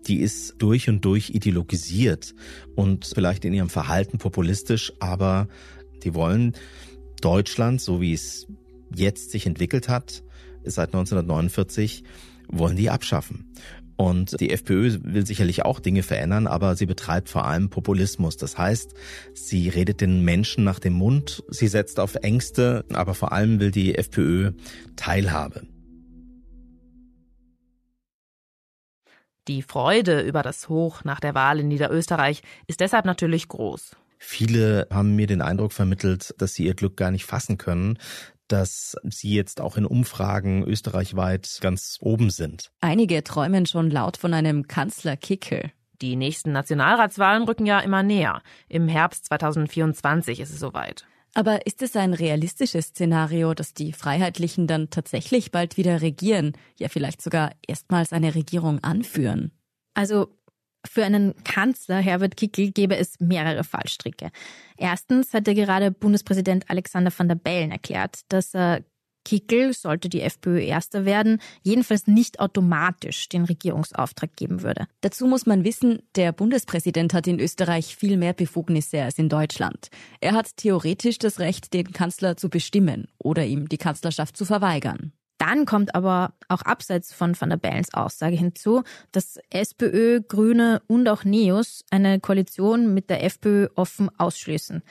Die 0.06 0.20
ist 0.20 0.56
durch 0.58 0.88
und 0.88 1.04
durch 1.04 1.30
ideologisiert 1.30 2.34
und 2.74 3.10
vielleicht 3.14 3.44
in 3.44 3.52
ihrem 3.52 3.68
Verhalten 3.68 4.18
populistisch, 4.18 4.92
aber 4.98 5.48
die 6.02 6.14
wollen 6.14 6.54
Deutschland, 7.20 7.80
so 7.80 8.00
wie 8.00 8.14
es 8.14 8.46
jetzt 8.94 9.30
sich 9.30 9.46
entwickelt 9.46 9.88
hat, 9.88 10.22
seit 10.64 10.88
1949, 10.88 12.04
wollen 12.48 12.76
die 12.76 12.90
abschaffen. 12.90 13.52
Und 14.00 14.40
die 14.40 14.48
FPÖ 14.48 14.98
will 15.02 15.26
sicherlich 15.26 15.66
auch 15.66 15.78
Dinge 15.78 16.02
verändern, 16.02 16.46
aber 16.46 16.74
sie 16.74 16.86
betreibt 16.86 17.28
vor 17.28 17.44
allem 17.44 17.68
Populismus. 17.68 18.38
Das 18.38 18.56
heißt, 18.56 18.94
sie 19.34 19.68
redet 19.68 20.00
den 20.00 20.24
Menschen 20.24 20.64
nach 20.64 20.78
dem 20.78 20.94
Mund, 20.94 21.44
sie 21.50 21.68
setzt 21.68 22.00
auf 22.00 22.14
Ängste, 22.14 22.86
aber 22.94 23.12
vor 23.12 23.32
allem 23.32 23.60
will 23.60 23.70
die 23.70 23.94
FPÖ 23.94 24.52
Teilhabe. 24.96 25.66
Die 29.48 29.60
Freude 29.60 30.22
über 30.22 30.42
das 30.42 30.70
Hoch 30.70 31.04
nach 31.04 31.20
der 31.20 31.34
Wahl 31.34 31.60
in 31.60 31.68
Niederösterreich 31.68 32.40
ist 32.66 32.80
deshalb 32.80 33.04
natürlich 33.04 33.48
groß. 33.48 33.96
Viele 34.16 34.88
haben 34.90 35.14
mir 35.14 35.26
den 35.26 35.42
Eindruck 35.42 35.74
vermittelt, 35.74 36.34
dass 36.38 36.54
sie 36.54 36.64
ihr 36.64 36.74
Glück 36.74 36.96
gar 36.96 37.10
nicht 37.10 37.26
fassen 37.26 37.58
können, 37.58 37.98
dass 38.52 38.96
sie 39.04 39.34
jetzt 39.34 39.60
auch 39.60 39.76
in 39.76 39.86
Umfragen 39.86 40.64
österreichweit 40.64 41.58
ganz 41.60 41.98
oben 42.00 42.30
sind. 42.30 42.70
Einige 42.80 43.22
träumen 43.24 43.66
schon 43.66 43.90
laut 43.90 44.16
von 44.16 44.34
einem 44.34 44.66
Kanzlerkickel. 44.68 45.72
Die 46.02 46.16
nächsten 46.16 46.52
Nationalratswahlen 46.52 47.44
rücken 47.44 47.66
ja 47.66 47.80
immer 47.80 48.02
näher. 48.02 48.42
Im 48.68 48.88
Herbst 48.88 49.26
2024 49.26 50.40
ist 50.40 50.50
es 50.50 50.58
soweit. 50.58 51.06
Aber 51.34 51.66
ist 51.66 51.82
es 51.82 51.94
ein 51.94 52.14
realistisches 52.14 52.86
Szenario, 52.86 53.54
dass 53.54 53.74
die 53.74 53.92
Freiheitlichen 53.92 54.66
dann 54.66 54.90
tatsächlich 54.90 55.52
bald 55.52 55.76
wieder 55.76 56.02
regieren, 56.02 56.52
ja 56.78 56.88
vielleicht 56.88 57.22
sogar 57.22 57.52
erstmals 57.66 58.12
eine 58.12 58.34
Regierung 58.34 58.82
anführen? 58.82 59.52
Also 59.94 60.28
für 60.86 61.04
einen 61.04 61.34
Kanzler, 61.44 61.98
Herbert 61.98 62.36
Kickl, 62.36 62.70
gäbe 62.70 62.96
es 62.96 63.20
mehrere 63.20 63.64
Fallstricke. 63.64 64.30
Erstens 64.76 65.34
hat 65.34 65.46
ja 65.46 65.54
gerade 65.54 65.90
Bundespräsident 65.90 66.68
Alexander 66.70 67.12
van 67.16 67.28
der 67.28 67.34
Bellen 67.34 67.70
erklärt, 67.70 68.20
dass 68.28 68.54
er 68.54 68.82
Kickl, 69.24 69.72
sollte 69.74 70.08
die 70.08 70.22
FPÖ 70.22 70.60
Erster 70.60 71.04
werden, 71.04 71.40
jedenfalls 71.62 72.06
nicht 72.06 72.40
automatisch 72.40 73.28
den 73.28 73.44
Regierungsauftrag 73.44 74.34
geben 74.36 74.62
würde. 74.62 74.86
Dazu 75.02 75.26
muss 75.26 75.46
man 75.46 75.64
wissen, 75.64 76.02
der 76.16 76.32
Bundespräsident 76.32 77.12
hat 77.12 77.26
in 77.26 77.38
Österreich 77.38 77.96
viel 77.96 78.16
mehr 78.16 78.32
Befugnisse 78.32 79.02
als 79.02 79.18
in 79.18 79.28
Deutschland. 79.28 79.90
Er 80.20 80.32
hat 80.32 80.56
theoretisch 80.56 81.18
das 81.18 81.38
Recht, 81.38 81.74
den 81.74 81.92
Kanzler 81.92 82.36
zu 82.36 82.48
bestimmen 82.48 83.08
oder 83.18 83.44
ihm 83.44 83.68
die 83.68 83.78
Kanzlerschaft 83.78 84.36
zu 84.36 84.44
verweigern. 84.44 85.12
Dann 85.40 85.64
kommt 85.64 85.94
aber 85.94 86.34
auch 86.48 86.60
abseits 86.60 87.14
von 87.14 87.34
Van 87.40 87.48
der 87.48 87.56
Bellens 87.56 87.94
Aussage 87.94 88.36
hinzu, 88.36 88.82
dass 89.10 89.38
SPÖ, 89.48 90.20
Grüne 90.20 90.82
und 90.86 91.08
auch 91.08 91.24
NEOS 91.24 91.82
eine 91.90 92.20
Koalition 92.20 92.92
mit 92.92 93.08
der 93.08 93.24
FPÖ 93.24 93.68
offen 93.74 94.10
ausschließen. 94.18 94.82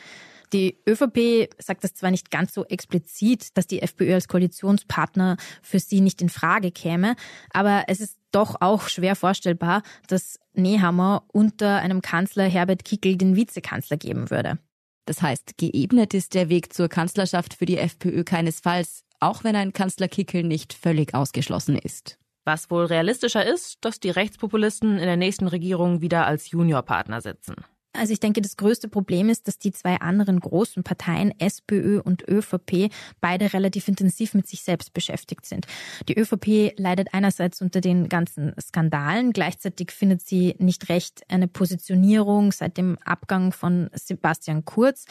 Die 0.51 0.79
ÖVP 0.89 1.53
sagt 1.59 1.83
das 1.83 1.93
zwar 1.93 2.09
nicht 2.09 2.31
ganz 2.31 2.55
so 2.55 2.65
explizit, 2.65 3.55
dass 3.55 3.67
die 3.67 3.83
FPÖ 3.83 4.15
als 4.15 4.27
Koalitionspartner 4.27 5.37
für 5.61 5.79
sie 5.79 6.01
nicht 6.01 6.19
in 6.19 6.29
Frage 6.29 6.71
käme, 6.71 7.15
aber 7.51 7.83
es 7.85 7.99
ist 7.99 8.17
doch 8.31 8.59
auch 8.59 8.87
schwer 8.87 9.15
vorstellbar, 9.15 9.83
dass 10.07 10.39
Nehammer 10.53 11.25
unter 11.27 11.75
einem 11.77 12.01
Kanzler 12.01 12.45
Herbert 12.45 12.85
Kickel 12.85 13.17
den 13.17 13.35
Vizekanzler 13.35 13.97
geben 13.97 14.31
würde. 14.31 14.57
Das 15.05 15.21
heißt, 15.21 15.57
geebnet 15.57 16.15
ist 16.15 16.33
der 16.33 16.49
Weg 16.49 16.73
zur 16.73 16.89
Kanzlerschaft 16.89 17.53
für 17.53 17.67
die 17.67 17.77
FPÖ 17.77 18.23
keinesfalls, 18.23 19.05
auch 19.20 19.43
wenn 19.43 19.55
ein 19.55 19.74
Kanzler 19.74 20.07
Kickel 20.07 20.43
nicht 20.43 20.74
völlig 20.74 21.13
ausgeschlossen 21.13 21.78
ist. 21.78 22.17
Was 22.45 22.72
wohl 22.72 22.86
realistischer 22.86 23.45
ist, 23.45 23.78
dass 23.82 23.99
die 23.99 24.09
Rechtspopulisten 24.09 24.97
in 24.97 25.05
der 25.05 25.17
nächsten 25.17 25.47
Regierung 25.47 26.01
wieder 26.01 26.26
als 26.26 26.49
Juniorpartner 26.49 27.22
sitzen. 27.22 27.55
Also 27.91 28.13
ich 28.13 28.19
denke, 28.19 28.41
das 28.41 28.55
größte 28.55 28.87
Problem 28.87 29.29
ist, 29.29 29.47
dass 29.47 29.57
die 29.57 29.71
zwei 29.71 29.95
anderen 29.95 30.39
großen 30.39 30.83
Parteien, 30.83 31.33
SPÖ 31.39 31.99
und 31.99 32.27
ÖVP, 32.27 32.91
beide 33.19 33.51
relativ 33.51 33.87
intensiv 33.87 34.35
mit 34.35 34.47
sich 34.47 34.61
selbst 34.61 34.93
beschäftigt 34.93 35.45
sind. 35.45 35.65
Die 36.07 36.17
ÖVP 36.17 36.73
leidet 36.77 37.13
einerseits 37.13 37.61
unter 37.61 37.81
den 37.81 38.07
ganzen 38.07 38.53
Skandalen, 38.61 39.33
gleichzeitig 39.33 39.89
findet 39.91 40.21
sie 40.21 40.55
nicht 40.59 40.89
recht 40.89 41.23
eine 41.29 41.47
Positionierung 41.47 42.51
seit 42.51 42.77
dem 42.77 42.99
Abgang 43.05 43.51
von 43.51 43.89
Sebastian 43.93 44.65
Kurz. 44.65 45.05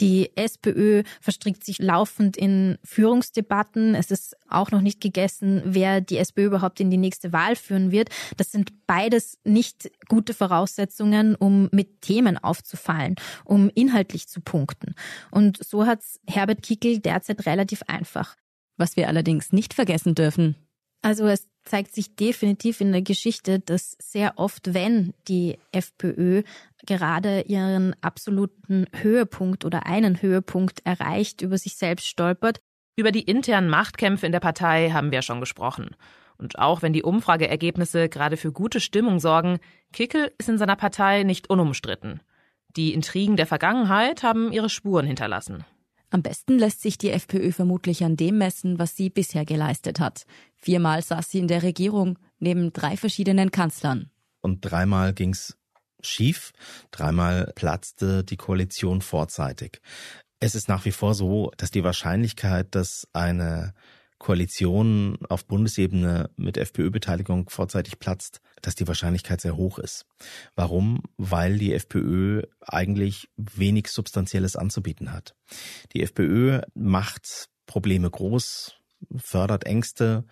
Die 0.00 0.30
SPÖ 0.36 1.02
verstrickt 1.20 1.64
sich 1.64 1.80
laufend 1.80 2.36
in 2.36 2.78
Führungsdebatten. 2.84 3.96
Es 3.96 4.12
ist 4.12 4.36
auch 4.48 4.70
noch 4.70 4.82
nicht 4.82 5.00
gegessen, 5.00 5.62
wer 5.64 6.00
die 6.00 6.16
SPÖ 6.16 6.46
überhaupt 6.46 6.78
in 6.78 6.90
die 6.90 6.96
nächste 6.96 7.32
Wahl 7.32 7.56
führen 7.56 7.90
wird. 7.90 8.08
Das 8.36 8.52
sind 8.52 8.86
beides 8.86 9.38
nicht 9.44 9.90
gute 10.08 10.32
Voraussetzungen, 10.32 11.34
um 11.34 11.68
mit 11.72 12.02
Themen 12.02 12.19
Themen 12.20 12.36
aufzufallen, 12.36 13.14
um 13.44 13.70
inhaltlich 13.74 14.28
zu 14.28 14.40
punkten. 14.40 14.94
Und 15.30 15.64
so 15.64 15.86
hat 15.86 16.02
Herbert 16.26 16.62
Kickel 16.62 16.98
derzeit 16.98 17.46
relativ 17.46 17.82
einfach. 17.86 18.36
Was 18.76 18.96
wir 18.96 19.08
allerdings 19.08 19.52
nicht 19.52 19.74
vergessen 19.74 20.14
dürfen. 20.14 20.54
Also 21.02 21.26
es 21.26 21.48
zeigt 21.64 21.94
sich 21.94 22.14
definitiv 22.16 22.80
in 22.80 22.92
der 22.92 23.02
Geschichte, 23.02 23.58
dass 23.58 23.96
sehr 23.98 24.38
oft, 24.38 24.74
wenn 24.74 25.14
die 25.28 25.58
FPÖ 25.72 26.42
gerade 26.86 27.42
ihren 27.42 27.94
absoluten 28.02 28.86
Höhepunkt 28.94 29.64
oder 29.64 29.86
einen 29.86 30.20
Höhepunkt 30.20 30.80
erreicht, 30.84 31.40
über 31.40 31.56
sich 31.56 31.76
selbst 31.76 32.06
stolpert. 32.06 32.60
Über 32.96 33.12
die 33.12 33.22
internen 33.22 33.70
Machtkämpfe 33.70 34.26
in 34.26 34.32
der 34.32 34.40
Partei 34.40 34.90
haben 34.90 35.10
wir 35.10 35.22
schon 35.22 35.40
gesprochen. 35.40 35.96
Und 36.40 36.58
auch 36.58 36.80
wenn 36.80 36.94
die 36.94 37.02
Umfrageergebnisse 37.02 38.08
gerade 38.08 38.38
für 38.38 38.50
gute 38.50 38.80
Stimmung 38.80 39.20
sorgen, 39.20 39.58
Kickel 39.92 40.32
ist 40.38 40.48
in 40.48 40.56
seiner 40.56 40.76
Partei 40.76 41.22
nicht 41.22 41.50
unumstritten. 41.50 42.20
Die 42.76 42.94
Intrigen 42.94 43.36
der 43.36 43.46
Vergangenheit 43.46 44.22
haben 44.22 44.50
ihre 44.50 44.70
Spuren 44.70 45.06
hinterlassen. 45.06 45.64
Am 46.08 46.22
besten 46.22 46.58
lässt 46.58 46.80
sich 46.80 46.96
die 46.96 47.10
FPÖ 47.10 47.52
vermutlich 47.52 48.04
an 48.04 48.16
dem 48.16 48.38
messen, 48.38 48.78
was 48.78 48.96
sie 48.96 49.10
bisher 49.10 49.44
geleistet 49.44 50.00
hat. 50.00 50.24
Viermal 50.56 51.02
saß 51.02 51.30
sie 51.30 51.40
in 51.40 51.46
der 51.46 51.62
Regierung, 51.62 52.18
neben 52.38 52.72
drei 52.72 52.96
verschiedenen 52.96 53.50
Kanzlern. 53.50 54.10
Und 54.40 54.62
dreimal 54.62 55.12
ging's 55.12 55.58
schief, 56.00 56.52
dreimal 56.90 57.52
platzte 57.54 58.24
die 58.24 58.38
Koalition 58.38 59.02
vorzeitig. 59.02 59.82
Es 60.40 60.54
ist 60.54 60.68
nach 60.68 60.86
wie 60.86 60.92
vor 60.92 61.14
so, 61.14 61.52
dass 61.58 61.70
die 61.70 61.84
Wahrscheinlichkeit, 61.84 62.74
dass 62.74 63.06
eine 63.12 63.74
Koalition 64.20 65.16
auf 65.30 65.46
Bundesebene 65.46 66.30
mit 66.36 66.58
FPÖ-Beteiligung 66.58 67.48
vorzeitig 67.48 67.98
platzt, 67.98 68.42
dass 68.60 68.74
die 68.74 68.86
Wahrscheinlichkeit 68.86 69.40
sehr 69.40 69.56
hoch 69.56 69.78
ist. 69.78 70.04
Warum? 70.54 71.02
Weil 71.16 71.58
die 71.58 71.72
FPÖ 71.72 72.42
eigentlich 72.60 73.30
wenig 73.36 73.88
Substanzielles 73.88 74.56
anzubieten 74.56 75.12
hat. 75.12 75.34
Die 75.94 76.02
FPÖ 76.02 76.60
macht 76.74 77.48
Probleme 77.66 78.10
groß, 78.10 78.74
fördert 79.16 79.64
Ängste, 79.64 80.26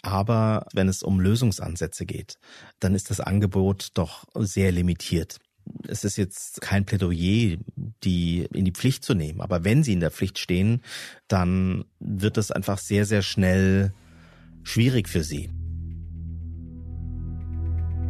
aber 0.00 0.66
wenn 0.72 0.88
es 0.88 1.02
um 1.02 1.20
Lösungsansätze 1.20 2.06
geht, 2.06 2.38
dann 2.80 2.94
ist 2.94 3.10
das 3.10 3.20
Angebot 3.20 3.88
doch 3.92 4.24
sehr 4.34 4.72
limitiert 4.72 5.38
es 5.86 6.04
ist 6.04 6.16
jetzt 6.16 6.60
kein 6.60 6.84
Plädoyer, 6.84 7.58
die 8.02 8.46
in 8.52 8.64
die 8.64 8.72
Pflicht 8.72 9.04
zu 9.04 9.14
nehmen. 9.14 9.40
Aber 9.40 9.64
wenn 9.64 9.82
sie 9.82 9.92
in 9.92 10.00
der 10.00 10.10
Pflicht 10.10 10.38
stehen, 10.38 10.82
dann 11.28 11.84
wird 12.00 12.38
es 12.38 12.50
einfach 12.50 12.78
sehr, 12.78 13.06
sehr 13.06 13.22
schnell 13.22 13.92
schwierig 14.62 15.08
für 15.08 15.22
sie. 15.22 15.50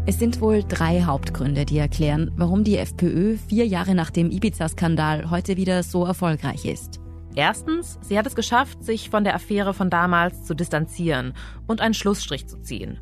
Es 0.07 0.19
sind 0.19 0.41
wohl 0.43 0.63
drei 0.63 1.03
Hauptgründe, 1.03 1.65
die 1.65 1.79
erklären, 1.79 2.31
warum 2.37 2.63
die 2.63 2.77
FPÖ 2.77 3.39
vier 3.49 3.67
Jahre 3.67 3.95
nach 3.95 4.11
dem 4.11 4.31
Ibiza-Skandal 4.31 5.31
heute 5.31 5.57
wieder 5.57 5.83
so 5.83 6.05
erfolgreich 6.05 6.67
ist. 6.67 7.01
Erstens, 7.35 7.99
sie 8.03 8.19
hat 8.19 8.27
es 8.27 8.37
geschafft, 8.37 8.85
sich 8.85 9.09
von 9.09 9.25
der 9.25 9.35
Affäre 9.35 9.73
von 9.75 9.91
damals 9.91 10.45
zu 10.45 10.55
distanzieren 10.55 11.33
und 11.67 11.81
einen 11.81 11.95
Schlussstrich 11.95 12.47
zu 12.47 12.61
ziehen. 12.61 13.01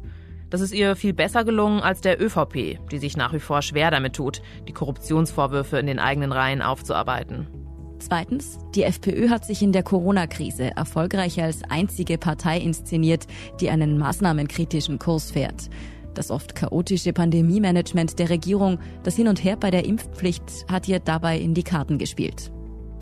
Das 0.52 0.60
ist 0.60 0.74
ihr 0.74 0.96
viel 0.96 1.14
besser 1.14 1.44
gelungen 1.44 1.80
als 1.80 2.02
der 2.02 2.20
ÖVP, 2.20 2.78
die 2.90 2.98
sich 2.98 3.16
nach 3.16 3.32
wie 3.32 3.40
vor 3.40 3.62
schwer 3.62 3.90
damit 3.90 4.12
tut, 4.12 4.42
die 4.68 4.74
Korruptionsvorwürfe 4.74 5.78
in 5.78 5.86
den 5.86 5.98
eigenen 5.98 6.30
Reihen 6.30 6.60
aufzuarbeiten. 6.60 7.46
Zweitens, 7.98 8.58
die 8.74 8.82
FPÖ 8.82 9.30
hat 9.30 9.46
sich 9.46 9.62
in 9.62 9.72
der 9.72 9.82
Corona-Krise 9.82 10.76
erfolgreich 10.76 11.42
als 11.42 11.62
einzige 11.70 12.18
Partei 12.18 12.58
inszeniert, 12.58 13.26
die 13.60 13.70
einen 13.70 13.96
maßnahmenkritischen 13.96 14.98
Kurs 14.98 15.30
fährt. 15.30 15.70
Das 16.12 16.30
oft 16.30 16.54
chaotische 16.54 17.14
Pandemiemanagement 17.14 18.18
der 18.18 18.28
Regierung, 18.28 18.78
das 19.04 19.16
Hin 19.16 19.28
und 19.28 19.42
Her 19.42 19.56
bei 19.56 19.70
der 19.70 19.86
Impfpflicht 19.86 20.66
hat 20.70 20.86
ihr 20.86 21.00
dabei 21.00 21.38
in 21.38 21.54
die 21.54 21.62
Karten 21.62 21.96
gespielt. 21.96 22.52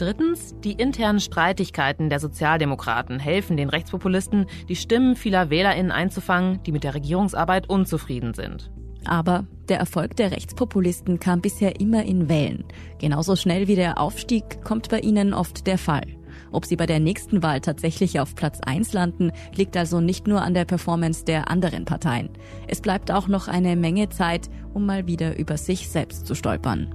Drittens, 0.01 0.55
die 0.65 0.73
internen 0.73 1.21
Streitigkeiten 1.21 2.09
der 2.09 2.21
Sozialdemokraten 2.21 3.19
helfen 3.19 3.59
den 3.59 3.69
Rechtspopulisten, 3.69 4.47
die 4.67 4.77
Stimmen 4.77 5.15
vieler 5.15 5.51
WählerInnen 5.51 5.93
einzufangen, 5.93 6.63
die 6.63 6.73
mit 6.73 6.85
der 6.85 6.95
Regierungsarbeit 6.95 7.69
unzufrieden 7.69 8.33
sind. 8.33 8.71
Aber 9.05 9.47
der 9.69 9.79
Erfolg 9.79 10.17
der 10.17 10.31
Rechtspopulisten 10.31 11.21
kam 11.21 11.43
bisher 11.43 11.81
immer 11.81 12.03
in 12.03 12.31
Wellen. 12.31 12.65
Genauso 12.99 13.37
schnell 13.37 13.69
wie 13.69 13.75
der 13.75 14.01
Aufstieg 14.01 14.65
kommt 14.65 14.89
bei 14.89 15.01
ihnen 15.01 15.35
oft 15.35 15.67
der 15.67 15.77
Fall. 15.77 16.07
Ob 16.51 16.65
sie 16.65 16.77
bei 16.77 16.87
der 16.87 16.99
nächsten 16.99 17.43
Wahl 17.43 17.61
tatsächlich 17.61 18.21
auf 18.21 18.35
Platz 18.35 18.59
1 18.65 18.95
landen, 18.95 19.33
liegt 19.55 19.77
also 19.77 20.01
nicht 20.01 20.27
nur 20.27 20.41
an 20.41 20.55
der 20.55 20.65
Performance 20.65 21.27
der 21.27 21.51
anderen 21.51 21.85
Parteien. 21.85 22.31
Es 22.69 22.81
bleibt 22.81 23.11
auch 23.11 23.29
noch 23.29 23.49
eine 23.49 23.77
Menge 23.77 24.09
Zeit, 24.09 24.49
um 24.73 24.87
mal 24.87 25.07
wieder 25.07 25.39
über 25.39 25.59
sich 25.59 25.91
selbst 25.91 26.27
zu 26.27 26.35
stolpern. 26.35 26.95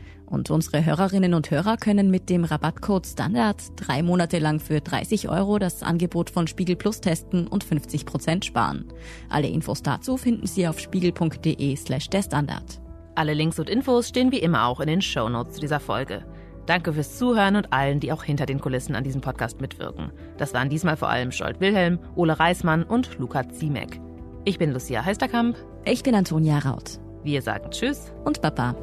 Und 0.31 0.49
unsere 0.49 0.85
Hörerinnen 0.85 1.33
und 1.33 1.51
Hörer 1.51 1.75
können 1.75 2.09
mit 2.09 2.29
dem 2.29 2.45
Rabattcode 2.45 3.05
Standard 3.05 3.57
drei 3.75 4.01
Monate 4.01 4.39
lang 4.39 4.61
für 4.61 4.79
30 4.79 5.27
Euro 5.27 5.59
das 5.59 5.83
Angebot 5.83 6.29
von 6.29 6.47
Spiegel 6.47 6.77
Plus 6.77 7.01
testen 7.01 7.47
und 7.47 7.65
50 7.65 8.05
Prozent 8.05 8.45
sparen. 8.45 8.85
Alle 9.29 9.49
Infos 9.49 9.83
dazu 9.83 10.15
finden 10.15 10.47
Sie 10.47 10.67
auf 10.69 10.79
spiegel.de 10.79 11.75
slash 11.75 12.09
der 12.09 12.23
Standard. 12.23 12.81
Alle 13.13 13.33
Links 13.33 13.59
und 13.59 13.69
Infos 13.69 14.07
stehen 14.07 14.31
wie 14.31 14.39
immer 14.39 14.67
auch 14.67 14.79
in 14.79 14.87
den 14.87 15.01
Show 15.01 15.27
Notes 15.27 15.55
zu 15.55 15.59
dieser 15.61 15.81
Folge. 15.81 16.25
Danke 16.65 16.93
fürs 16.93 17.17
Zuhören 17.17 17.57
und 17.57 17.73
allen, 17.73 17.99
die 17.99 18.13
auch 18.13 18.23
hinter 18.23 18.45
den 18.45 18.61
Kulissen 18.61 18.95
an 18.95 19.03
diesem 19.03 19.19
Podcast 19.19 19.59
mitwirken. 19.59 20.13
Das 20.37 20.53
waren 20.53 20.69
diesmal 20.69 20.95
vor 20.95 21.09
allem 21.09 21.33
Scholt 21.33 21.59
Wilhelm, 21.59 21.99
Ole 22.15 22.39
Reismann 22.39 22.83
und 22.83 23.19
Luca 23.19 23.49
Ziemek. 23.49 23.99
Ich 24.45 24.57
bin 24.57 24.71
Lucia 24.71 25.03
Heisterkamp. 25.03 25.57
Ich 25.83 26.03
bin 26.03 26.15
Antonia 26.15 26.59
Raut. 26.59 26.99
Wir 27.23 27.41
sagen 27.41 27.69
Tschüss 27.71 28.13
und 28.23 28.41
Baba. 28.41 28.75